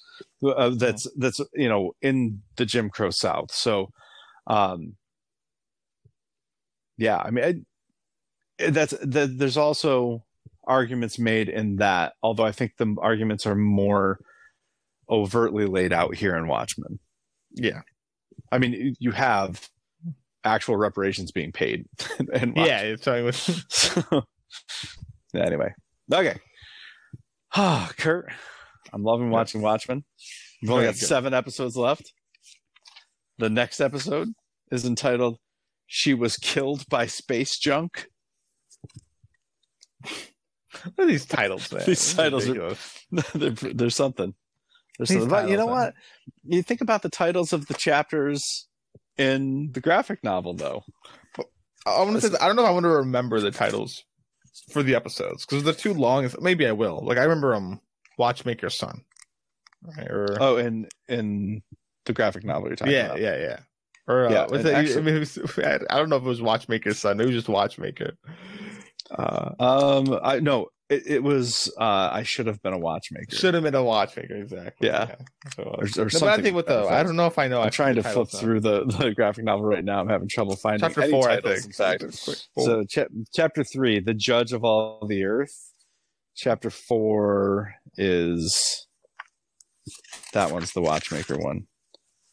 [0.44, 3.52] uh, that's that's you know in the Jim Crow South.
[3.52, 3.90] So,
[4.48, 4.96] um,
[6.98, 7.66] yeah, I mean,
[8.60, 9.38] I, that's that.
[9.38, 10.24] There's also
[10.66, 14.20] arguments made in that, although I think the arguments are more
[15.10, 17.00] overtly laid out here in Watchmen.
[17.54, 17.82] yeah,
[18.52, 19.68] I mean, you have
[20.44, 21.86] actual reparations being paid.
[22.34, 22.80] in yeah.
[22.82, 23.36] It's talking with
[23.70, 24.24] so,
[25.36, 25.74] anyway,
[26.12, 26.38] okay.
[27.56, 28.32] Ah, Kurt,
[28.92, 30.04] I'm loving watching Watchmen.
[30.62, 31.08] We've only got good.
[31.08, 32.14] seven episodes left.
[33.38, 34.30] The next episode
[34.72, 35.38] is entitled
[35.88, 38.08] "She Was Killed by Space Junk."
[40.02, 41.84] what are these titles, man?
[41.86, 42.76] These titles are-
[43.36, 44.34] there's something.
[44.98, 45.30] There's something.
[45.30, 45.94] But you know what?
[46.44, 48.68] You think about the titles of the chapters
[49.18, 50.84] in the graphic novel, though.
[51.86, 54.04] I want to say, I don't know if I want to remember the titles
[54.72, 56.30] for the episodes because they're too long.
[56.42, 57.02] Maybe I will.
[57.04, 57.82] Like I remember um
[58.18, 59.04] Watchmaker's Son.
[59.84, 61.62] Right, or Oh, in in
[62.06, 63.20] the graphic novel you're talking yeah, about.
[63.20, 63.60] yeah, yeah.
[64.08, 66.42] Or uh, Yeah, was it, actually- I, mean, was, I don't know if it was
[66.42, 67.20] Watchmaker's Son.
[67.20, 68.14] It was just Watchmaker.
[69.12, 71.72] Uh, Um, I no, it, it was.
[71.78, 73.36] Uh, I should have been a watchmaker.
[73.36, 74.88] should have been a Watchmaker, exactly.
[74.88, 75.16] Yeah.
[75.56, 77.48] So, uh, or, or no, but I think with the, I don't know if I
[77.48, 77.62] know.
[77.62, 80.00] I'm trying to flip through the, the graphic novel right now.
[80.00, 81.30] I'm having trouble finding chapter four.
[81.30, 81.66] I titles, think.
[81.66, 82.14] In fact,
[82.58, 85.72] so cha- chapter three, the judge of all the earth.
[86.36, 88.88] Chapter four is
[90.34, 91.68] that one's the watchmaker one.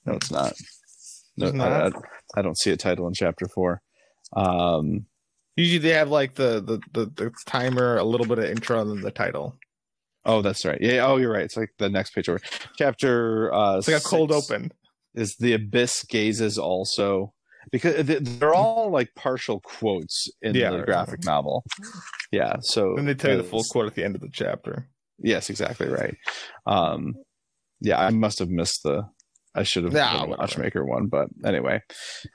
[0.07, 0.55] No, it's not.
[1.37, 1.87] No, It's I.
[1.87, 1.91] I,
[2.37, 3.83] I don't see a title in chapter four.
[4.35, 5.07] Um,
[5.61, 8.91] Usually they have like the, the the the timer, a little bit of intro, and
[8.91, 9.57] then the title.
[10.25, 10.79] oh, that's right.
[10.81, 11.07] Yeah.
[11.07, 11.45] Oh, you're right.
[11.45, 12.41] It's like the next page over.
[12.77, 13.53] Chapter.
[13.53, 14.73] Uh, It's like a cold open.
[15.15, 17.33] is the abyss gazes also
[17.73, 20.87] because they're all like partial quotes in Yeah, the right.
[20.87, 21.65] graphic novel.
[22.33, 22.57] Yeah.
[22.61, 24.89] So And they tell you the full quote at the end of the chapter.
[25.19, 26.17] Yes, exactly right.
[26.67, 27.15] Um,
[27.81, 29.03] yeah, I must have missed the.
[29.55, 30.41] I should have Nah, done the whatever.
[30.43, 31.81] watchmaker one, but anyway,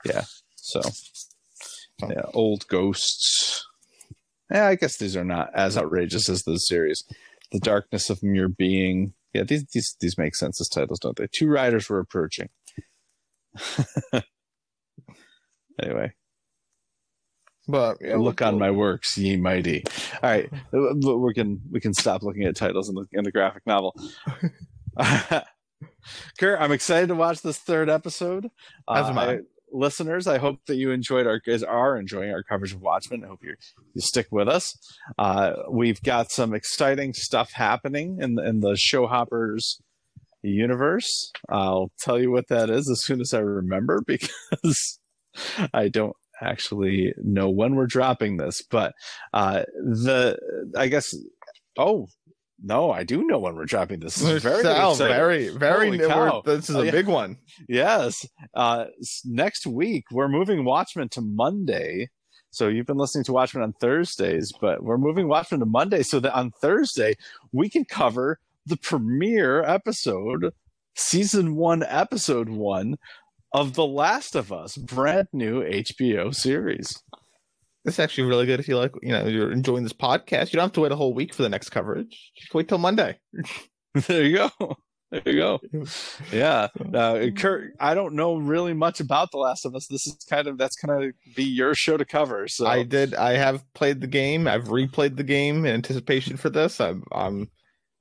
[0.04, 0.22] yeah.
[0.56, 0.80] So,
[2.02, 3.66] yeah, old ghosts.
[4.50, 7.04] Yeah, I guess these are not as outrageous as the series.
[7.52, 9.14] The darkness of mere being.
[9.32, 11.26] Yeah, these these these make sense as titles, don't they?
[11.32, 12.48] Two riders were approaching.
[15.82, 16.12] anyway,
[17.68, 19.84] But yeah, look on my works, ye mighty.
[20.22, 23.62] All right, we can we can stop looking at titles in the in the graphic
[23.66, 23.94] novel.
[26.38, 28.50] Kurt, I'm excited to watch this third episode.
[28.88, 29.38] As am uh, I.
[29.72, 33.24] listeners, I hope that you enjoyed our guys are enjoying our coverage of Watchmen.
[33.24, 33.54] I hope you
[33.94, 34.76] you stick with us.
[35.18, 39.80] Uh, we've got some exciting stuff happening in in the show hoppers
[40.42, 41.32] universe.
[41.48, 44.98] I'll tell you what that is as soon as I remember because
[45.72, 48.62] I don't actually know when we're dropping this.
[48.62, 48.94] But
[49.32, 50.38] uh, the
[50.76, 51.14] I guess
[51.76, 52.06] oh
[52.62, 54.16] no, I do know when we're dropping this.
[54.16, 54.96] This is very exciting.
[54.98, 55.90] very, very.
[56.44, 56.90] This is Oh, a yeah.
[56.90, 57.36] big one.
[57.68, 58.26] Yes.
[58.54, 58.86] Uh,
[59.24, 62.08] next week, we're moving Watchmen to Monday.
[62.50, 66.18] So you've been listening to Watchmen on Thursdays, but we're moving Watchmen to Monday so
[66.20, 67.14] that on Thursday,
[67.52, 70.52] we can cover the premiere episode,
[70.94, 72.96] season one, episode one
[73.52, 77.02] of The Last of Us, brand new HBO series.
[77.86, 80.52] It's actually really good if you like, you know, you're enjoying this podcast.
[80.52, 82.32] You don't have to wait a whole week for the next coverage.
[82.36, 83.18] Just wait till Monday.
[83.94, 84.76] there you go.
[85.10, 85.60] There you go.
[86.32, 86.68] Yeah.
[86.92, 89.86] Uh, Kurt, I don't know really much about The Last of Us.
[89.86, 92.48] This is kind of, that's kind of be your show to cover.
[92.48, 93.14] So I did.
[93.14, 94.48] I have played the game.
[94.48, 96.80] I've replayed the game in anticipation for this.
[96.80, 97.48] I'm, I'm,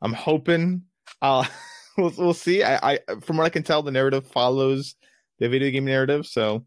[0.02, 0.82] I'm hoping.
[1.22, 1.45] Uh,
[1.98, 2.64] we'll, we'll see.
[2.64, 4.95] I, I, from what I can tell, the narrative follows
[5.38, 6.26] the video game narrative.
[6.26, 6.66] So,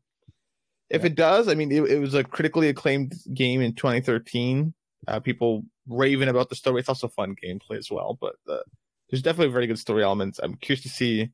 [0.91, 4.73] if it does, I mean, it, it was a critically acclaimed game in 2013.
[5.07, 6.81] Uh, people raving about the story.
[6.81, 8.59] It's also fun gameplay as well, but uh,
[9.11, 10.41] there's definitely very good story elements.
[10.43, 11.31] I'm curious to see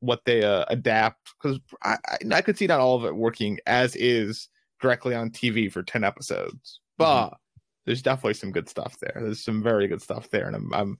[0.00, 3.58] what they uh, adapt because I, I, I could see not all of it working
[3.66, 4.48] as is
[4.80, 7.34] directly on TV for 10 episodes, but
[7.86, 9.16] there's definitely some good stuff there.
[9.16, 10.98] There's some very good stuff there, and I'm, I'm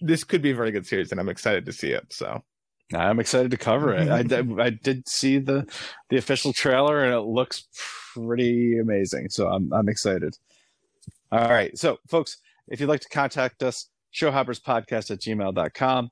[0.00, 2.12] this could be a very good series, and I'm excited to see it.
[2.12, 2.42] So
[2.94, 4.08] I'm excited to cover it.
[4.08, 5.66] I did, I did see the
[6.10, 7.66] the official trailer and it looks
[8.14, 9.28] pretty amazing.
[9.30, 10.36] So I'm I'm excited.
[11.30, 11.76] All right.
[11.78, 12.38] So folks,
[12.68, 16.10] if you'd like to contact us, showhopperspodcast at gmail.com.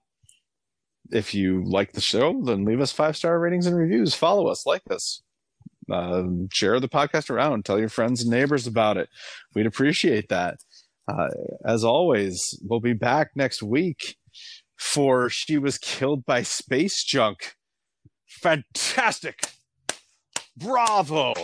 [1.11, 4.15] If you like the show, then leave us five star ratings and reviews.
[4.15, 5.23] Follow us, like us.
[5.90, 7.65] Um, share the podcast around.
[7.65, 9.09] Tell your friends and neighbors about it.
[9.55, 10.59] We'd appreciate that.
[11.09, 11.28] Uh,
[11.65, 14.16] as always, we'll be back next week
[14.81, 17.55] for She Was Killed by Space Junk.
[18.27, 19.39] Fantastic!
[20.57, 21.35] Bravo!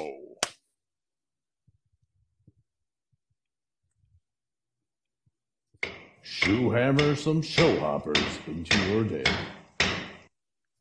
[6.23, 9.25] Shoe hammer some show hoppers into your day.